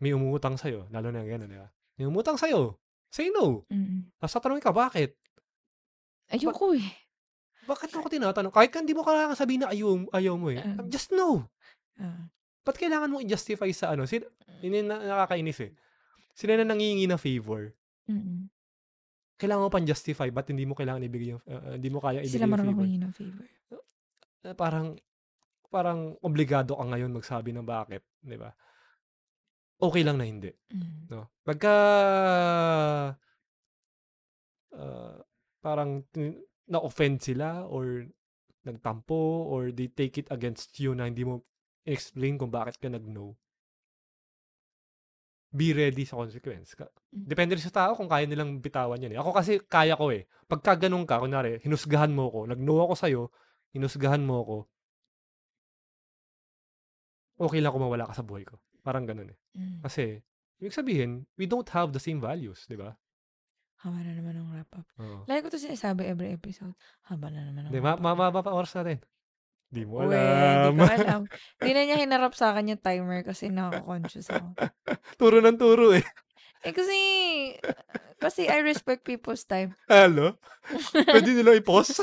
May 0.00 0.16
umutang 0.16 0.56
sa'yo, 0.56 0.88
lalo 0.88 1.12
na 1.12 1.20
gano'n, 1.20 1.44
di 1.44 1.60
ba? 1.60 1.68
May 2.00 2.08
umutang 2.08 2.40
sa'yo, 2.40 2.80
say 3.12 3.28
no. 3.28 3.68
Mm. 3.68 4.08
Tapos 4.16 4.32
tatanungin 4.32 4.64
ka, 4.64 4.72
bakit? 4.72 5.20
Ayoko 6.32 6.72
eh. 6.72 6.88
Bakit 7.68 7.92
ako 7.92 8.08
tinatanong? 8.08 8.54
Kahit 8.54 8.72
hindi 8.72 8.96
mo 8.96 9.04
kailangan 9.04 9.36
sabihin 9.36 9.68
na 9.68 9.70
ayaw, 9.70 10.08
ayaw 10.16 10.34
mo 10.40 10.48
eh. 10.48 10.64
Um. 10.64 10.88
Just 10.88 11.12
no. 11.12 11.44
Ah. 12.00 12.32
Ba't 12.70 12.78
kailangan 12.78 13.10
mo 13.10 13.18
i-justify 13.18 13.74
sa 13.74 13.98
ano? 13.98 14.06
Sin 14.06 14.22
yun 14.62 14.86
yung 14.86 14.88
na, 14.94 15.02
nakakainis 15.02 15.58
eh. 15.66 15.74
Sila 16.38 16.54
na 16.54 16.70
nangingi 16.70 17.10
ng 17.10 17.18
favor. 17.18 17.74
Mm-mm. 18.06 18.46
Kailangan 19.34 19.66
mo 19.66 19.70
pang 19.74 19.82
justify, 19.82 20.30
ba't 20.30 20.46
hindi 20.54 20.62
mo 20.62 20.78
kailangan 20.78 21.02
ibigay 21.02 21.34
yung, 21.34 21.42
uh, 21.50 21.74
hindi 21.74 21.90
mo 21.90 21.98
kaya 21.98 22.22
ibigay 22.22 22.38
Sila 22.38 22.46
yung 22.46 22.54
marunong 22.54 22.76
favor? 22.78 22.86
humingi 22.86 23.00
ng 23.02 23.14
favor. 23.16 23.46
Eh, 24.46 24.54
parang, 24.54 24.86
parang 25.66 26.14
obligado 26.22 26.78
ka 26.78 26.84
ngayon 26.86 27.10
magsabi 27.10 27.50
ng 27.50 27.66
bakit, 27.66 28.06
di 28.22 28.38
ba? 28.38 28.54
Okay 29.80 30.06
lang 30.06 30.20
na 30.20 30.28
hindi. 30.28 30.52
Mm. 30.70 31.10
No? 31.10 31.26
Pagka 31.42 31.74
ah, 34.78 35.18
parang 35.58 36.04
na-offend 36.70 37.18
sila 37.18 37.66
or 37.66 38.06
nagtampo 38.62 39.48
or 39.48 39.72
they 39.72 39.88
take 39.88 40.20
it 40.20 40.28
against 40.28 40.76
you 40.78 40.92
na 40.92 41.08
hindi 41.08 41.24
mo 41.24 41.48
explain 41.82 42.36
kung 42.36 42.48
bakit 42.48 42.76
ka 42.76 42.86
nag-no. 42.86 43.34
Be 45.50 45.72
ready 45.72 46.04
sa 46.04 46.14
consequence. 46.16 46.74
Ka- 46.74 46.86
Mm. 47.10 47.26
Depende 47.26 47.58
rin 47.58 47.64
sa 47.64 47.74
tao 47.74 47.92
kung 47.92 48.06
kaya 48.06 48.22
nilang 48.22 48.62
bitawan 48.62 48.94
yan. 48.96 49.10
Eh. 49.10 49.18
Ako 49.18 49.34
kasi 49.34 49.58
kaya 49.60 49.98
ko 49.98 50.14
eh. 50.14 50.22
Pagka 50.46 50.78
ganun 50.78 51.02
ka, 51.02 51.18
kunwari, 51.18 51.58
hinusgahan 51.58 52.06
mo 52.08 52.30
ko, 52.30 52.46
nag-no 52.46 52.78
ako 52.80 52.94
sa'yo, 52.94 53.22
hinusgahan 53.72 54.22
mo 54.22 54.38
ko, 54.40 54.56
okay 57.40 57.58
lang 57.58 57.72
kung 57.72 57.82
mawala 57.82 58.06
ka 58.06 58.14
sa 58.14 58.22
buhay 58.22 58.46
ko. 58.46 58.62
Parang 58.80 59.04
ganun 59.04 59.26
eh. 59.26 59.38
Mm. 59.52 59.82
Kasi, 59.82 60.22
ibig 60.58 60.70
sabihin, 60.72 61.26
we 61.34 61.44
don't 61.44 61.66
have 61.68 61.90
the 61.90 61.98
same 61.98 62.18
values, 62.18 62.62
di 62.64 62.76
ba? 62.76 62.94
Haba 63.80 63.98
na 63.98 64.12
naman 64.12 64.36
ang 64.36 64.48
wrap-up. 64.52 64.86
Oo. 65.00 65.24
Lagi 65.24 65.40
ko 65.40 65.48
to 65.48 65.58
sinasabi 65.58 66.04
every 66.04 66.30
episode. 66.30 66.76
Haba 67.02 67.26
na 67.26 67.42
naman 67.42 67.66
ang 67.66 67.72
Di, 67.72 67.80
ma- 67.80 67.96
wrap-up. 67.96 68.04
ma- 68.04 68.14
mababa 68.14 68.44
pa 68.44 68.52
oras 68.52 68.70
natin. 68.72 69.00
Di 69.70 69.86
mo 69.86 70.02
Uwe, 70.02 70.18
alam. 70.18 70.74
di 70.74 70.82
ko 70.82 70.84
alam. 70.98 71.20
Di 71.62 71.70
na 71.70 71.82
niya 71.86 72.02
hinarap 72.02 72.34
sa 72.34 72.50
akin 72.50 72.74
yung 72.74 72.82
timer 72.82 73.22
kasi 73.22 73.54
nakaka-conscious 73.54 74.26
ako. 74.34 74.58
turo 75.20 75.38
ng 75.38 75.54
turo 75.54 75.94
eh. 75.94 76.02
Eh 76.66 76.74
kasi, 76.74 76.98
kasi 78.18 78.50
I 78.50 78.66
respect 78.66 79.06
people's 79.06 79.46
time. 79.46 79.78
Hello? 79.86 80.34
Pwede 81.14 81.30
nila 81.32 81.54
i-pause? 81.54 82.02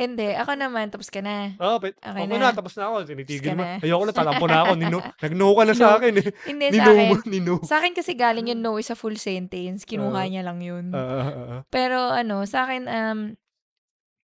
Hindi, 0.00 0.32
ako 0.32 0.54
naman, 0.56 0.88
tapos 0.88 1.10
ka 1.12 1.18
na. 1.20 1.58
Oo, 1.60 1.76
oh, 1.76 1.82
okay, 1.82 1.92
Okay 1.98 2.24
na. 2.24 2.38
na. 2.40 2.56
Tapos 2.56 2.72
na 2.78 2.88
ako. 2.88 2.96
Tinitigil 3.04 3.52
mo. 3.52 3.60
na. 3.60 3.76
Ayoko 3.82 4.04
na, 4.06 4.14
tatampo 4.14 4.46
na 4.48 4.58
ako. 4.64 4.72
Nino, 4.78 4.98
nag-no 5.02 5.48
ka 5.52 5.62
na 5.66 5.74
sa 5.76 5.98
akin 5.98 6.14
eh. 6.14 6.28
Hindi, 6.46 6.64
sa 6.70 6.72
Nino 6.72 6.90
akin. 6.94 7.06
mo, 7.10 7.14
nino. 7.26 7.54
Sa 7.66 7.76
akin 7.82 7.92
kasi 7.92 8.14
galing 8.16 8.48
yung 8.48 8.62
no 8.64 8.78
is 8.80 8.88
a 8.88 8.96
full 8.96 9.18
sentence. 9.18 9.84
Kinuha 9.84 10.24
Oo. 10.24 10.30
niya 10.30 10.46
lang 10.46 10.62
yun. 10.62 10.94
Ah, 10.94 11.04
ah, 11.04 11.20
ah, 11.20 11.46
ah. 11.58 11.60
Pero 11.68 11.98
ano, 12.06 12.46
sa 12.48 12.64
akin, 12.64 12.86
um, 12.88 13.18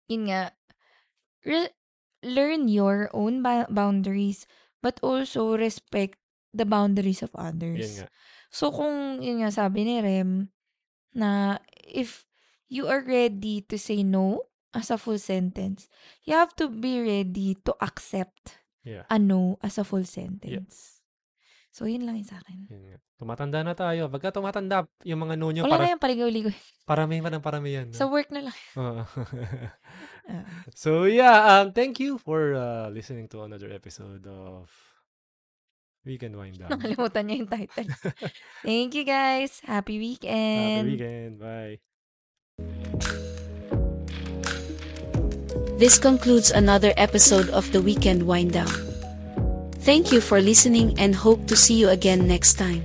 yun 0.07 0.23
nga, 0.31 0.55
re- 1.43 1.75
learn 2.27 2.67
your 2.67 3.09
own 3.15 3.41
boundaries, 3.71 4.45
but 4.83 4.99
also 5.01 5.55
respect 5.55 6.19
the 6.51 6.67
boundaries 6.67 7.23
of 7.23 7.31
others. 7.39 8.03
nga. 8.03 8.07
So, 8.51 8.75
kung, 8.75 9.23
yun 9.23 9.41
nga, 9.47 9.55
sabi 9.55 9.87
ni 9.87 10.03
Rem, 10.03 10.51
na 11.15 11.63
if 11.87 12.27
you 12.69 12.91
are 12.91 13.01
ready 13.07 13.63
to 13.71 13.79
say 13.79 14.03
no 14.03 14.51
as 14.75 14.91
a 14.91 14.99
full 14.99 15.19
sentence, 15.23 15.89
you 16.27 16.35
have 16.35 16.53
to 16.59 16.69
be 16.69 17.01
ready 17.01 17.57
to 17.65 17.73
accept 17.81 18.59
Yeah. 18.87 19.03
a 19.11 19.19
no 19.19 19.59
as 19.67 19.79
a 19.79 19.85
full 19.85 20.07
sentence. 20.07 20.96
So, 21.77 21.85
yun 21.85 22.09
lang 22.09 22.17
yung 22.17 22.25
sa 22.25 22.41
akin. 22.41 22.73
Nga. 22.73 22.97
Tumatanda 23.21 23.61
na 23.61 23.77
tayo. 23.77 24.09
Pagka 24.09 24.33
tumatanda, 24.33 24.89
yung 25.05 25.21
mga 25.21 25.37
no 25.37 25.53
nyo, 25.53 25.69
Wala 25.69 25.77
para, 25.77 25.85
na 25.85 25.93
yung 25.93 26.01
paligaw-ligaw. 26.01 26.55
parami 26.89 27.21
man 27.21 27.37
ang 27.37 27.45
parami 27.45 27.77
yan. 27.77 27.93
no? 27.93 27.97
Sa 28.01 28.09
work 28.09 28.33
na 28.33 28.49
lang. 28.49 28.57
So 30.75 31.07
yeah, 31.07 31.63
um, 31.63 31.71
thank 31.71 32.03
you 32.03 32.19
for 32.19 32.51
uh, 32.57 32.91
listening 32.91 33.31
to 33.31 33.47
another 33.47 33.71
episode 33.71 34.27
of 34.27 34.67
Weekend 36.03 36.35
Wind 36.35 36.59
Down. 36.59 36.71
Nakalimutan 36.75 37.23
niya 37.31 37.37
yung 37.43 37.51
title. 37.51 37.87
Thank 38.67 38.95
you 38.99 39.07
guys. 39.07 39.63
Happy 39.63 39.99
weekend. 39.99 40.87
Happy 40.87 40.99
weekend. 40.99 41.33
Bye. 41.39 41.79
This 45.79 45.99
concludes 45.99 46.51
another 46.51 46.91
episode 46.97 47.51
of 47.51 47.71
the 47.71 47.83
Weekend 47.83 48.25
Wind 48.25 48.59
Down. 48.59 48.86
Thank 49.87 50.11
you 50.11 50.21
for 50.21 50.43
listening 50.43 50.99
and 50.99 51.15
hope 51.15 51.47
to 51.47 51.55
see 51.55 51.79
you 51.79 51.91
again 51.91 52.27
next 52.27 52.55
time. 52.55 52.83